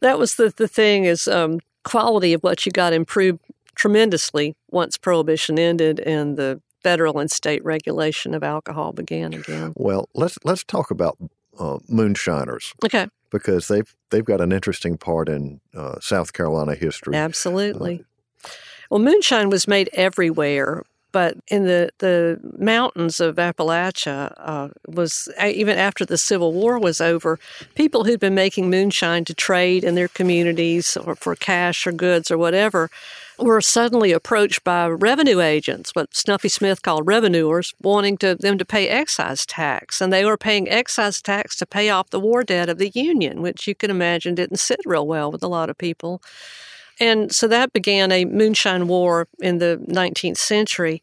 that 0.02 0.18
was 0.18 0.36
the 0.36 0.54
the 0.56 0.68
thing 0.68 1.06
is 1.06 1.28
um, 1.28 1.60
quality 1.84 2.34
of 2.34 2.42
what 2.42 2.66
you 2.66 2.72
got 2.72 2.94
improved 2.94 3.40
tremendously 3.76 4.56
once 4.72 4.98
Prohibition 4.98 5.58
ended 5.58 6.00
and 6.02 6.38
the 6.38 6.62
federal 6.84 7.20
and 7.20 7.32
state 7.32 7.64
regulation 7.64 8.34
of 8.34 8.44
alcohol 8.44 8.94
began 8.94 9.34
again. 9.34 9.74
Well, 9.76 10.10
let's 10.14 10.38
let's 10.44 10.64
talk 10.64 10.92
about 10.92 11.18
uh, 11.58 11.80
moonshiners. 11.88 12.74
Okay. 12.84 13.08
Because 13.32 13.68
they've 13.68 13.96
they've 14.10 14.26
got 14.26 14.42
an 14.42 14.52
interesting 14.52 14.98
part 14.98 15.30
in 15.30 15.62
uh, 15.76 16.00
South 16.00 16.34
Carolina 16.34 16.76
history. 16.76 17.16
Absolutely. 17.16 18.06
Uh, 18.44 18.50
well, 18.90 19.00
moonshine 19.00 19.50
was 19.50 19.68
made 19.68 19.90
everywhere, 19.94 20.84
but 21.12 21.38
in 21.48 21.66
the, 21.66 21.92
the 22.00 22.40
mountains 22.58 23.20
of 23.20 23.36
Appalachia 23.36 24.34
uh, 24.38 24.70
was 24.88 25.30
even 25.42 25.78
after 25.78 26.06
the 26.06 26.18
Civil 26.18 26.54
War 26.54 26.80
was 26.80 27.02
over, 27.02 27.40
people 27.76 28.04
who'd 28.04 28.20
been 28.20 28.36
making 28.36 28.70
moonshine 28.70 29.26
to 29.26 29.34
trade 29.34 29.84
in 29.84 29.96
their 29.96 30.08
communities 30.08 30.96
or 30.98 31.16
for 31.16 31.36
cash 31.36 31.88
or 31.88 31.92
goods 31.92 32.30
or 32.30 32.38
whatever 32.38 32.90
were 33.40 33.62
suddenly 33.62 34.12
approached 34.12 34.64
by 34.64 34.88
revenue 34.88 35.40
agents, 35.40 35.92
what 35.96 36.16
Snuffy 36.16 36.50
Smith 36.50 36.82
called 36.82 37.08
revenuers, 37.08 37.74
wanting 37.82 38.18
to, 38.18 38.36
them 38.36 38.58
to 38.58 38.66
pay 38.66 38.90
excise 38.90 39.46
tax. 39.46 40.02
And 40.02 40.12
they 40.12 40.26
were 40.26 40.38
paying 40.38 40.70
excise 40.70 41.22
tax 41.22 41.56
to 41.58 41.66
pay 41.66 41.90
off 41.90 42.10
the 42.10 42.20
war 42.20 42.44
debt 42.44 42.70
of 42.70 42.78
the 42.78 42.90
Union, 42.90 43.42
which 43.42 43.68
you 43.68 43.76
can 43.76 43.90
imagine 43.90 44.36
didn't 44.36 44.58
sit 44.58 44.82
real 44.86 45.08
well 45.08 45.32
with 45.32 45.44
a 45.44 45.48
lot 45.48 45.70
of 45.70 45.78
people. 45.78 46.22
And 47.00 47.34
so 47.34 47.48
that 47.48 47.74
began 47.74 48.12
a 48.12 48.26
moonshine 48.26 48.88
war 48.88 49.28
in 49.40 49.60
the 49.60 49.82
19th 49.88 50.38
century. 50.38 51.02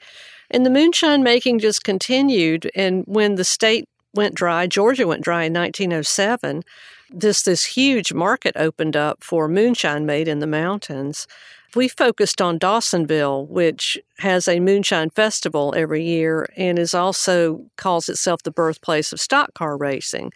And 0.51 0.65
the 0.65 0.71
moonshine 0.71 1.23
making 1.23 1.59
just 1.59 1.85
continued. 1.85 2.71
And 2.75 3.05
when 3.07 3.35
the 3.35 3.45
state 3.45 3.89
went 4.15 4.35
dry, 4.35 4.67
Georgia 4.67 5.07
went 5.07 5.23
dry 5.23 5.45
in 5.45 5.53
1907, 5.53 6.63
this, 7.11 7.43
this 7.43 7.65
huge 7.65 8.13
market 8.13 8.57
opened 8.57 8.97
up 8.97 9.23
for 9.23 9.49
moonshine 9.49 10.07
made 10.07 10.29
in 10.29 10.41
the 10.41 10.47
mountains. 10.47 11.27
We 11.75 11.89
focused 11.89 12.41
on 12.41 12.59
Dawsonville, 12.59 13.49
which 13.49 13.99
has 14.19 14.49
a 14.49 14.61
moonshine 14.61 15.11
festival 15.11 15.75
every 15.77 16.03
year 16.03 16.49
and 16.57 16.79
is 16.79 16.95
also 16.95 17.67
calls 17.77 18.09
itself 18.09 18.43
the 18.43 18.51
birthplace 18.51 19.13
of 19.13 19.21
stock 19.21 19.55
car 19.55 19.77
racing. 19.77 20.33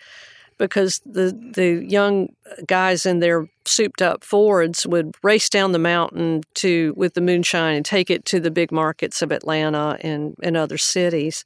Because 0.60 1.00
the 1.06 1.36
the 1.54 1.82
young 1.88 2.28
guys 2.66 3.06
in 3.06 3.18
their 3.18 3.48
souped 3.64 4.02
up 4.02 4.22
Fords 4.22 4.86
would 4.86 5.16
race 5.22 5.48
down 5.48 5.72
the 5.72 5.78
mountain 5.78 6.42
to 6.56 6.92
with 6.96 7.14
the 7.14 7.20
moonshine 7.22 7.76
and 7.76 7.84
take 7.84 8.10
it 8.10 8.24
to 8.26 8.38
the 8.38 8.50
big 8.50 8.70
markets 8.70 9.22
of 9.22 9.32
Atlanta 9.32 9.96
and, 10.02 10.36
and 10.42 10.56
other 10.56 10.76
cities. 10.76 11.44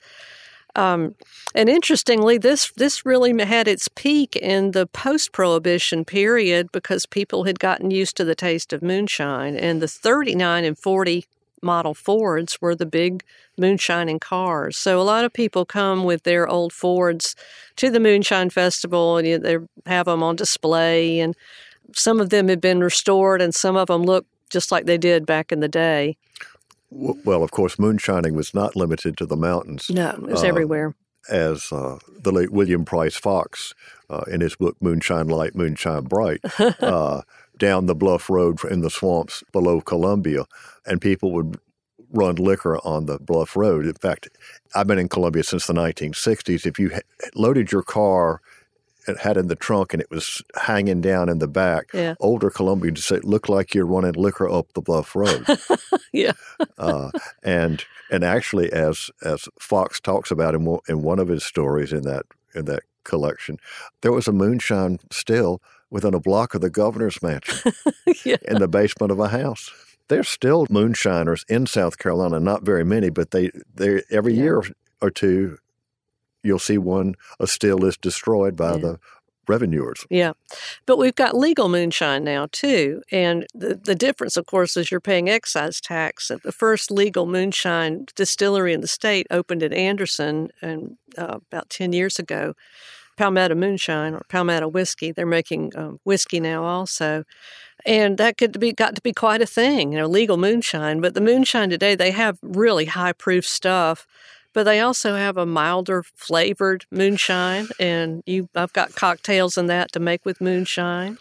Um, 0.77 1.15
and 1.55 1.69
interestingly, 1.69 2.37
this 2.37 2.73
this 2.73 3.07
really 3.07 3.33
had 3.45 3.69
its 3.69 3.87
peak 3.87 4.35
in 4.35 4.73
the 4.73 4.89
post-prohibition 4.89 6.05
period 6.05 6.73
because 6.73 7.07
people 7.07 7.45
had 7.45 7.61
gotten 7.61 7.93
used 7.93 8.17
to 8.17 8.25
the 8.25 8.35
taste 8.35 8.73
of 8.73 8.83
moonshine, 8.83 9.57
and 9.57 9.81
the 9.81 9.87
39 9.87 10.65
and 10.65 10.77
40 10.77 11.25
model 11.65 11.95
Fords 11.95 12.61
were 12.61 12.75
the 12.75 12.87
big 12.87 13.25
moonshining 13.59 14.21
cars. 14.21 14.77
So 14.77 15.01
a 15.01 15.03
lot 15.03 15.25
of 15.25 15.33
people 15.33 15.65
come 15.65 16.05
with 16.05 16.23
their 16.23 16.47
old 16.47 16.73
Fords 16.73 17.35
to 17.77 17.91
the 17.91 18.01
Moonshine 18.01 18.51
Festival, 18.51 19.17
and 19.17 19.43
they 19.43 19.59
have 19.87 20.07
them 20.07 20.23
on 20.23 20.37
display. 20.37 21.21
And 21.21 21.35
some 21.95 22.21
of 22.21 22.31
them 22.31 22.49
have 22.49 22.61
been 22.61 22.81
restored, 22.81 23.41
and 23.43 23.55
some 23.55 23.77
of 23.77 23.89
them 23.89 24.03
look 24.03 24.27
just 24.51 24.71
like 24.71 24.87
they 24.87 24.99
did 24.99 25.27
back 25.27 25.51
in 25.51 25.61
the 25.61 25.69
day. 25.69 26.17
Well, 26.91 27.43
of 27.43 27.51
course, 27.51 27.77
moonshining 27.77 28.35
was 28.35 28.55
not 28.55 28.77
limited 28.77 29.17
to 29.19 29.27
the 29.27 29.37
mountains. 29.37 29.91
No, 29.91 30.11
it 30.11 30.23
was 30.23 30.45
uh, 30.45 30.47
everywhere. 30.47 30.95
As 31.29 31.73
uh, 31.73 31.99
the 32.23 32.31
late 32.31 32.53
William 32.53 32.85
Price 32.85 33.17
Fox, 33.17 33.75
uh, 34.09 34.23
in 34.29 34.41
his 34.41 34.55
book 34.57 34.77
Moonshine 34.81 35.29
Light, 35.29 35.55
Moonshine 35.57 36.05
Bright, 36.05 36.41
uh, 36.59 37.23
down 37.59 37.87
the 37.87 37.95
bluff 37.95 38.29
road 38.29 38.63
in 38.65 38.81
the 38.81 38.91
swamps 38.91 39.43
below 39.53 39.81
Columbia, 39.81 40.45
and 40.87 41.01
people 41.01 41.33
would 41.33 41.59
run 42.13 42.37
liquor 42.37 42.79
on 42.87 43.07
the 43.07 43.19
bluff 43.19 43.57
road. 43.57 43.87
In 43.87 43.95
fact, 43.95 44.29
I've 44.75 44.87
been 44.87 44.99
in 44.99 45.09
Columbia 45.09 45.43
since 45.43 45.67
the 45.67 45.73
1960s. 45.73 46.67
If 46.67 46.79
you 46.79 46.93
loaded 47.35 47.73
your 47.73 47.83
car 47.83 48.41
it 49.07 49.19
had 49.19 49.37
in 49.37 49.49
the 49.49 49.57
trunk 49.57 49.93
and 49.93 50.01
it 50.01 50.11
was 50.11 50.43
hanging 50.57 51.01
down 51.01 51.29
in 51.29 51.39
the 51.39 51.49
back. 51.49 51.91
Yeah. 51.93 52.15
Older 52.21 52.51
Columbians 52.51 52.99
say 52.99 53.17
it 53.17 53.25
looked 53.25 53.49
like 53.49 53.75
you're 53.75 53.87
running 53.87 54.13
liquor 54.13 54.49
up 54.49 54.73
the 54.73 54.81
bluff 54.81 55.15
road. 55.15 55.45
yeah. 56.13 56.33
uh, 56.79 57.11
and 57.43 57.85
and 58.11 58.25
actually, 58.25 58.73
as 58.73 59.11
as 59.23 59.49
Fox 59.59 60.01
talks 60.01 60.31
about 60.31 60.55
in 60.55 60.79
in 60.89 61.03
one 61.03 61.19
of 61.19 61.29
his 61.29 61.45
stories 61.45 61.93
in 61.93 62.03
that 62.03 62.25
in 62.55 62.65
that 62.67 62.83
collection, 63.05 63.59
there 64.01 64.13
was 64.13 64.29
a 64.29 64.33
moonshine 64.33 64.99
still 65.11 65.61
within 65.95 66.13
a 66.13 66.19
block 66.19 66.55
of 66.55 66.61
the 66.61 66.69
governor's 66.69 67.23
mansion 67.23 67.73
yeah. 68.25 68.37
in 68.49 68.59
the 68.59 68.67
basement 68.67 69.13
of 69.13 69.21
a 69.21 69.29
house. 69.29 69.71
There's 70.09 70.29
still 70.29 70.67
moonshiners 70.69 71.45
in 71.49 71.67
South 71.67 71.99
Carolina, 71.99 72.41
not 72.41 72.65
very 72.65 72.85
many, 72.85 73.11
but 73.11 73.31
they 73.31 73.53
they 73.73 74.03
every 74.11 74.35
yeah. 74.35 74.43
year 74.43 74.65
or 75.01 75.11
two 75.11 75.57
you'll 76.43 76.59
see 76.59 76.79
one 76.79 77.15
a 77.39 77.47
still 77.47 77.85
is 77.85 77.97
destroyed 77.97 78.57
by 78.57 78.73
yeah. 78.73 78.79
the 78.79 78.99
revenuers. 79.47 80.05
Yeah. 80.11 80.33
But 80.85 80.99
we've 80.99 81.15
got 81.15 81.37
legal 81.37 81.69
moonshine 81.69 82.25
now 82.25 82.49
too. 82.51 83.03
And 83.13 83.47
the, 83.55 83.77
the 83.77 83.95
difference, 83.95 84.37
of 84.37 84.47
course, 84.47 84.77
is 84.77 84.91
you're 84.91 85.01
paying 85.01 85.29
excise 85.29 85.81
tax. 85.81 86.29
The 86.29 86.53
first 86.53 86.91
legal 86.91 87.27
moonshine 87.27 88.07
distillery 88.17 88.73
in 88.73 88.81
the 88.81 88.89
state 88.89 89.27
opened 89.31 89.63
in 89.63 89.73
Anderson 89.73 90.49
and 90.61 90.97
uh, 91.17 91.39
about 91.51 91.71
10 91.71 91.93
years 91.93 92.19
ago. 92.19 92.55
Palmetto 93.17 93.55
Moonshine 93.55 94.15
or 94.15 94.23
Palmetto 94.29 94.69
Whiskey. 94.69 95.13
They're 95.13 95.27
making 95.27 95.73
um, 95.77 96.01
whiskey 96.05 96.41
now 96.41 96.65
also. 96.65 97.25
And 97.87 98.19
that 98.19 98.39
could 98.39 98.59
be 98.59 98.73
got 98.73 98.95
to 98.95 99.03
be 99.03 99.13
quite 99.13 99.43
a 99.43 99.47
thing, 99.47 99.93
you 99.93 99.99
know, 99.99 100.07
legal 100.07 100.37
moonshine. 100.37 101.01
But 101.01 101.15
the 101.15 101.21
moonshine 101.21 101.71
today, 101.71 101.95
they 101.95 102.13
have 102.13 102.39
really 102.43 102.87
high 102.87 103.13
proof 103.13 103.47
stuff 103.47 104.07
but 104.55 104.63
they 104.63 104.81
also 104.81 105.17
have 105.17 105.37
a 105.37 105.45
milder 105.45 106.03
flavored 106.15 106.87
moonshine 106.91 107.69
and 107.79 108.23
you 108.25 108.49
I've 108.55 108.73
got 108.73 108.95
cocktails 108.95 109.59
in 109.59 109.67
that 109.67 109.93
to 109.93 110.01
make 110.01 110.25
with 110.25 110.41
moonshine. 110.41 111.19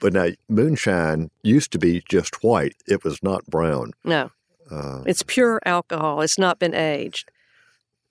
But 0.00 0.14
now 0.14 0.28
moonshine 0.48 1.30
used 1.42 1.72
to 1.72 1.78
be 1.78 2.02
just 2.08 2.42
white. 2.42 2.76
It 2.86 3.04
was 3.04 3.22
not 3.22 3.44
brown. 3.46 3.92
No. 4.04 4.30
Uh, 4.70 5.02
it's 5.04 5.22
pure 5.22 5.60
alcohol. 5.66 6.22
It's 6.22 6.38
not 6.38 6.58
been 6.58 6.74
aged. 6.74 7.30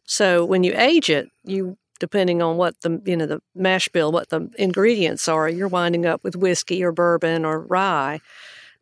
So 0.04 0.46
when 0.46 0.64
you 0.64 0.74
age 0.76 1.10
it, 1.10 1.30
you 1.44 1.78
depending 2.00 2.42
on 2.42 2.58
what 2.58 2.80
the 2.82 3.02
you 3.06 3.18
know 3.18 3.26
the 3.26 3.42
mash 3.54 3.90
bill, 3.90 4.12
what 4.12 4.30
the 4.30 4.50
ingredients 4.58 5.28
are, 5.28 5.50
you're 5.50 5.68
winding 5.68 6.06
up 6.06 6.24
with 6.24 6.36
whiskey 6.36 6.84
or 6.84 6.92
bourbon 6.92 7.46
or 7.46 7.62
rye 7.62 8.20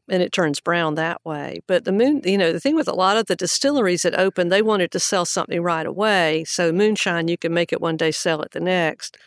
and 0.09 0.21
it 0.21 0.31
turns 0.31 0.59
brown 0.59 0.95
that 0.95 1.23
way. 1.23 1.61
But 1.67 1.85
the 1.85 1.91
moon, 1.91 2.21
you 2.25 2.37
know, 2.37 2.51
the 2.51 2.59
thing 2.59 2.75
with 2.75 2.87
a 2.87 2.93
lot 2.93 3.17
of 3.17 3.27
the 3.27 3.35
distilleries 3.35 4.01
that 4.01 4.15
opened, 4.15 4.51
they 4.51 4.61
wanted 4.61 4.91
to 4.91 4.99
sell 4.99 5.25
something 5.25 5.61
right 5.61 5.85
away. 5.85 6.43
So 6.45 6.71
moonshine, 6.71 7.27
you 7.27 7.37
can 7.37 7.53
make 7.53 7.71
it 7.71 7.81
one 7.81 7.97
day, 7.97 8.11
sell 8.11 8.41
it 8.41 8.51
the 8.51 8.59
next. 8.59 9.17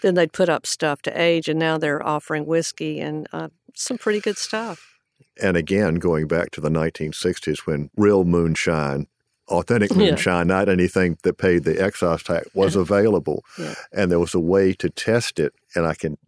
Then 0.00 0.14
they'd 0.14 0.32
put 0.32 0.48
up 0.48 0.66
stuff 0.66 1.02
to 1.02 1.20
age, 1.20 1.48
and 1.48 1.58
now 1.58 1.78
they're 1.78 2.04
offering 2.04 2.46
whiskey 2.46 2.98
and 2.98 3.28
uh, 3.32 3.48
some 3.74 3.98
pretty 3.98 4.20
good 4.20 4.36
stuff. 4.36 4.98
And 5.40 5.56
again, 5.56 5.96
going 5.96 6.26
back 6.26 6.50
to 6.52 6.60
the 6.60 6.70
1960s 6.70 7.60
when 7.60 7.90
real 7.96 8.24
moonshine 8.24 9.06
authentic 9.52 9.94
moonshine, 9.94 10.48
yeah. 10.48 10.54
not 10.54 10.68
anything 10.68 11.18
that 11.22 11.38
paid 11.38 11.64
the 11.64 11.80
excise 11.80 12.22
tax, 12.22 12.48
was 12.54 12.74
available. 12.76 13.44
Yeah. 13.58 13.74
And 13.92 14.10
there 14.10 14.18
was 14.18 14.34
a 14.34 14.40
way 14.40 14.72
to 14.74 14.90
test 14.90 15.38
it. 15.38 15.52
And 15.74 15.86
I 15.86 15.94
can 15.94 16.18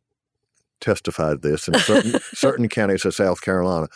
testify 0.80 1.30
to 1.32 1.36
this 1.38 1.66
in 1.66 1.74
certain 1.78 2.20
certain 2.34 2.68
counties 2.68 3.04
of 3.04 3.14
South 3.14 3.40
Carolina. 3.40 3.88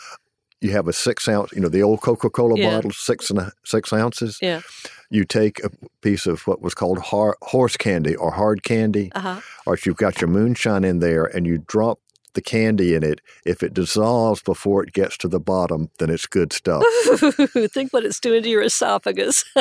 You 0.61 0.71
have 0.71 0.89
a 0.89 0.93
six 0.93 1.27
ounce, 1.29 1.53
you 1.53 1.61
know, 1.61 1.69
the 1.69 1.83
old 1.83 2.01
Coca 2.01 2.29
Cola 2.29 2.59
yeah. 2.59 2.71
bottle, 2.71 2.91
six 2.91 3.29
and 3.29 3.39
a, 3.39 3.51
six 3.63 3.93
ounces. 3.93 4.39
Yeah. 4.41 4.61
You 5.09 5.23
take 5.23 5.63
a 5.63 5.69
piece 6.01 6.25
of 6.25 6.45
what 6.47 6.61
was 6.61 6.73
called 6.73 6.99
har- 6.99 7.37
horse 7.41 7.77
candy 7.77 8.15
or 8.15 8.31
hard 8.31 8.63
candy, 8.63 9.11
uh-huh. 9.15 9.39
or 9.65 9.73
if 9.73 9.85
you've 9.85 9.95
got 9.95 10.19
your 10.19 10.29
moonshine 10.29 10.83
in 10.83 10.99
there 10.99 11.25
and 11.25 11.47
you 11.47 11.63
drop 11.67 11.99
the 12.33 12.41
candy 12.41 12.95
in 12.95 13.03
it. 13.03 13.21
If 13.45 13.63
it 13.63 13.73
dissolves 13.73 14.41
before 14.41 14.83
it 14.83 14.93
gets 14.93 15.17
to 15.19 15.27
the 15.27 15.39
bottom, 15.39 15.89
then 15.99 16.09
it's 16.09 16.25
good 16.25 16.53
stuff. 16.53 16.83
Think 17.73 17.93
what 17.93 18.05
it's 18.05 18.19
doing 18.19 18.43
to 18.43 18.49
your 18.49 18.61
esophagus. 18.61 19.43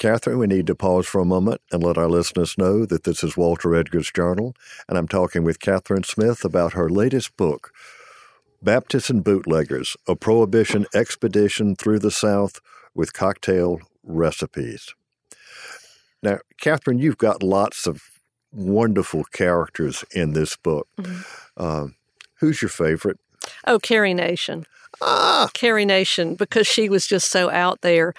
Kathryn, 0.00 0.38
we 0.38 0.48
need 0.48 0.66
to 0.66 0.74
pause 0.74 1.06
for 1.06 1.20
a 1.20 1.24
moment 1.24 1.60
and 1.70 1.80
let 1.82 1.96
our 1.96 2.08
listeners 2.08 2.58
know 2.58 2.84
that 2.84 3.04
this 3.04 3.22
is 3.22 3.36
Walter 3.36 3.74
Edgar's 3.76 4.10
Journal, 4.10 4.52
and 4.88 4.98
I'm 4.98 5.06
talking 5.06 5.44
with 5.44 5.60
Kathryn 5.60 6.04
Smith 6.04 6.44
about 6.44 6.72
her 6.72 6.90
latest 6.90 7.36
book, 7.36 7.70
Baptists 8.60 9.10
and 9.10 9.22
Bootleggers 9.22 9.96
A 10.08 10.16
Prohibition 10.16 10.86
Expedition 10.92 11.76
Through 11.76 12.00
the 12.00 12.10
South 12.10 12.58
with 12.96 13.12
Cocktail 13.12 13.78
Recipes. 14.02 14.92
Now, 16.22 16.38
Kathryn, 16.60 17.00
you've 17.00 17.18
got 17.18 17.42
lots 17.42 17.86
of 17.86 18.11
wonderful 18.52 19.24
characters 19.24 20.04
in 20.14 20.32
this 20.32 20.56
book. 20.56 20.88
Mm-hmm. 20.98 21.22
Uh, 21.56 21.86
who's 22.36 22.62
your 22.62 22.68
favorite? 22.68 23.18
Oh, 23.66 23.78
Carrie 23.78 24.14
Nation. 24.14 24.66
Ah. 25.00 25.48
Carrie 25.54 25.86
Nation 25.86 26.34
because 26.34 26.66
she 26.66 26.88
was 26.88 27.06
just 27.06 27.30
so 27.30 27.50
out 27.50 27.80
there. 27.80 28.14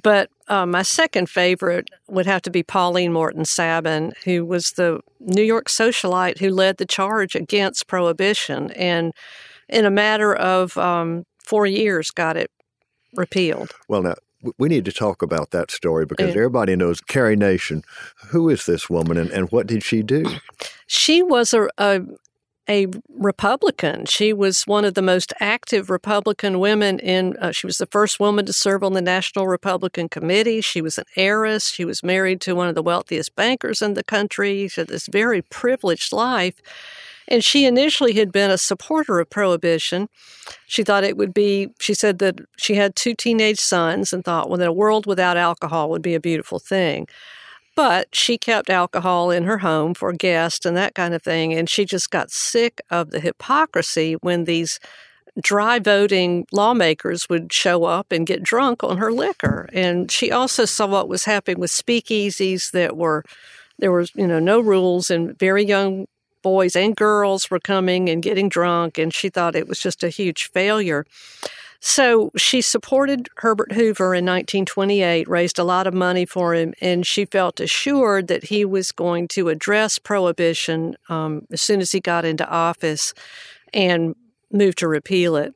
But 0.00 0.30
uh, 0.46 0.66
my 0.66 0.82
second 0.82 1.28
favorite 1.28 1.88
would 2.08 2.26
have 2.26 2.42
to 2.42 2.50
be 2.50 2.62
Pauline 2.62 3.12
Morton 3.12 3.44
Sabin, 3.44 4.12
who 4.24 4.44
was 4.44 4.72
the 4.72 5.00
New 5.20 5.42
York 5.42 5.68
socialite 5.68 6.38
who 6.38 6.50
led 6.50 6.76
the 6.76 6.86
charge 6.86 7.34
against 7.34 7.86
prohibition, 7.86 8.70
and 8.72 9.12
in 9.68 9.84
a 9.84 9.90
matter 9.90 10.34
of 10.34 10.76
um, 10.78 11.24
four 11.44 11.66
years, 11.66 12.10
got 12.10 12.36
it 12.36 12.50
repealed. 13.14 13.72
Well, 13.88 14.02
now 14.02 14.14
we 14.58 14.68
need 14.68 14.84
to 14.84 14.92
talk 14.92 15.22
about 15.22 15.50
that 15.50 15.70
story 15.70 16.06
because 16.06 16.28
yeah. 16.28 16.36
everybody 16.36 16.76
knows 16.76 17.00
Carrie 17.00 17.36
Nation. 17.36 17.82
Who 18.28 18.48
is 18.48 18.66
this 18.66 18.88
woman 18.88 19.16
and, 19.16 19.30
and 19.30 19.50
what 19.50 19.66
did 19.66 19.82
she 19.82 20.02
do? 20.02 20.24
She 20.86 21.22
was 21.22 21.52
a, 21.52 21.68
a, 21.78 22.00
a 22.68 22.86
Republican. 23.08 24.06
She 24.06 24.32
was 24.32 24.62
one 24.64 24.84
of 24.84 24.94
the 24.94 25.02
most 25.02 25.32
active 25.40 25.90
Republican 25.90 26.60
women 26.60 26.98
in, 27.00 27.36
uh, 27.38 27.50
she 27.50 27.66
was 27.66 27.78
the 27.78 27.86
first 27.86 28.20
woman 28.20 28.46
to 28.46 28.52
serve 28.52 28.84
on 28.84 28.92
the 28.92 29.02
National 29.02 29.48
Republican 29.48 30.08
Committee. 30.08 30.60
She 30.60 30.80
was 30.80 30.98
an 30.98 31.04
heiress. 31.16 31.68
She 31.68 31.84
was 31.84 32.02
married 32.02 32.40
to 32.42 32.54
one 32.54 32.68
of 32.68 32.74
the 32.74 32.82
wealthiest 32.82 33.34
bankers 33.34 33.82
in 33.82 33.94
the 33.94 34.04
country. 34.04 34.68
She 34.68 34.80
had 34.80 34.88
this 34.88 35.08
very 35.08 35.42
privileged 35.42 36.12
life. 36.12 36.60
And 37.28 37.44
she 37.44 37.66
initially 37.66 38.14
had 38.14 38.32
been 38.32 38.50
a 38.50 38.58
supporter 38.58 39.20
of 39.20 39.28
prohibition. 39.28 40.08
She 40.66 40.82
thought 40.82 41.04
it 41.04 41.16
would 41.16 41.34
be, 41.34 41.68
she 41.78 41.94
said 41.94 42.18
that 42.20 42.40
she 42.56 42.74
had 42.74 42.96
two 42.96 43.14
teenage 43.14 43.60
sons 43.60 44.12
and 44.12 44.24
thought, 44.24 44.48
well, 44.48 44.58
that 44.58 44.68
a 44.68 44.72
world 44.72 45.06
without 45.06 45.36
alcohol 45.36 45.90
would 45.90 46.02
be 46.02 46.14
a 46.14 46.20
beautiful 46.20 46.58
thing. 46.58 47.06
But 47.76 48.08
she 48.12 48.38
kept 48.38 48.70
alcohol 48.70 49.30
in 49.30 49.44
her 49.44 49.58
home 49.58 49.94
for 49.94 50.12
guests 50.12 50.66
and 50.66 50.76
that 50.76 50.94
kind 50.94 51.14
of 51.14 51.22
thing. 51.22 51.52
And 51.52 51.68
she 51.70 51.84
just 51.84 52.10
got 52.10 52.30
sick 52.30 52.80
of 52.90 53.10
the 53.10 53.20
hypocrisy 53.20 54.14
when 54.14 54.44
these 54.44 54.80
dry 55.40 55.78
voting 55.78 56.46
lawmakers 56.50 57.28
would 57.28 57.52
show 57.52 57.84
up 57.84 58.10
and 58.10 58.26
get 58.26 58.42
drunk 58.42 58.82
on 58.82 58.96
her 58.96 59.12
liquor. 59.12 59.68
And 59.72 60.10
she 60.10 60.32
also 60.32 60.64
saw 60.64 60.86
what 60.86 61.08
was 61.08 61.24
happening 61.24 61.60
with 61.60 61.70
speakeasies 61.70 62.72
that 62.72 62.96
were 62.96 63.22
there 63.78 63.92
was 63.92 64.10
you 64.16 64.26
know 64.26 64.40
no 64.40 64.58
rules 64.58 65.10
and 65.10 65.38
very 65.38 65.64
young 65.64 66.06
boys 66.42 66.76
and 66.76 66.96
girls 66.96 67.50
were 67.50 67.60
coming 67.60 68.08
and 68.08 68.22
getting 68.22 68.48
drunk 68.48 68.98
and 68.98 69.12
she 69.12 69.28
thought 69.28 69.56
it 69.56 69.68
was 69.68 69.78
just 69.78 70.02
a 70.02 70.08
huge 70.08 70.50
failure. 70.50 71.04
So 71.80 72.32
she 72.36 72.60
supported 72.60 73.28
Herbert 73.36 73.72
Hoover 73.72 74.14
in 74.14 74.24
1928, 74.24 75.28
raised 75.28 75.58
a 75.58 75.64
lot 75.64 75.86
of 75.86 75.94
money 75.94 76.26
for 76.26 76.54
him, 76.54 76.74
and 76.80 77.06
she 77.06 77.24
felt 77.24 77.60
assured 77.60 78.26
that 78.28 78.44
he 78.44 78.64
was 78.64 78.90
going 78.90 79.28
to 79.28 79.48
address 79.48 79.98
prohibition 79.98 80.96
um, 81.08 81.46
as 81.52 81.62
soon 81.62 81.80
as 81.80 81.92
he 81.92 82.00
got 82.00 82.24
into 82.24 82.48
office 82.48 83.14
and 83.72 84.16
move 84.50 84.74
to 84.76 84.88
repeal 84.88 85.36
it. 85.36 85.54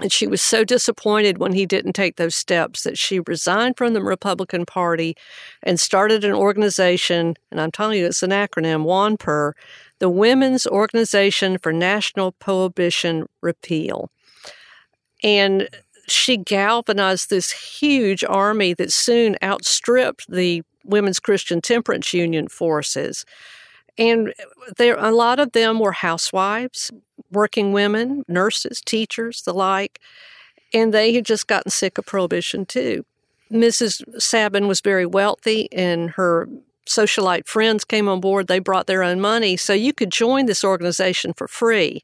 And 0.00 0.12
she 0.12 0.26
was 0.26 0.40
so 0.40 0.64
disappointed 0.64 1.38
when 1.38 1.52
he 1.52 1.66
didn't 1.66 1.92
take 1.92 2.16
those 2.16 2.34
steps 2.34 2.84
that 2.84 2.96
she 2.96 3.20
resigned 3.20 3.76
from 3.76 3.92
the 3.92 4.02
Republican 4.02 4.64
Party 4.64 5.16
and 5.62 5.78
started 5.78 6.24
an 6.24 6.32
organization, 6.32 7.36
and 7.50 7.60
I'm 7.60 7.70
telling 7.70 7.98
you, 7.98 8.06
it's 8.06 8.22
an 8.22 8.30
acronym, 8.30 8.84
WONPR, 8.84 9.52
the 9.98 10.08
Women's 10.08 10.66
Organization 10.66 11.58
for 11.58 11.72
National 11.72 12.32
Prohibition 12.32 13.26
Repeal. 13.42 14.10
And 15.22 15.68
she 16.08 16.38
galvanized 16.38 17.28
this 17.28 17.50
huge 17.50 18.24
army 18.24 18.74
that 18.74 18.92
soon 18.92 19.36
outstripped 19.42 20.30
the 20.30 20.62
Women's 20.84 21.20
Christian 21.20 21.60
Temperance 21.60 22.14
Union 22.14 22.48
forces. 22.48 23.24
And 23.98 24.32
there, 24.78 24.96
a 24.96 25.10
lot 25.10 25.38
of 25.38 25.52
them 25.52 25.78
were 25.78 25.92
housewives, 25.92 26.90
working 27.30 27.72
women, 27.72 28.24
nurses, 28.28 28.80
teachers, 28.80 29.42
the 29.42 29.54
like, 29.54 30.00
and 30.72 30.94
they 30.94 31.14
had 31.14 31.24
just 31.24 31.46
gotten 31.46 31.70
sick 31.70 31.98
of 31.98 32.06
prohibition 32.06 32.64
too. 32.66 33.04
Mrs. 33.50 34.02
Sabin 34.20 34.68
was 34.68 34.80
very 34.80 35.06
wealthy, 35.06 35.70
and 35.72 36.10
her 36.10 36.48
socialite 36.86 37.46
friends 37.46 37.84
came 37.84 38.08
on 38.08 38.20
board. 38.20 38.46
They 38.46 38.58
brought 38.58 38.86
their 38.86 39.02
own 39.02 39.20
money, 39.20 39.56
so 39.56 39.72
you 39.72 39.92
could 39.92 40.10
join 40.10 40.46
this 40.46 40.64
organization 40.64 41.32
for 41.32 41.48
free. 41.48 42.02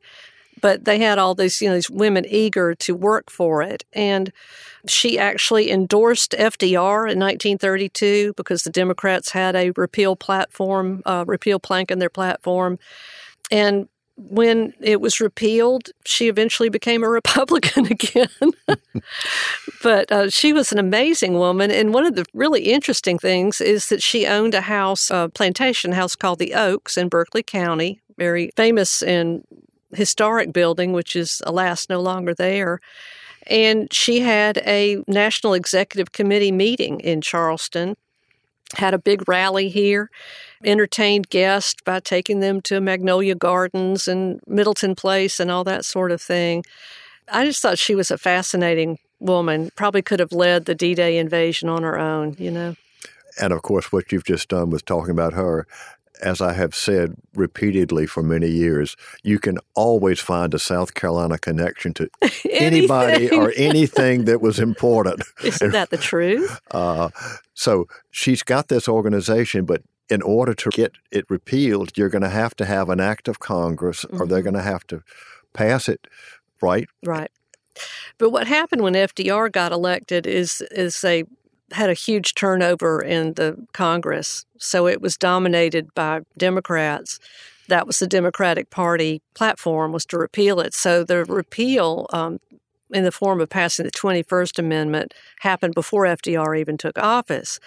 But 0.61 0.87
they 0.87 0.99
had 0.99 1.19
all 1.19 1.35
these, 1.35 1.61
you 1.61 1.69
know, 1.69 1.75
these 1.75 1.91
women 1.91 2.25
eager 2.27 2.75
to 2.77 2.95
work 2.95 3.31
for 3.31 3.63
it, 3.63 3.85
and 3.93 4.33
she 4.89 5.19
actually 5.19 5.71
endorsed 5.71 6.33
FDR 6.33 7.11
in 7.11 7.19
1932 7.19 8.33
because 8.37 8.63
the 8.63 8.71
Democrats 8.71 9.31
had 9.31 9.55
a 9.55 9.73
repeal 9.77 10.17
platform, 10.17 11.03
uh, 11.05 11.25
repeal 11.27 11.61
plank 11.61 11.91
in 11.91 11.99
their 11.99 12.11
platform, 12.11 12.79
and 13.51 13.89
when 14.17 14.73
it 14.81 15.01
was 15.01 15.21
repealed, 15.21 15.91
she 16.05 16.29
eventually 16.29 16.69
became 16.69 17.03
a 17.03 17.09
Republican 17.21 17.87
again. 17.87 18.29
but 19.83 20.11
uh, 20.11 20.31
she 20.31 20.53
was 20.53 20.73
an 20.73 20.79
amazing 20.79 21.35
woman. 21.35 21.71
And 21.71 21.93
one 21.93 22.07
of 22.07 22.15
the 22.15 22.25
really 22.33 22.65
interesting 22.73 23.19
things 23.19 23.61
is 23.61 23.89
that 23.89 24.03
she 24.03 24.27
owned 24.27 24.55
a 24.55 24.63
house, 24.63 25.11
a 25.11 25.31
plantation 25.33 25.93
house 25.93 26.17
called 26.17 26.39
the 26.39 26.55
Oaks 26.55 26.97
in 26.97 27.09
Berkeley 27.09 27.43
County, 27.43 28.01
very 28.17 28.51
famous 28.57 29.03
and 29.03 29.45
historic 29.95 30.53
building, 30.53 30.93
which 30.93 31.15
is, 31.15 31.43
alas, 31.47 31.89
no 31.89 32.01
longer 32.01 32.35
there. 32.35 32.81
And 33.47 33.93
she 33.93 34.21
had 34.21 34.59
a 34.59 35.03
National 35.07 35.55
Executive 35.55 36.13
Committee 36.13 36.51
meeting 36.51 37.01
in 37.01 37.21
Charleston, 37.21 37.97
had 38.75 38.95
a 38.95 38.99
big 38.99 39.29
rally 39.29 39.69
here 39.69 40.11
entertained 40.65 41.29
guests 41.29 41.81
by 41.85 42.01
taking 42.01 42.41
them 42.41 42.61
to 42.63 42.81
Magnolia 42.81 43.35
Gardens 43.35 44.09
and 44.09 44.41
Middleton 44.47 44.95
Place 44.95 45.39
and 45.39 45.51
all 45.51 45.65
that 45.65 45.85
sort 45.85 46.11
of 46.11 46.21
thing. 46.21 46.65
I 47.31 47.45
just 47.45 47.63
thought 47.63 47.79
she 47.79 47.95
was 47.95 48.11
a 48.11 48.19
fascinating 48.19 48.99
woman. 49.21 49.71
Probably 49.77 50.03
could 50.03 50.21
have 50.21 50.33
led 50.33 50.65
the 50.65 50.75
D 50.75 50.95
Day 50.95 51.19
invasion 51.19 51.69
on 51.69 51.83
her 51.83 51.99
own, 51.99 52.37
you 52.39 52.51
know. 52.51 52.77
And 53.41 53.53
of 53.53 53.63
course, 53.63 53.93
what 53.93 54.13
you've 54.13 54.25
just 54.25 54.49
done 54.49 54.71
was 54.71 54.83
talking 54.83 55.11
about 55.11 55.35
her. 55.35 55.67
As 56.23 56.41
I 56.41 56.53
have 56.53 56.75
said 56.75 57.15
repeatedly 57.35 58.07
for 58.07 58.23
many 58.23 58.49
years, 58.49 58.97
you 59.23 59.39
can 59.39 59.59
always 59.75 60.21
find 60.21 60.55
a 60.55 60.59
South 60.59 60.95
Carolina 60.95 61.39
connection 61.39 61.95
to 61.95 62.09
anybody 62.51 63.31
or 63.31 63.53
anything 63.57 64.25
that 64.25 64.41
was 64.41 64.59
important. 64.59 65.23
Isn't 65.45 65.73
that 65.73 65.91
the 65.91 65.99
truth? 65.99 66.61
Uh, 66.71 67.09
so 67.55 67.87
she's 68.11 68.43
got 68.43 68.69
this 68.69 68.87
organization, 68.87 69.65
but 69.65 69.83
in 70.11 70.21
order 70.21 70.53
to 70.53 70.69
get 70.71 70.93
it 71.11 71.25
repealed, 71.31 71.97
you're 71.97 72.11
going 72.11 72.23
to 72.23 72.29
have 72.29 72.55
to 72.57 72.65
have 72.65 72.91
an 72.91 73.01
act 73.01 73.29
of 73.29 73.39
Congress 73.39 74.05
mm-hmm. 74.05 74.21
or 74.21 74.27
they're 74.27 74.39
mm-hmm. 74.39 74.45
going 74.45 74.63
to 74.65 74.71
have 74.71 74.87
to 74.89 75.03
pass 75.55 75.89
it, 75.89 76.07
right? 76.61 76.87
Right. 77.05 77.31
But 78.19 78.31
what 78.31 78.47
happened 78.47 78.83
when 78.83 78.95
FDR 78.95 79.51
got 79.51 79.73
elected 79.73 80.27
is 80.27 80.63
is 80.71 81.01
they 81.01 81.25
had 81.73 81.91
a 81.91 81.95
huge 81.95 82.35
turnover 82.35 83.03
in 83.03 83.35
the 83.35 83.67
Congress. 83.73 84.45
So 84.59 84.87
it 84.87 85.01
was 85.01 85.17
dominated 85.17 85.95
by 85.95 86.21
Democrats. 86.39 87.19
That 87.69 87.87
was 87.87 87.99
the 87.99 88.07
Democratic 88.07 88.71
Party 88.71 89.21
platform 89.35 89.93
was 89.93 90.07
to 90.07 90.19
repeal 90.19 90.61
it. 90.61 90.75
So 90.75 91.03
the 91.03 91.25
repeal 91.25 92.07
um, 92.13 92.39
in 92.91 93.05
the 93.05 93.13
form 93.13 93.41
of 93.41 93.49
passing 93.49 93.85
the 93.85 93.91
21st 93.91 94.59
Amendment 94.59 95.15
happened 95.41 95.75
before 95.75 96.05
FDR 96.05 96.59
even 96.59 96.79
took 96.79 96.99
office. 96.99 97.59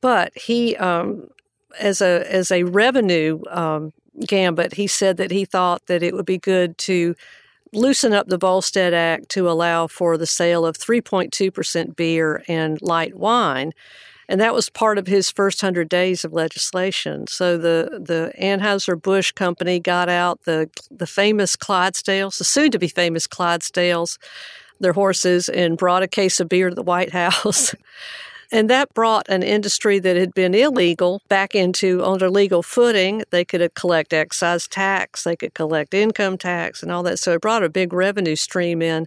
But 0.00 0.36
he 0.36 0.76
um, 0.76 1.28
as 1.78 2.00
a 2.00 2.30
as 2.32 2.50
a 2.50 2.64
revenue 2.64 3.40
um, 3.50 3.92
gambit, 4.26 4.74
he 4.74 4.86
said 4.86 5.16
that 5.18 5.30
he 5.30 5.44
thought 5.44 5.86
that 5.86 6.02
it 6.02 6.14
would 6.14 6.26
be 6.26 6.38
good 6.38 6.78
to 6.78 7.14
loosen 7.76 8.12
up 8.12 8.28
the 8.28 8.38
Volstead 8.38 8.94
Act 8.94 9.28
to 9.30 9.48
allow 9.48 9.86
for 9.86 10.16
the 10.16 10.26
sale 10.26 10.64
of 10.64 10.78
3.2% 10.78 11.94
beer 11.94 12.42
and 12.48 12.80
light 12.82 13.14
wine. 13.14 13.72
And 14.28 14.40
that 14.40 14.54
was 14.54 14.68
part 14.68 14.98
of 14.98 15.06
his 15.06 15.30
first 15.30 15.62
100 15.62 15.88
days 15.88 16.24
of 16.24 16.32
legislation. 16.32 17.26
So 17.28 17.56
the, 17.56 18.00
the 18.02 18.32
Anheuser-Busch 18.40 19.32
company 19.32 19.78
got 19.78 20.08
out 20.08 20.42
the, 20.42 20.68
the 20.90 21.06
famous 21.06 21.54
Clydesdales, 21.54 22.38
the 22.38 22.44
soon-to-be 22.44 22.88
famous 22.88 23.28
Clydesdales, 23.28 24.18
their 24.80 24.94
horses, 24.94 25.48
and 25.48 25.78
brought 25.78 26.02
a 26.02 26.08
case 26.08 26.40
of 26.40 26.48
beer 26.48 26.70
to 26.70 26.74
the 26.74 26.82
White 26.82 27.12
House. 27.12 27.74
And 28.52 28.70
that 28.70 28.94
brought 28.94 29.28
an 29.28 29.42
industry 29.42 29.98
that 29.98 30.16
had 30.16 30.34
been 30.34 30.54
illegal 30.54 31.22
back 31.28 31.54
into 31.54 32.04
under 32.04 32.30
legal 32.30 32.62
footing. 32.62 33.24
They 33.30 33.44
could 33.44 33.74
collect 33.74 34.12
excise 34.12 34.66
tax, 34.68 35.24
they 35.24 35.36
could 35.36 35.54
collect 35.54 35.94
income 35.94 36.38
tax, 36.38 36.82
and 36.82 36.92
all 36.92 37.02
that. 37.04 37.18
So 37.18 37.32
it 37.32 37.40
brought 37.40 37.62
a 37.62 37.68
big 37.68 37.92
revenue 37.92 38.36
stream 38.36 38.82
in. 38.82 39.06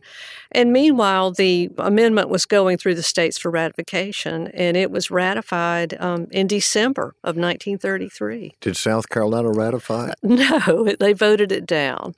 And 0.52 0.74
meanwhile, 0.74 1.32
the 1.32 1.70
amendment 1.78 2.30
was 2.30 2.46
going 2.46 2.78
through 2.78 2.96
the 2.96 3.04
states 3.04 3.38
for 3.38 3.52
ratification, 3.52 4.48
and 4.48 4.76
it 4.76 4.92
was 4.92 5.12
ratified 5.12 5.96
um, 6.00 6.28
in 6.32 6.48
December 6.48 7.16
of 7.24 7.36
1933. 7.36 8.56
Did 8.62 8.76
South 8.76 9.10
Carolina 9.10 9.50
ratify 9.50 10.10
it? 10.10 10.16
No, 10.40 10.96
they 11.00 11.14
voted 11.14 11.52
it 11.52 11.66
down. 11.66 12.16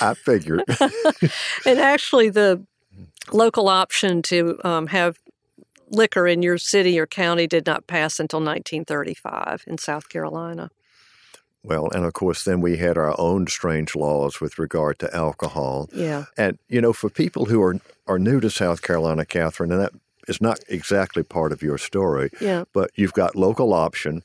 I 0.00 0.14
figured. 0.14 0.64
and 1.66 1.78
actually, 1.78 2.28
the 2.28 2.64
local 3.32 3.68
option 3.68 4.22
to 4.22 4.58
um, 4.64 4.88
have 4.88 5.18
liquor 5.90 6.26
in 6.26 6.42
your 6.42 6.58
city 6.58 6.98
or 6.98 7.06
county 7.06 7.46
did 7.46 7.66
not 7.66 7.86
pass 7.86 8.18
until 8.20 8.40
1935 8.40 9.64
in 9.66 9.78
South 9.78 10.08
Carolina. 10.08 10.70
Well, 11.62 11.90
and 11.90 12.06
of 12.06 12.14
course, 12.14 12.44
then 12.44 12.60
we 12.60 12.78
had 12.78 12.96
our 12.96 13.14
own 13.20 13.46
strange 13.46 13.94
laws 13.94 14.40
with 14.40 14.58
regard 14.58 14.98
to 15.00 15.14
alcohol. 15.14 15.90
Yeah. 15.92 16.24
And, 16.38 16.58
you 16.68 16.80
know, 16.80 16.92
for 16.92 17.10
people 17.10 17.46
who 17.46 17.60
are, 17.62 17.76
are 18.06 18.18
new 18.18 18.40
to 18.40 18.48
South 18.48 18.80
Carolina, 18.80 19.24
Kathryn, 19.24 19.70
and 19.70 19.80
that 19.80 19.92
is 20.26 20.40
not 20.40 20.60
exactly 20.68 21.22
part 21.22 21.52
of 21.52 21.62
your 21.62 21.76
story, 21.76 22.30
yeah. 22.40 22.64
but 22.72 22.90
you've 22.94 23.12
got 23.12 23.36
local 23.36 23.74
option. 23.74 24.22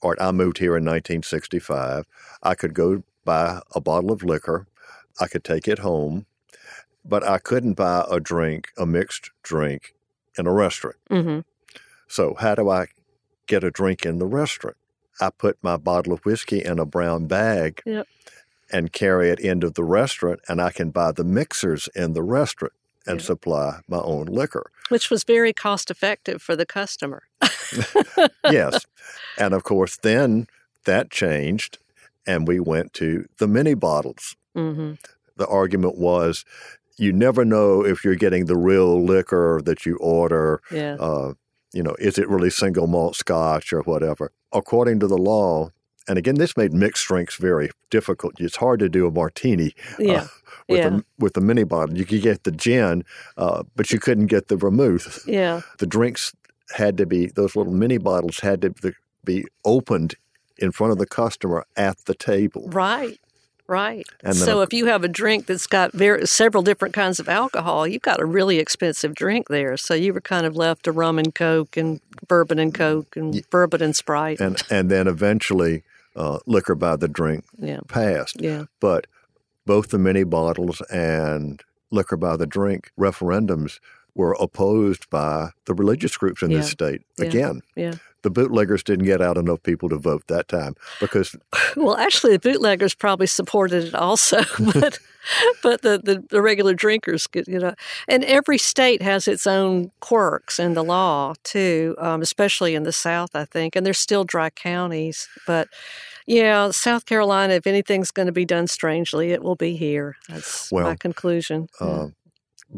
Or 0.00 0.20
I 0.22 0.30
moved 0.30 0.58
here 0.58 0.76
in 0.76 0.84
1965. 0.84 2.06
I 2.42 2.54
could 2.54 2.72
go 2.72 3.02
buy 3.24 3.60
a 3.74 3.80
bottle 3.80 4.12
of 4.12 4.22
liquor, 4.22 4.66
I 5.20 5.26
could 5.26 5.44
take 5.44 5.68
it 5.68 5.80
home, 5.80 6.26
but 7.04 7.22
I 7.22 7.38
couldn't 7.38 7.74
buy 7.74 8.06
a 8.10 8.20
drink, 8.20 8.68
a 8.78 8.86
mixed 8.86 9.30
drink, 9.42 9.94
in 10.38 10.46
a 10.46 10.52
restaurant. 10.52 10.96
Mm-hmm. 11.10 11.40
So, 12.08 12.34
how 12.38 12.54
do 12.54 12.68
I 12.68 12.86
get 13.46 13.64
a 13.64 13.70
drink 13.70 14.04
in 14.04 14.18
the 14.18 14.26
restaurant? 14.26 14.76
I 15.20 15.30
put 15.30 15.58
my 15.62 15.76
bottle 15.76 16.12
of 16.12 16.24
whiskey 16.24 16.64
in 16.64 16.78
a 16.78 16.86
brown 16.86 17.26
bag 17.26 17.82
yep. 17.84 18.06
and 18.72 18.92
carry 18.92 19.30
it 19.30 19.38
into 19.38 19.70
the 19.70 19.84
restaurant, 19.84 20.40
and 20.48 20.60
I 20.60 20.70
can 20.70 20.90
buy 20.90 21.12
the 21.12 21.24
mixers 21.24 21.88
in 21.94 22.14
the 22.14 22.22
restaurant 22.22 22.72
and 23.06 23.20
supply 23.20 23.80
my 23.88 23.98
own 23.98 24.26
liquor. 24.26 24.70
Which 24.88 25.10
was 25.10 25.24
very 25.24 25.52
cost 25.52 25.90
effective 25.90 26.42
for 26.42 26.56
the 26.56 26.66
customer. 26.66 27.22
yes. 28.50 28.86
And 29.38 29.54
of 29.54 29.62
course, 29.64 29.96
then 29.96 30.48
that 30.84 31.10
changed, 31.10 31.78
and 32.26 32.46
we 32.46 32.60
went 32.60 32.92
to 32.94 33.26
the 33.38 33.46
mini 33.46 33.72
bottles. 33.72 34.36
Mm-hmm. 34.54 34.94
The 35.36 35.46
argument 35.46 35.96
was 35.96 36.44
you 37.00 37.12
never 37.12 37.44
know 37.44 37.84
if 37.84 38.04
you're 38.04 38.14
getting 38.14 38.44
the 38.44 38.56
real 38.56 39.02
liquor 39.02 39.60
that 39.64 39.86
you 39.86 39.96
order. 39.96 40.60
Yeah. 40.70 40.96
Uh, 41.00 41.32
you 41.72 41.82
know, 41.82 41.94
is 41.98 42.18
it 42.18 42.28
really 42.28 42.50
single 42.50 42.86
malt 42.86 43.16
scotch 43.16 43.72
or 43.72 43.80
whatever? 43.82 44.32
According 44.52 45.00
to 45.00 45.06
the 45.06 45.16
law, 45.16 45.70
and 46.08 46.18
again, 46.18 46.34
this 46.34 46.56
made 46.56 46.72
mixed 46.72 47.06
drinks 47.06 47.36
very 47.36 47.70
difficult. 47.90 48.34
It's 48.40 48.56
hard 48.56 48.80
to 48.80 48.88
do 48.88 49.06
a 49.06 49.10
martini 49.10 49.74
uh, 49.92 50.02
yeah. 50.02 50.12
uh, 50.12 50.26
with 50.68 50.78
yeah. 50.78 50.88
the 50.88 51.04
with 51.18 51.34
the 51.34 51.40
mini 51.40 51.64
bottle. 51.64 51.96
You 51.96 52.04
could 52.04 52.22
get 52.22 52.44
the 52.44 52.50
gin, 52.50 53.04
uh, 53.36 53.62
but 53.76 53.92
you 53.92 54.00
couldn't 54.00 54.26
get 54.26 54.48
the 54.48 54.56
vermouth. 54.56 55.22
Yeah, 55.26 55.60
the 55.78 55.86
drinks 55.86 56.34
had 56.74 56.96
to 56.98 57.06
be 57.06 57.26
those 57.26 57.56
little 57.56 57.72
mini 57.72 57.98
bottles 57.98 58.40
had 58.40 58.62
to 58.62 58.92
be 59.24 59.44
opened 59.64 60.16
in 60.58 60.72
front 60.72 60.92
of 60.92 60.98
the 60.98 61.06
customer 61.06 61.64
at 61.76 62.04
the 62.06 62.14
table. 62.14 62.68
Right, 62.68 63.20
Right. 63.70 64.04
So 64.32 64.62
if 64.62 64.72
you 64.72 64.86
have 64.86 65.04
a 65.04 65.08
drink 65.08 65.46
that's 65.46 65.68
got 65.68 65.92
very, 65.92 66.26
several 66.26 66.64
different 66.64 66.92
kinds 66.92 67.20
of 67.20 67.28
alcohol, 67.28 67.86
you've 67.86 68.02
got 68.02 68.18
a 68.18 68.24
really 68.24 68.58
expensive 68.58 69.14
drink 69.14 69.46
there. 69.46 69.76
So 69.76 69.94
you 69.94 70.12
were 70.12 70.20
kind 70.20 70.44
of 70.44 70.56
left 70.56 70.86
to 70.86 70.92
rum 70.92 71.20
and 71.20 71.32
coke 71.32 71.76
and 71.76 72.00
bourbon 72.26 72.58
and 72.58 72.74
coke 72.74 73.16
and 73.16 73.32
yeah. 73.32 73.42
bourbon 73.48 73.80
and 73.80 73.94
sprite. 73.94 74.40
And 74.40 74.60
and 74.72 74.90
then 74.90 75.06
eventually 75.06 75.84
uh, 76.16 76.40
liquor 76.46 76.74
by 76.74 76.96
the 76.96 77.06
drink 77.06 77.44
yeah. 77.60 77.78
passed. 77.86 78.40
Yeah. 78.40 78.64
But 78.80 79.06
both 79.66 79.90
the 79.90 79.98
mini 79.98 80.24
bottles 80.24 80.80
and 80.90 81.62
liquor 81.92 82.16
by 82.16 82.36
the 82.36 82.46
drink 82.46 82.90
referendums 82.98 83.78
were 84.14 84.36
opposed 84.40 85.08
by 85.10 85.50
the 85.66 85.74
religious 85.74 86.16
groups 86.16 86.42
in 86.42 86.50
yeah. 86.50 86.58
this 86.58 86.70
state. 86.70 87.02
Again, 87.18 87.62
yeah 87.76 87.94
the 88.22 88.30
bootleggers 88.30 88.82
didn't 88.82 89.06
get 89.06 89.22
out 89.22 89.38
enough 89.38 89.62
people 89.62 89.88
to 89.88 89.96
vote 89.96 90.26
that 90.28 90.48
time 90.48 90.74
because. 91.00 91.36
Well, 91.76 91.96
actually, 91.96 92.32
the 92.32 92.40
bootleggers 92.40 92.94
probably 92.94 93.28
supported 93.28 93.84
it 93.84 93.94
also, 93.94 94.38
but 94.74 94.98
but 95.62 95.82
the, 95.82 96.00
the, 96.02 96.24
the, 96.28 96.42
regular 96.42 96.74
drinkers, 96.74 97.28
you 97.46 97.60
know, 97.60 97.74
and 98.08 98.24
every 98.24 98.58
state 98.58 99.02
has 99.02 99.28
its 99.28 99.46
own 99.46 99.92
quirks 100.00 100.58
in 100.58 100.74
the 100.74 100.82
law 100.82 101.34
too, 101.44 101.94
um, 101.98 102.22
especially 102.22 102.74
in 102.74 102.82
the 102.82 102.92
South, 102.92 103.30
I 103.36 103.44
think, 103.44 103.76
and 103.76 103.86
there's 103.86 103.98
still 103.98 104.24
dry 104.24 104.50
counties, 104.50 105.28
but. 105.46 105.68
Yeah, 106.26 106.70
South 106.70 107.06
Carolina, 107.06 107.54
if 107.54 107.66
anything's 107.66 108.12
going 108.12 108.26
to 108.26 108.32
be 108.32 108.44
done 108.44 108.68
strangely, 108.68 109.32
it 109.32 109.42
will 109.42 109.56
be 109.56 109.74
here. 109.74 110.14
That's 110.28 110.70
well, 110.70 110.84
my 110.84 110.94
conclusion. 110.94 111.66
Uh, 111.80 112.08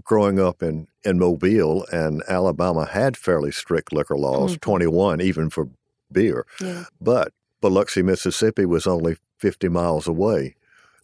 growing 0.02 0.40
up 0.40 0.62
in, 0.62 0.88
in 1.04 1.18
Mobile 1.18 1.86
and 1.92 2.22
Alabama 2.28 2.86
had 2.86 3.16
fairly 3.16 3.52
strict 3.52 3.92
liquor 3.92 4.16
laws, 4.16 4.52
mm-hmm. 4.52 4.60
21 4.60 5.20
even 5.20 5.50
for 5.50 5.68
beer. 6.10 6.46
Yeah. 6.60 6.84
But 7.00 7.32
Biloxi, 7.60 8.02
Mississippi 8.02 8.66
was 8.66 8.86
only 8.86 9.16
50 9.38 9.68
miles 9.68 10.06
away. 10.06 10.56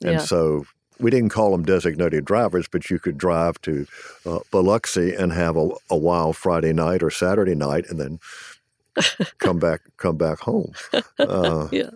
And 0.02 0.14
yeah. 0.14 0.18
so 0.18 0.64
we 0.98 1.10
didn't 1.10 1.30
call 1.30 1.52
them 1.52 1.64
designated 1.64 2.24
drivers, 2.24 2.68
but 2.68 2.90
you 2.90 2.98
could 2.98 3.18
drive 3.18 3.60
to 3.62 3.86
uh, 4.26 4.40
Biloxi 4.50 5.14
and 5.14 5.32
have 5.32 5.56
a, 5.56 5.70
a 5.90 5.96
wild 5.96 6.36
Friday 6.36 6.72
night 6.72 7.02
or 7.02 7.10
Saturday 7.10 7.54
night 7.54 7.86
and 7.88 8.00
then 8.00 8.18
come 9.38 9.58
back 9.58 9.82
come 9.96 10.16
back 10.16 10.40
home. 10.40 10.72
Uh, 11.18 11.68
yeah 11.70 11.90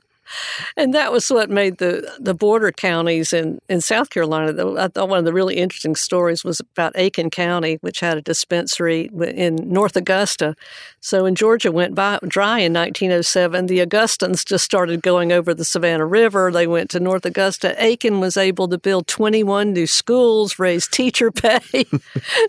and 0.76 0.94
that 0.94 1.12
was 1.12 1.30
what 1.30 1.50
made 1.50 1.78
the, 1.78 2.10
the 2.18 2.34
border 2.34 2.72
counties 2.72 3.32
in, 3.32 3.60
in 3.68 3.80
South 3.80 4.10
Carolina. 4.10 4.74
I 4.78 4.88
thought 4.88 5.08
one 5.08 5.18
of 5.18 5.24
the 5.24 5.32
really 5.32 5.56
interesting 5.56 5.96
stories 5.96 6.44
was 6.44 6.60
about 6.60 6.92
Aiken 6.94 7.30
County, 7.30 7.78
which 7.80 8.00
had 8.00 8.18
a 8.18 8.22
dispensary 8.22 9.10
in 9.34 9.56
North 9.70 9.96
Augusta. 9.96 10.56
So 11.00 11.24
when 11.24 11.34
Georgia 11.34 11.72
went 11.72 11.94
by, 11.94 12.18
dry 12.26 12.60
in 12.60 12.72
1907, 12.72 13.66
the 13.66 13.80
Augustans 13.80 14.44
just 14.44 14.64
started 14.64 15.02
going 15.02 15.32
over 15.32 15.52
the 15.54 15.64
Savannah 15.64 16.06
River. 16.06 16.50
They 16.52 16.66
went 16.66 16.90
to 16.90 17.00
North 17.00 17.26
Augusta. 17.26 17.74
Aiken 17.82 18.20
was 18.20 18.36
able 18.36 18.68
to 18.68 18.78
build 18.78 19.06
21 19.06 19.72
new 19.72 19.86
schools, 19.86 20.58
raise 20.58 20.86
teacher 20.86 21.30
pay, 21.32 21.86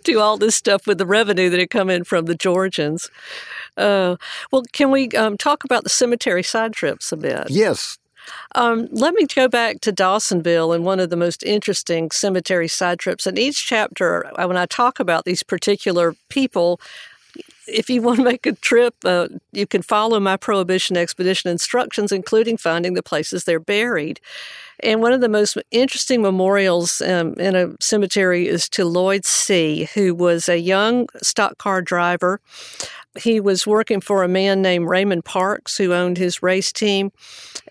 do 0.04 0.20
all 0.20 0.38
this 0.38 0.56
stuff 0.56 0.86
with 0.88 0.98
the 0.98 1.06
revenue 1.06 1.50
that 1.50 1.60
had 1.60 1.70
come 1.70 1.90
in 1.90 2.04
from 2.04 2.26
the 2.26 2.36
Georgians. 2.36 3.10
Uh, 3.78 4.16
well, 4.52 4.64
can 4.72 4.92
we 4.92 5.10
um, 5.10 5.38
talk 5.38 5.64
about 5.64 5.84
the 5.84 5.90
cemetery 5.90 6.44
side 6.44 6.74
trips 6.74 7.12
a 7.12 7.18
bit? 7.18 7.50
Yes. 7.50 7.98
Um, 8.56 8.88
let 8.92 9.14
me 9.14 9.26
go 9.26 9.48
back 9.48 9.82
to 9.82 9.92
Dawsonville 9.92 10.74
and 10.74 10.86
one 10.86 11.00
of 11.00 11.10
the 11.10 11.18
most 11.18 11.44
interesting 11.44 12.12
cemetery 12.12 12.68
side 12.68 13.00
trips. 13.00 13.28
In 13.28 13.38
each 13.38 13.66
chapter, 13.66 14.32
uh, 14.40 14.48
when 14.48 14.58
I 14.58 14.66
talk 14.66 15.00
about 15.00 15.26
these 15.26 15.44
particular 15.44 16.16
people, 16.30 16.80
if 17.68 17.90
you 17.90 18.02
want 18.02 18.18
to 18.18 18.24
make 18.24 18.46
a 18.46 18.54
trip, 18.54 18.96
uh, 19.04 19.28
you 19.52 19.66
can 19.66 19.82
follow 19.82 20.20
my 20.20 20.38
Prohibition 20.38 20.98
Expedition 20.98 21.50
instructions, 21.50 22.12
including 22.12 22.58
finding 22.58 22.94
the 22.94 23.04
places 23.04 23.44
they're 23.44 23.60
buried. 23.60 24.20
And 24.82 25.02
one 25.02 25.14
of 25.14 25.22
the 25.22 25.30
most 25.30 25.58
interesting 25.72 26.22
memorials 26.22 27.02
um, 27.02 27.34
in 27.36 27.56
a 27.56 27.72
cemetery 27.80 28.48
is 28.48 28.68
to 28.70 28.86
Lloyd 28.86 29.24
Seay, 29.24 29.86
who 29.94 30.14
was 30.14 30.50
a 30.50 30.60
young 30.60 31.08
stock 31.22 31.58
car 31.58 31.82
driver 31.82 32.42
he 33.20 33.40
was 33.40 33.68
working 33.68 34.02
for 34.02 34.24
a 34.24 34.28
man 34.28 34.62
named 34.62 34.88
Raymond 34.88 35.26
Parks 35.26 35.78
who 35.78 35.94
owned 35.94 36.18
his 36.18 36.42
race 36.42 36.72
team. 36.72 37.12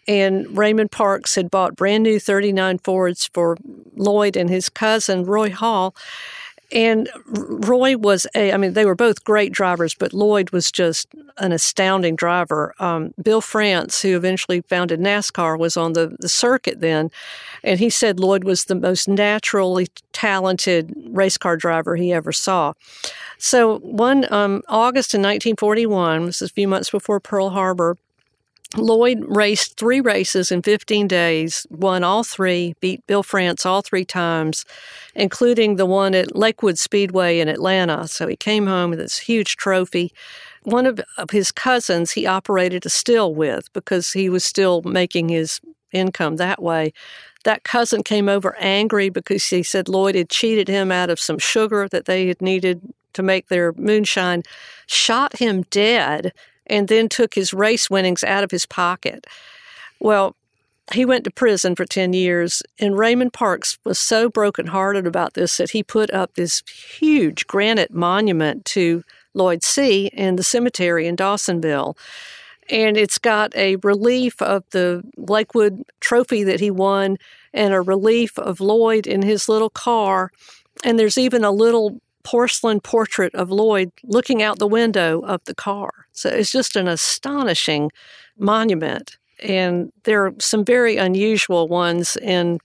And 0.07 0.57
Raymond 0.57 0.91
Parks 0.91 1.35
had 1.35 1.51
bought 1.51 1.77
brand 1.77 2.03
new 2.03 2.19
39 2.19 2.79
Fords 2.79 3.31
for 3.33 3.57
Lloyd 3.97 4.37
and 4.37 4.51
his 4.51 4.69
cousin, 4.69 5.25
Roy 5.25 5.51
Hall. 5.51 5.95
And 6.73 7.09
Roy 7.27 7.99
was 7.99 8.27
a, 8.35 8.53
I 8.53 8.57
mean, 8.57 8.73
they 8.73 8.87
were 8.87 8.95
both 8.95 9.25
great 9.25 9.53
drivers, 9.53 9.95
but 9.95 10.15
Lloyd 10.15 10.51
was 10.51 10.73
just 10.73 11.07
an 11.37 11.53
astounding 11.53 12.17
driver. 12.17 12.75
Um, 12.79 13.13
Bill 13.23 13.43
France, 13.43 14.01
who 14.01 14.17
eventually 14.17 14.63
founded 14.63 14.99
NASCAR, 14.99 15.59
was 15.59 15.77
on 15.77 15.93
the, 15.93 16.17
the 16.19 16.31
circuit 16.31 16.81
then. 16.81 17.11
And 17.63 17.79
he 17.79 17.91
said 17.91 18.19
Lloyd 18.19 18.45
was 18.45 18.65
the 18.65 18.75
most 18.75 19.07
naturally 19.07 19.89
talented 20.13 20.95
race 21.11 21.37
car 21.37 21.57
driver 21.57 21.95
he 21.97 22.13
ever 22.13 22.33
saw. 22.33 22.73
So, 23.39 23.79
one 23.81 24.33
um, 24.33 24.63
August 24.69 25.15
in 25.15 25.21
1941, 25.21 26.27
this 26.27 26.41
is 26.41 26.51
a 26.51 26.55
few 26.55 26.69
months 26.69 26.91
before 26.91 27.21
Pearl 27.21 27.51
Harbor, 27.51 27.99
Lloyd 28.77 29.23
raced 29.27 29.77
three 29.77 30.01
races 30.01 30.51
in 30.51 30.63
15 30.63 31.07
days, 31.07 31.67
won 31.71 32.03
all 32.03 32.25
three, 32.25 32.75
beat 32.81 33.07
Bill 33.07 33.23
France 33.23 33.67
all 33.67 33.83
three 33.83 34.05
times, 34.05 34.65
including 35.15 35.77
the 35.77 35.87
one 35.87 36.15
at 36.15 36.35
Lakewood 36.35 36.79
Speedway 36.79 37.39
in 37.39 37.49
Atlanta. 37.49 38.09
So 38.09 38.27
he 38.27 38.37
came 38.37 38.67
home 38.67 38.91
with 38.91 38.99
this 38.99 39.19
huge 39.19 39.57
trophy. 39.57 40.13
One 40.63 40.87
of, 40.87 41.01
his 41.31 41.53
cousins 41.53 42.13
he 42.13 42.27
operated 42.27 42.87
a 42.87 42.89
still 42.89 43.35
with 43.35 43.73
because 43.73 44.13
he 44.13 44.29
was 44.29 44.45
still 44.45 44.81
making 44.83 45.29
his 45.29 45.61
income 45.93 46.37
that 46.37 46.63
way. 46.63 46.93
That 47.45 47.65
cousin 47.65 48.03
came 48.03 48.29
over 48.29 48.57
angry 48.59 49.11
because 49.11 49.47
he 49.47 49.63
said 49.63 49.89
Lloyd 49.89 50.15
had 50.15 50.31
cheated 50.31 50.69
him 50.69 50.93
out 50.93 51.11
of 51.11 51.21
some 51.21 51.39
sugar 51.39 51.89
that 51.89 52.07
they 52.07 52.29
had 52.29 52.41
needed 52.41 52.81
to 53.15 53.23
make 53.23 53.49
their 53.49 53.73
moonshine, 53.75 54.43
shot 54.87 55.37
him 55.39 55.63
dead 55.71 56.33
and 56.73 56.89
then 56.89 57.07
took 57.07 57.35
his 57.35 57.53
race 57.53 57.91
winnings 57.91 58.25
out 58.25 58.43
of 58.43 58.51
his 58.51 58.65
pocket. 58.65 59.27
Well, 60.01 60.35
he 60.95 61.05
went 61.05 61.25
to 61.25 61.31
prison 61.31 61.77
for 61.77 61.85
10 61.85 62.15
years, 62.15 62.63
and 62.81 62.99
Raymond 62.99 63.35
Parks 63.35 63.79
was 63.85 63.99
so 63.99 64.31
brokenhearted 64.31 65.07
about 65.07 65.35
this 65.35 65.59
that 65.59 65.71
he 65.71 65.83
put 65.83 66.11
up 66.13 66.35
this 66.35 66.63
huge 66.99 67.47
granite 67.47 67.93
monument 67.93 68.65
to 68.65 69.05
Lloyd 69.35 69.63
Seay 69.63 70.07
in 70.15 70.37
the 70.37 70.43
cemetery 70.43 71.07
in 71.07 71.15
Dawsonville. 71.15 71.95
And 72.71 72.97
it's 72.97 73.19
got 73.19 73.55
a 73.55 73.77
relief 73.77 74.41
of 74.41 74.65
the 74.71 75.03
Lakewood 75.19 75.85
trophy 76.01 76.43
that 76.45 76.61
he 76.61 76.71
won 76.71 77.19
and 77.53 77.75
a 77.75 77.83
relief 77.83 78.39
of 78.39 78.61
Lloyd 78.61 79.07
in 79.07 79.21
his 79.21 79.47
little 79.47 79.71
car. 79.71 80.31
And 80.85 80.99
there's 80.99 81.19
even 81.19 81.45
a 81.45 81.51
little 81.51 82.01
porcelain 82.25 82.81
portrait 82.81 83.35
of 83.35 83.51
Lloyd 83.51 83.91
looking 84.05 84.43
out 84.43 84.59
the 84.59 84.67
window 84.67 85.21
of 85.21 85.41
the 85.45 85.55
car. 85.55 85.91
So 86.13 86.29
it's 86.29 86.53
just 86.53 86.77
an 86.77 86.89
astonishing 86.89 87.91
monument. 88.39 89.17
And 89.41 89.93
there 90.05 90.27
are 90.27 90.35
some 90.39 90.65
very 90.65 90.97
unusual 90.97 91.69
ones 91.69 92.17
in 92.17 92.59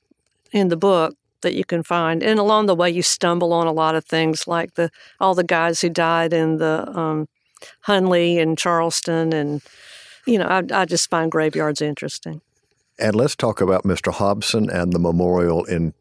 in 0.51 0.69
the 0.69 0.77
book 0.77 1.15
that 1.41 1.53
you 1.53 1.65
can 1.65 1.83
find. 1.83 2.23
And 2.23 2.39
along 2.39 2.65
the 2.65 2.75
way, 2.75 2.89
you 2.89 3.01
stumble 3.01 3.53
on 3.53 3.67
a 3.67 3.71
lot 3.71 3.95
of 3.95 4.05
things 4.05 4.47
like 4.47 4.75
the 4.75 4.89
all 5.19 5.35
the 5.35 5.43
guys 5.43 5.81
who 5.81 5.89
died 5.89 6.33
in 6.33 6.57
the 6.57 6.87
um, 6.97 7.27
Hunley 7.87 8.39
and 8.39 8.57
Charleston, 8.57 9.33
and 9.33 9.61
you 10.25 10.37
know, 10.37 10.45
I, 10.45 10.63
I 10.71 10.85
just 10.85 11.09
find 11.09 11.31
graveyards 11.31 11.81
interesting. 11.81 12.41
And 12.99 13.15
let's 13.15 13.35
talk 13.35 13.61
about 13.61 13.83
Mr. 13.83 14.11
Hobson 14.11 14.69
and 14.69 14.91
the 14.91 14.99
memorial 14.99 15.63
in 15.65 15.93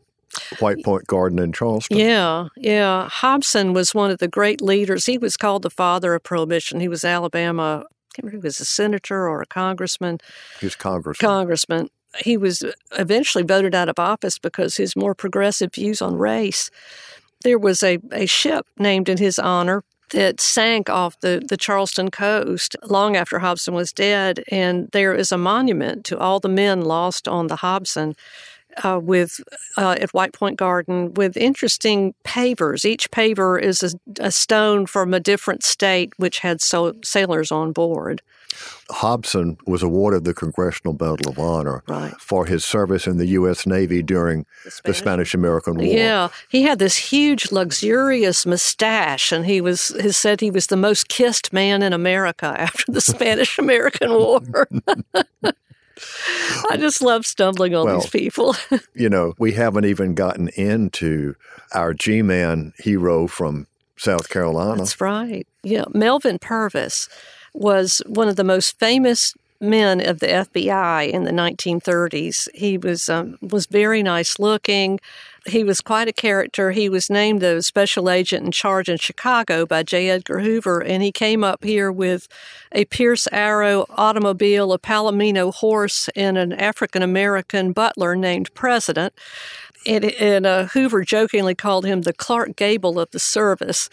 White 0.58 0.82
Point 0.84 1.06
Garden 1.06 1.38
in 1.38 1.52
Charleston. 1.52 1.96
Yeah, 1.96 2.48
yeah. 2.56 3.08
Hobson 3.08 3.72
was 3.72 3.94
one 3.94 4.10
of 4.10 4.18
the 4.18 4.28
great 4.28 4.60
leaders. 4.60 5.06
He 5.06 5.18
was 5.18 5.36
called 5.36 5.62
the 5.62 5.70
father 5.70 6.14
of 6.14 6.22
prohibition. 6.22 6.80
He 6.80 6.88
was 6.88 7.04
Alabama. 7.04 7.84
I 7.84 8.14
can't 8.14 8.24
remember 8.24 8.36
if 8.38 8.42
he 8.42 8.46
was 8.46 8.60
a 8.60 8.64
senator 8.64 9.28
or 9.28 9.42
a 9.42 9.46
congressman. 9.46 10.18
He 10.60 10.66
was 10.66 10.76
congressman. 10.76 11.28
Congressman. 11.28 11.88
He 12.20 12.36
was 12.36 12.64
eventually 12.98 13.44
voted 13.44 13.74
out 13.74 13.88
of 13.88 13.98
office 13.98 14.38
because 14.38 14.76
his 14.76 14.96
more 14.96 15.14
progressive 15.14 15.74
views 15.74 16.00
on 16.00 16.16
race. 16.16 16.70
There 17.42 17.58
was 17.58 17.82
a, 17.82 17.98
a 18.12 18.26
ship 18.26 18.66
named 18.78 19.08
in 19.08 19.18
his 19.18 19.38
honor 19.38 19.84
that 20.10 20.40
sank 20.40 20.88
off 20.88 21.18
the, 21.20 21.44
the 21.46 21.56
Charleston 21.56 22.10
coast 22.10 22.76
long 22.84 23.16
after 23.16 23.40
Hobson 23.40 23.74
was 23.74 23.92
dead. 23.92 24.44
And 24.50 24.88
there 24.92 25.14
is 25.14 25.32
a 25.32 25.38
monument 25.38 26.04
to 26.06 26.18
all 26.18 26.40
the 26.40 26.48
men 26.48 26.82
lost 26.82 27.26
on 27.26 27.48
the 27.48 27.56
Hobson 27.56 28.14
uh, 28.82 29.00
with 29.02 29.40
uh, 29.76 29.96
at 30.00 30.12
White 30.12 30.32
Point 30.32 30.56
Garden 30.56 31.14
with 31.14 31.36
interesting 31.36 32.14
pavers. 32.24 32.84
Each 32.84 33.10
paver 33.10 33.60
is 33.60 33.82
a, 33.82 33.90
a 34.20 34.30
stone 34.30 34.86
from 34.86 35.14
a 35.14 35.20
different 35.20 35.64
state, 35.64 36.12
which 36.16 36.40
had 36.40 36.60
so, 36.60 36.94
sailors 37.02 37.50
on 37.50 37.72
board. 37.72 38.22
Hobson 38.90 39.58
was 39.66 39.82
awarded 39.82 40.24
the 40.24 40.34
Congressional 40.34 40.92
Medal 40.92 41.30
of 41.30 41.38
Honor 41.38 41.82
right. 41.88 42.14
for 42.20 42.46
his 42.46 42.64
service 42.64 43.06
in 43.06 43.18
the 43.18 43.26
U.S. 43.26 43.66
Navy 43.66 44.02
during 44.02 44.46
the 44.84 44.94
Spanish 44.94 45.34
American 45.34 45.74
War. 45.74 45.84
Yeah, 45.84 46.28
he 46.48 46.62
had 46.62 46.78
this 46.78 46.96
huge, 46.96 47.50
luxurious 47.50 48.46
mustache, 48.46 49.32
and 49.32 49.44
he 49.44 49.60
was 49.60 49.88
he 50.00 50.12
said 50.12 50.40
he 50.40 50.50
was 50.50 50.68
the 50.68 50.76
most 50.76 51.08
kissed 51.08 51.52
man 51.52 51.82
in 51.82 51.92
America 51.92 52.46
after 52.58 52.84
the 52.88 53.00
Spanish 53.00 53.58
American 53.58 54.10
War. 54.10 54.68
I 56.70 56.76
just 56.76 57.00
love 57.02 57.26
stumbling 57.26 57.74
on 57.74 57.86
Well, 57.86 58.00
these 58.00 58.10
people. 58.10 58.54
You 58.94 59.08
know, 59.08 59.34
we 59.38 59.52
haven't 59.52 59.84
even 59.84 60.14
gotten 60.14 60.48
into 60.48 61.34
our 61.72 61.92
G 61.92 62.22
Man 62.22 62.72
hero 62.78 63.26
from 63.26 63.66
South 63.96 64.28
Carolina. 64.28 64.78
That's 64.78 65.00
right. 65.00 65.46
Yeah, 65.62 65.84
Melvin 65.92 66.38
Purvis 66.38 67.08
was 67.52 68.02
one 68.06 68.28
of 68.28 68.36
the 68.36 68.44
most 68.44 68.78
famous 68.78 69.34
men 69.60 70.06
of 70.06 70.20
the 70.20 70.26
FBI 70.26 71.10
in 71.10 71.24
the 71.24 71.30
1930s. 71.30 72.48
He 72.54 72.78
was 72.78 73.08
um, 73.08 73.38
was 73.40 73.66
very 73.66 74.02
nice 74.02 74.38
looking. 74.38 75.00
He 75.46 75.62
was 75.62 75.80
quite 75.80 76.08
a 76.08 76.12
character. 76.12 76.72
He 76.72 76.88
was 76.88 77.08
named 77.08 77.40
the 77.40 77.62
special 77.62 78.10
agent 78.10 78.44
in 78.44 78.52
charge 78.52 78.88
in 78.88 78.96
Chicago 78.96 79.64
by 79.64 79.82
J. 79.82 80.10
Edgar 80.10 80.40
Hoover, 80.40 80.82
and 80.82 81.02
he 81.02 81.12
came 81.12 81.44
up 81.44 81.62
here 81.62 81.92
with 81.92 82.26
a 82.72 82.84
Pierce 82.86 83.28
Arrow 83.30 83.86
automobile, 83.90 84.72
a 84.72 84.78
Palomino 84.78 85.54
horse, 85.54 86.08
and 86.16 86.36
an 86.36 86.52
African 86.52 87.02
American 87.02 87.72
butler 87.72 88.16
named 88.16 88.52
President. 88.54 89.14
And, 89.86 90.04
and 90.04 90.46
uh, 90.46 90.64
Hoover 90.66 91.04
jokingly 91.04 91.54
called 91.54 91.86
him 91.86 92.02
the 92.02 92.12
Clark 92.12 92.56
Gable 92.56 92.98
of 92.98 93.10
the 93.12 93.20
service. 93.20 93.88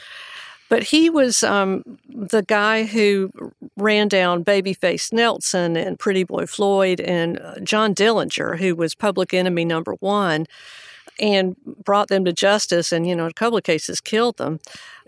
But 0.70 0.86
he 0.86 1.08
was 1.08 1.44
um, 1.44 1.84
the 2.10 2.42
guy 2.42 2.86
who 2.86 3.32
ran 3.78 4.08
down 4.08 4.44
Babyface 4.44 5.14
Nelson 5.14 5.78
and 5.78 6.00
Pretty 6.00 6.24
Boy 6.24 6.48
Floyd 6.48 7.00
and 7.00 7.38
uh, 7.40 7.60
John 7.60 7.94
Dillinger, 7.94 8.58
who 8.58 8.76
was 8.76 8.96
public 8.96 9.36
enemy 9.36 9.66
number 9.66 9.94
one, 10.00 10.48
and 11.20 11.56
brought 11.66 12.08
them 12.08 12.26
to 12.26 12.34
justice 12.34 12.92
and, 12.92 13.08
you 13.08 13.16
know, 13.16 13.26
in 13.26 13.32
a 13.32 13.34
couple 13.34 13.58
of 13.58 13.64
cases 13.64 14.02
killed 14.02 14.38
them. 14.38 14.60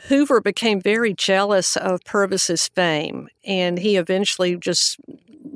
Hoover 0.08 0.42
became 0.42 0.82
very 0.82 1.14
jealous 1.14 1.76
of 1.76 2.04
Purvis's 2.04 2.68
fame, 2.68 3.30
and 3.46 3.80
he 3.80 3.96
eventually 3.96 4.56
just 4.58 5.00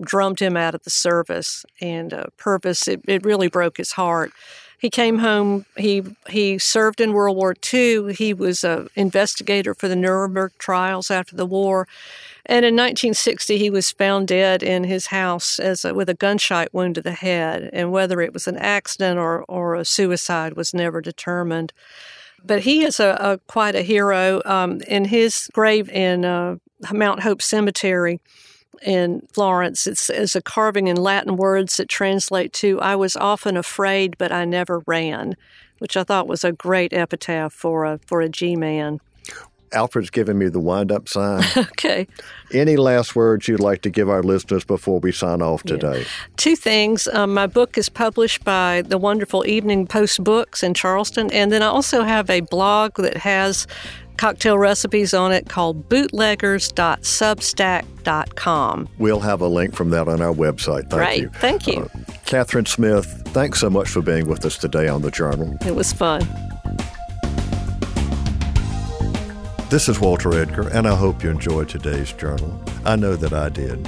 drummed 0.01 0.39
him 0.39 0.55
out 0.55 0.75
of 0.75 0.83
the 0.83 0.89
service. 0.89 1.65
And 1.81 2.13
uh, 2.13 2.25
Purvis, 2.37 2.87
it, 2.87 3.01
it 3.07 3.25
really 3.25 3.47
broke 3.47 3.77
his 3.77 3.93
heart. 3.93 4.31
He 4.79 4.89
came 4.89 5.17
home. 5.17 5.65
He 5.75 6.03
he 6.29 6.57
served 6.57 7.01
in 7.01 7.11
World 7.11 7.35
War 7.35 7.53
II. 7.73 8.13
He 8.13 8.33
was 8.33 8.63
an 8.63 8.87
investigator 8.95 9.73
for 9.73 9.89
the 9.89 9.95
Nuremberg 9.95 10.53
trials 10.57 11.11
after 11.11 11.35
the 11.35 11.45
war, 11.45 11.85
and 12.49 12.65
in 12.65 12.73
1960 12.73 13.59
he 13.59 13.69
was 13.69 13.91
found 13.91 14.27
dead 14.27 14.63
in 14.63 14.83
his 14.83 15.05
house 15.05 15.59
as 15.59 15.85
a, 15.85 15.93
with 15.93 16.09
a 16.09 16.15
gunshot 16.15 16.69
wound 16.73 16.95
to 16.95 17.01
the 17.01 17.11
head. 17.11 17.69
And 17.71 17.91
whether 17.91 18.21
it 18.21 18.33
was 18.33 18.47
an 18.47 18.57
accident 18.57 19.19
or 19.19 19.45
or 19.47 19.75
a 19.75 19.85
suicide 19.85 20.53
was 20.53 20.73
never 20.73 20.99
determined. 20.99 21.71
But 22.43 22.61
he 22.61 22.81
is 22.81 22.99
a, 22.99 23.17
a 23.19 23.37
quite 23.45 23.75
a 23.75 23.83
hero. 23.83 24.41
Um, 24.45 24.81
in 24.87 25.05
his 25.05 25.47
grave 25.53 25.89
in 25.89 26.25
uh, 26.25 26.55
Mount 26.91 27.21
Hope 27.21 27.43
Cemetery 27.43 28.19
in 28.81 29.27
Florence. 29.31 29.85
It's, 29.85 30.09
it's 30.09 30.35
a 30.35 30.41
carving 30.41 30.87
in 30.87 30.97
Latin 30.97 31.35
words 31.35 31.77
that 31.77 31.87
translate 31.87 32.51
to 32.53 32.81
"I 32.81 32.95
was 32.95 33.15
often 33.15 33.57
afraid, 33.57 34.17
but 34.17 34.31
I 34.31 34.45
never 34.45 34.81
ran," 34.87 35.35
which 35.77 35.95
I 35.95 36.03
thought 36.03 36.27
was 36.27 36.43
a 36.43 36.51
great 36.51 36.93
epitaph 36.93 37.53
for 37.53 37.85
a 37.85 37.99
for 38.07 38.21
a 38.21 38.29
G 38.29 38.55
man. 38.55 39.01
Alfred's 39.71 40.09
giving 40.09 40.37
me 40.37 40.49
the 40.49 40.59
wind 40.59 40.91
up 40.91 41.07
sign. 41.09 41.43
Okay, 41.57 42.07
Any 42.53 42.77
last 42.77 43.15
words 43.15 43.47
you'd 43.47 43.59
like 43.59 43.81
to 43.83 43.89
give 43.89 44.09
our 44.09 44.23
listeners 44.23 44.63
before 44.65 44.99
we 44.99 45.11
sign 45.11 45.41
off 45.41 45.63
today? 45.63 46.05
two 46.37 46.55
things. 46.55 47.07
Um, 47.09 47.33
my 47.33 47.47
book 47.47 47.77
is 47.77 47.89
published 47.89 48.43
by 48.43 48.81
the 48.83 48.97
wonderful 48.97 49.45
Evening 49.47 49.87
Post 49.87 50.23
Books 50.23 50.63
in 50.63 50.73
Charleston, 50.73 51.31
and 51.31 51.51
then 51.51 51.61
I 51.63 51.67
also 51.67 52.03
have 52.03 52.29
a 52.29 52.41
blog 52.41 52.95
that 52.97 53.17
has 53.17 53.67
cocktail 54.17 54.57
recipes 54.57 55.13
on 55.13 55.31
it 55.31 55.47
called 55.47 55.87
bootleggers.substack.com. 55.89 58.89
We'll 58.97 59.19
have 59.19 59.41
a 59.41 59.47
link 59.47 59.75
from 59.75 59.89
that 59.91 60.07
on 60.07 60.21
our 60.21 60.33
website. 60.33 60.89
Thank 60.89 60.93
Right. 61.01 61.21
you. 61.21 61.29
Thank 61.35 61.67
you. 61.67 61.81
Uh, 61.83 61.87
Kathryn 62.25 62.67
Smith, 62.67 63.05
thanks 63.27 63.59
so 63.61 63.69
much 63.69 63.89
for 63.89 64.01
being 64.01 64.27
with 64.27 64.45
us 64.45 64.57
today 64.57 64.87
on 64.87 65.01
the 65.01 65.11
Journal. 65.11 65.57
It 65.65 65.75
was 65.75 65.93
fun. 65.93 66.27
This 69.69 69.87
is 69.87 69.99
Walter 69.99 70.33
Edgar, 70.33 70.67
and 70.69 70.87
I 70.87 70.95
hope 70.95 71.23
you 71.23 71.29
enjoyed 71.29 71.69
today's 71.69 72.11
journal. 72.11 72.59
I 72.85 72.95
know 72.95 73.15
that 73.15 73.33
I 73.33 73.49
did. 73.49 73.87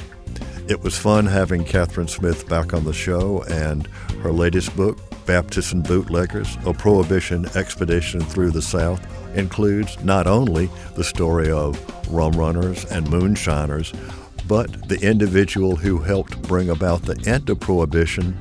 It 0.70 0.80
was 0.84 0.96
fun 0.96 1.26
having 1.26 1.66
Kathryn 1.66 2.08
Smith 2.08 2.48
back 2.48 2.76
on 2.76 2.84
the 2.84 2.94
show, 2.94 3.42
and 3.50 3.88
her 4.22 4.32
latest 4.32 4.76
book, 4.76 5.00
Baptists 5.26 5.72
and 5.72 5.84
Bootleggers 5.84 6.56
A 6.68 6.74
Prohibition 6.76 7.48
Expedition 7.56 8.22
Through 8.22 8.52
the 8.52 8.62
South, 8.62 9.04
includes 9.36 9.98
not 10.04 10.28
only 10.28 10.70
the 10.94 11.04
story 11.04 11.50
of 11.50 11.76
rum 12.14 12.34
runners 12.34 12.86
and 12.86 13.10
moonshiners, 13.10 13.92
but 14.48 14.88
the 14.88 15.00
individual 15.02 15.76
who 15.76 15.98
helped 15.98 16.40
bring 16.44 16.70
about 16.70 17.02
the 17.02 17.20
end 17.28 17.50
of 17.50 17.60
Prohibition 17.60 18.38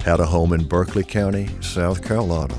had 0.00 0.20
a 0.20 0.26
home 0.26 0.54
in 0.54 0.66
Berkeley 0.66 1.04
County, 1.04 1.50
South 1.60 2.02
Carolina. 2.02 2.56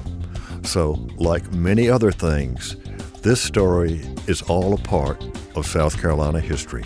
So, 0.61 0.91
like 1.17 1.51
many 1.51 1.89
other 1.89 2.11
things, 2.11 2.75
this 3.23 3.41
story 3.41 4.01
is 4.27 4.41
all 4.43 4.73
a 4.73 4.77
part 4.77 5.23
of 5.55 5.65
South 5.65 5.99
Carolina 5.99 6.41
history. 6.41 6.83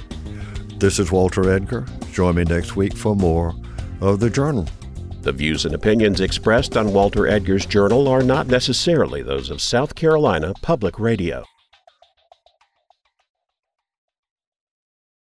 This 0.75 0.99
is 0.99 1.11
Walter 1.11 1.49
Edgar. 1.51 1.87
Join 2.13 2.35
me 2.35 2.43
next 2.43 2.75
week 2.75 2.95
for 2.95 3.15
more 3.15 3.55
of 4.01 4.19
The 4.19 4.29
Journal. 4.29 4.67
The 5.23 5.31
views 5.31 5.65
and 5.65 5.73
opinions 5.73 6.21
expressed 6.21 6.77
on 6.77 6.93
Walter 6.93 7.27
Edgar's 7.27 7.65
journal 7.65 8.07
are 8.07 8.21
not 8.21 8.45
necessarily 8.45 9.23
those 9.23 9.49
of 9.49 9.61
South 9.61 9.95
Carolina 9.95 10.53
Public 10.61 10.99
Radio. 10.99 11.43